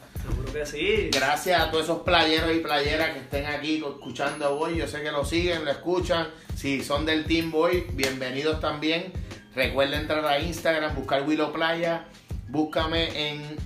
Gracias 1.11 1.61
a 1.61 1.69
todos 1.69 1.84
esos 1.84 2.03
playeros 2.03 2.55
y 2.55 2.59
playeras 2.59 3.11
que 3.11 3.19
estén 3.19 3.45
aquí 3.45 3.84
escuchando 3.86 4.45
a 4.45 4.49
Boy. 4.49 4.78
Yo 4.78 4.88
sé 4.88 5.01
que 5.01 5.11
lo 5.11 5.26
siguen, 5.26 5.65
lo 5.65 5.71
escuchan. 5.71 6.30
Si 6.55 6.84
son 6.84 7.05
del 7.05 7.26
Team 7.26 7.51
Boy, 7.51 7.86
bienvenidos 7.93 8.59
también. 8.61 9.11
Recuerden 9.53 10.01
entrar 10.01 10.26
a 10.26 10.39
Instagram, 10.39 10.95
buscar 10.95 11.23
Willow 11.28 11.51
Playa. 11.51 12.05
Búscame 12.47 13.32
en 13.32 13.57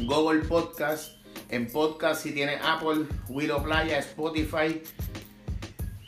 Google 0.00 0.40
Podcast. 0.40 1.16
En 1.48 1.70
podcast, 1.70 2.22
si 2.22 2.32
tiene 2.32 2.58
Apple, 2.62 3.06
Willow 3.28 3.62
Playa, 3.62 3.98
Spotify, 3.98 4.82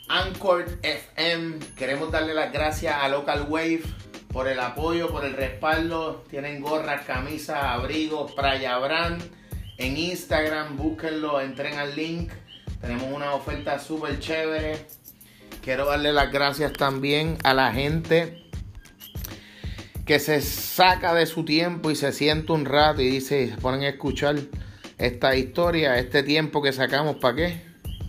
Anchor 0.07 0.65
FM. 0.83 1.57
Queremos 1.75 2.11
darle 2.11 2.33
las 2.33 2.53
gracias 2.53 2.95
a 2.95 3.09
Local 3.09 3.47
Wave 3.49 3.81
por 4.31 4.47
el 4.47 4.59
apoyo, 4.59 5.09
por 5.09 5.25
el 5.25 5.33
respaldo. 5.33 6.23
Tienen 6.29 6.61
gorras, 6.61 7.05
camisas, 7.05 7.63
abrigos, 7.63 8.33
Playa 8.33 8.77
Brand. 8.77 9.41
En 9.77 9.97
Instagram, 9.97 10.77
búsquenlo, 10.77 11.41
entren 11.41 11.77
al 11.77 11.95
link. 11.95 12.31
Tenemos 12.79 13.11
una 13.11 13.33
oferta 13.33 13.79
súper 13.79 14.19
chévere. 14.19 14.85
Quiero 15.63 15.85
darle 15.85 16.11
las 16.13 16.31
gracias 16.31 16.73
también 16.73 17.37
a 17.43 17.53
la 17.53 17.71
gente 17.71 18.41
que 20.05 20.19
se 20.19 20.41
saca 20.41 21.13
de 21.13 21.25
su 21.25 21.45
tiempo 21.45 21.91
y 21.91 21.95
se 21.95 22.11
sienta 22.11 22.53
un 22.53 22.65
rato 22.65 23.01
y 23.01 23.09
dice, 23.09 23.49
se 23.49 23.57
ponen 23.57 23.83
a 23.83 23.89
escuchar 23.89 24.35
esta 24.97 25.35
historia, 25.35 25.97
este 25.97 26.23
tiempo 26.23 26.61
que 26.61 26.73
sacamos, 26.73 27.17
¿para 27.17 27.35
qué? 27.35 27.61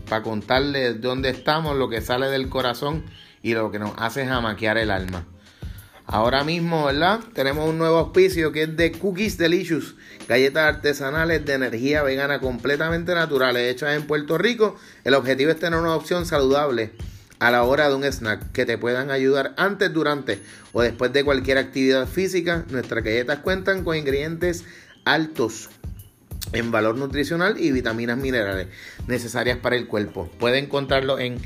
Para 0.09 0.23
contarles 0.23 1.01
dónde 1.01 1.31
estamos, 1.31 1.77
lo 1.77 1.89
que 1.89 2.01
sale 2.01 2.27
del 2.29 2.49
corazón 2.49 3.05
y 3.43 3.55
lo 3.55 3.71
que 3.71 3.79
nos 3.79 3.93
hace 3.99 4.27
jamaquear 4.27 4.79
el 4.79 4.91
alma. 4.91 5.27
Ahora 6.13 6.45
mismo, 6.45 6.85
¿verdad? 6.85 7.21
Tenemos 7.33 7.67
un 7.67 7.79
nuevo 7.79 7.97
auspicio 7.97 8.53
que 8.53 8.65
es 8.65 8.77
de 8.77 8.93
Cookies 8.93 9.39
Delicious, 9.39 9.95
galletas 10.29 10.75
artesanales 10.75 11.43
de 11.47 11.55
energía 11.55 12.03
vegana 12.03 12.39
completamente 12.39 13.15
naturales, 13.15 13.73
hechas 13.73 13.97
en 13.97 14.07
Puerto 14.07 14.37
Rico. 14.37 14.77
El 15.05 15.15
objetivo 15.15 15.53
es 15.53 15.59
tener 15.59 15.81
una 15.81 15.97
opción 15.97 16.27
saludable 16.27 16.93
a 17.39 17.51
la 17.51 17.63
hora 17.63 17.89
de 17.89 17.95
un 17.95 18.05
snack 18.05 18.53
que 18.53 18.67
te 18.67 18.77
puedan 18.77 19.11
ayudar 19.11 19.55
antes, 19.57 19.91
durante 19.91 20.39
o 20.75 20.83
después 20.83 21.15
de 21.15 21.25
cualquier 21.25 21.57
actividad 21.57 22.07
física. 22.07 22.67
Nuestras 22.69 23.03
galletas 23.03 23.39
cuentan 23.39 23.83
con 23.83 23.97
ingredientes 23.97 24.67
altos 25.07 25.71
en 26.53 26.71
valor 26.71 26.97
nutricional 26.97 27.59
y 27.59 27.73
vitaminas 27.73 28.19
minerales 28.19 28.67
necesarias 29.07 29.57
para 29.57 29.77
el 29.77 29.87
cuerpo. 29.87 30.31
Pueden 30.39 30.65
encontrarlo 30.65 31.19
en 31.19 31.39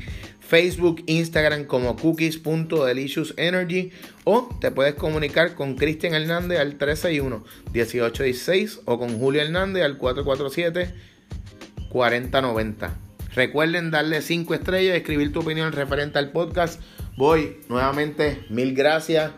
Facebook, 0.47 1.03
Instagram 1.07 1.65
como 1.65 1.97
cookies.deliciousEnergy 1.97 3.91
o 4.23 4.47
te 4.61 4.71
puedes 4.71 4.95
comunicar 4.95 5.55
con 5.55 5.75
Cristian 5.75 6.13
Hernández 6.13 6.59
al 6.59 6.77
361-1816 6.77 8.79
o 8.85 8.97
con 8.97 9.19
Julio 9.19 9.41
Hernández 9.41 9.83
al 9.83 9.99
447-4090. 9.99 12.91
Recuerden 13.35 13.91
darle 13.91 14.21
5 14.21 14.53
estrellas 14.53 14.95
y 14.95 14.97
escribir 14.97 15.33
tu 15.33 15.41
opinión 15.41 15.73
referente 15.73 16.17
al 16.17 16.31
podcast. 16.31 16.81
Voy 17.17 17.57
nuevamente, 17.67 18.45
mil 18.49 18.73
gracias. 18.73 19.33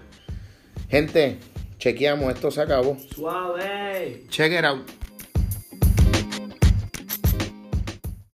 Gente, 0.89 1.39
chequeamos, 1.79 2.31
esto 2.33 2.51
se 2.51 2.61
acabó. 2.61 2.99
Suave. 3.15 4.25
Check 4.29 4.53
it 4.53 4.63
out. 4.63 4.98